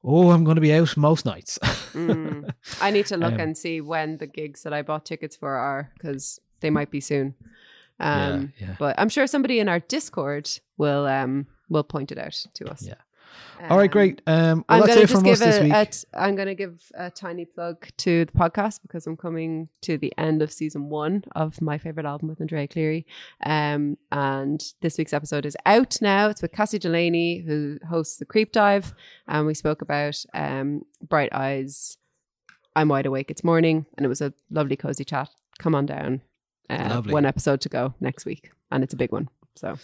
Oh, 0.03 0.31
I'm 0.31 0.43
going 0.43 0.55
to 0.55 0.61
be 0.61 0.73
out 0.73 0.95
most 0.95 1.25
nights. 1.25 1.57
Mm. 1.93 2.53
I 2.81 2.91
need 2.91 3.07
to 3.07 3.17
look 3.17 3.33
Um, 3.33 3.39
and 3.39 3.57
see 3.57 3.81
when 3.81 4.17
the 4.17 4.27
gigs 4.27 4.63
that 4.63 4.73
I 4.73 4.81
bought 4.83 5.05
tickets 5.05 5.35
for 5.35 5.53
are 5.55 5.91
because 5.95 6.39
they 6.59 6.69
might 6.69 6.91
be 6.91 7.01
soon. 7.01 7.33
Yeah, 7.99 8.25
Um, 8.27 8.53
yeah. 8.59 8.75
But 8.77 8.99
I'm 8.99 9.09
sure 9.09 9.25
somebody 9.27 9.59
in 9.59 9.67
our 9.67 9.79
Discord 9.79 10.49
will 10.77 11.05
um 11.07 11.47
will 11.69 11.83
point 11.83 12.11
it 12.11 12.17
out 12.19 12.35
to 12.53 12.69
us. 12.71 12.83
Yeah. 12.83 12.93
All 13.69 13.77
right, 13.77 13.85
Um, 13.85 13.91
great. 13.91 14.21
Um, 14.27 14.35
well, 14.35 14.63
I'm 14.69 14.79
that's 14.81 14.87
gonna 14.89 14.99
it 14.99 15.01
just 15.03 15.13
from 15.13 15.23
give 15.23 15.33
us 15.33 15.39
this 15.39 15.57
a, 15.57 15.63
week. 15.63 15.73
a 15.73 15.85
t- 15.85 16.07
I'm 16.13 16.35
going 16.35 16.47
to 16.47 16.55
give 16.55 16.81
a 16.95 17.09
tiny 17.09 17.45
plug 17.45 17.87
to 17.97 18.25
the 18.25 18.31
podcast 18.31 18.81
because 18.81 19.07
I'm 19.07 19.17
coming 19.17 19.69
to 19.81 19.97
the 19.97 20.13
end 20.17 20.41
of 20.41 20.51
season 20.51 20.89
one 20.89 21.23
of 21.35 21.59
my 21.61 21.77
favorite 21.77 22.05
album 22.05 22.29
with 22.29 22.39
Andrea 22.39 22.67
Cleary. 22.67 23.05
Um, 23.45 23.97
and 24.11 24.63
this 24.81 24.97
week's 24.97 25.13
episode 25.13 25.45
is 25.45 25.57
out 25.65 25.97
now. 26.01 26.29
It's 26.29 26.41
with 26.41 26.51
Cassie 26.51 26.79
Delaney, 26.79 27.39
who 27.39 27.79
hosts 27.89 28.17
the 28.17 28.25
Creep 28.25 28.51
Dive, 28.51 28.93
and 29.27 29.47
we 29.47 29.53
spoke 29.53 29.81
about 29.81 30.23
um, 30.33 30.83
Bright 31.07 31.33
Eyes. 31.33 31.97
I'm 32.75 32.89
wide 32.89 33.07
awake. 33.07 33.31
It's 33.31 33.43
morning, 33.43 33.85
and 33.97 34.05
it 34.05 34.09
was 34.09 34.21
a 34.21 34.33
lovely, 34.51 34.75
cozy 34.75 35.03
chat. 35.03 35.29
Come 35.57 35.73
on 35.73 35.87
down. 35.87 36.21
Uh, 36.69 37.01
one 37.01 37.25
episode 37.25 37.61
to 37.61 37.69
go 37.69 37.95
next 38.01 38.25
week, 38.25 38.51
and 38.71 38.83
it's 38.83 38.93
a 38.93 38.97
big 38.97 39.11
one. 39.11 39.29
So 39.55 39.77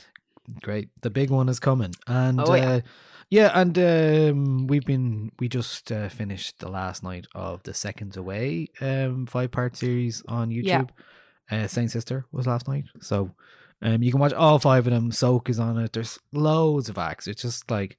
Great. 0.62 0.90
The 1.02 1.10
big 1.10 1.30
one 1.30 1.50
is 1.50 1.60
coming. 1.60 1.94
And 2.08 2.40
Oh, 2.40 2.54
yeah. 2.54 2.70
uh, 2.70 2.82
yeah, 3.30 3.52
and 3.60 3.78
um, 3.80 4.68
we've 4.68 4.86
been 4.86 5.32
we 5.40 5.48
just 5.48 5.92
uh, 5.92 6.10
finished 6.10 6.60
the 6.60 6.70
last 6.70 7.02
night 7.04 7.26
of 7.34 7.64
the 7.64 7.74
Seconds 7.74 8.18
Away 8.18 8.68
um 8.82 9.26
five 9.26 9.52
part 9.52 9.76
series 9.78 10.22
on 10.28 10.52
Yeah. 10.52 10.82
YouTube. 10.82 10.90
Uh 11.50 11.68
Saint 11.68 11.92
Sister 11.92 12.26
was 12.32 12.46
last 12.48 12.68
night. 12.68 12.86
So 13.02 13.32
um 13.82 14.04
you 14.04 14.12
can 14.12 14.20
watch 14.20 14.34
all 14.34 14.60
five 14.60 14.86
of 14.86 14.94
them. 14.94 15.12
Soak 15.12 15.50
is 15.50 15.60
on 15.60 15.78
it. 15.80 15.94
There's 15.94 16.20
loads 16.32 16.90
of 16.90 16.98
acts. 16.98 17.28
It's 17.28 17.42
just 17.42 17.72
like 17.72 17.98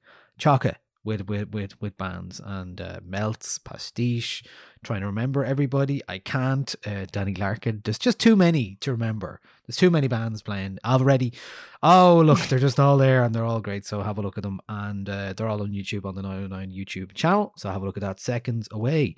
it. 0.65 0.77
With 1.05 1.29
with 1.29 1.53
with, 1.53 1.81
with 1.81 1.97
bands. 1.97 2.41
And 2.43 2.81
uh, 2.81 2.99
melts 3.05 3.57
pastiche 3.59 4.43
trying 4.85 5.01
to 5.01 5.07
remember 5.07 5.43
everybody 5.43 5.99
i 6.07 6.19
can't 6.19 6.75
uh, 6.85 7.05
danny 7.11 7.33
larkin. 7.33 7.81
There's 7.83 7.97
just 7.97 8.19
too 8.19 8.35
many 8.35 8.77
to 8.81 8.91
remember. 8.91 9.41
There's 9.65 9.77
too 9.77 9.89
many 9.89 10.07
bands 10.07 10.43
playing 10.43 10.77
already. 10.85 11.33
Oh 11.81 12.21
look 12.23 12.39
they're 12.41 12.59
just 12.59 12.79
all 12.79 12.97
there 12.97 13.23
and 13.23 13.33
they're 13.33 13.45
all 13.45 13.61
great. 13.61 13.85
So 13.85 14.01
have 14.01 14.17
a 14.17 14.21
look 14.21 14.37
at 14.37 14.43
them. 14.43 14.59
And 14.69 15.09
uh, 15.09 15.33
they're 15.33 15.47
all 15.47 15.61
on 15.61 15.71
youtube 15.71 16.05
on 16.05 16.15
the 16.15 16.21
Nialler9 16.21 16.75
youtube 16.75 17.13
channel. 17.13 17.53
So 17.57 17.69
have 17.69 17.81
a 17.81 17.85
look 17.85 17.97
at 17.97 18.01
that 18.01 18.19
seconds 18.19 18.67
away. 18.71 19.15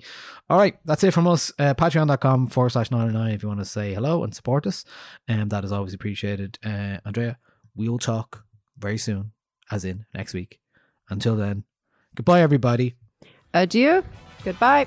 All 0.48 0.58
right 0.58 0.78
that's 0.84 1.04
it 1.04 1.12
from 1.12 1.26
us. 1.26 1.52
Uh, 1.58 1.74
patreon.com 1.74 2.48
forward 2.48 2.70
slash 2.70 2.88
Nialler9 2.88 3.34
if 3.34 3.42
you 3.42 3.48
want 3.48 3.60
to 3.60 3.66
say 3.66 3.92
hello 3.94 4.24
and 4.24 4.34
support 4.34 4.66
us. 4.66 4.84
And 5.26 5.42
um, 5.42 5.48
that 5.50 5.64
is 5.64 5.72
always 5.72 5.94
appreciated. 5.94 6.58
Uh, 6.64 6.98
andrea 7.04 7.38
we 7.76 7.88
will 7.88 7.98
talk 7.98 8.44
very 8.78 8.98
soon 8.98 9.32
as 9.70 9.84
in 9.84 10.06
next 10.14 10.32
week. 10.32 10.60
Until 11.10 11.36
then 11.36 11.64
Goodbye, 12.18 12.42
everybody. 12.42 12.96
Adieu. 13.54 14.02
Goodbye. 14.44 14.86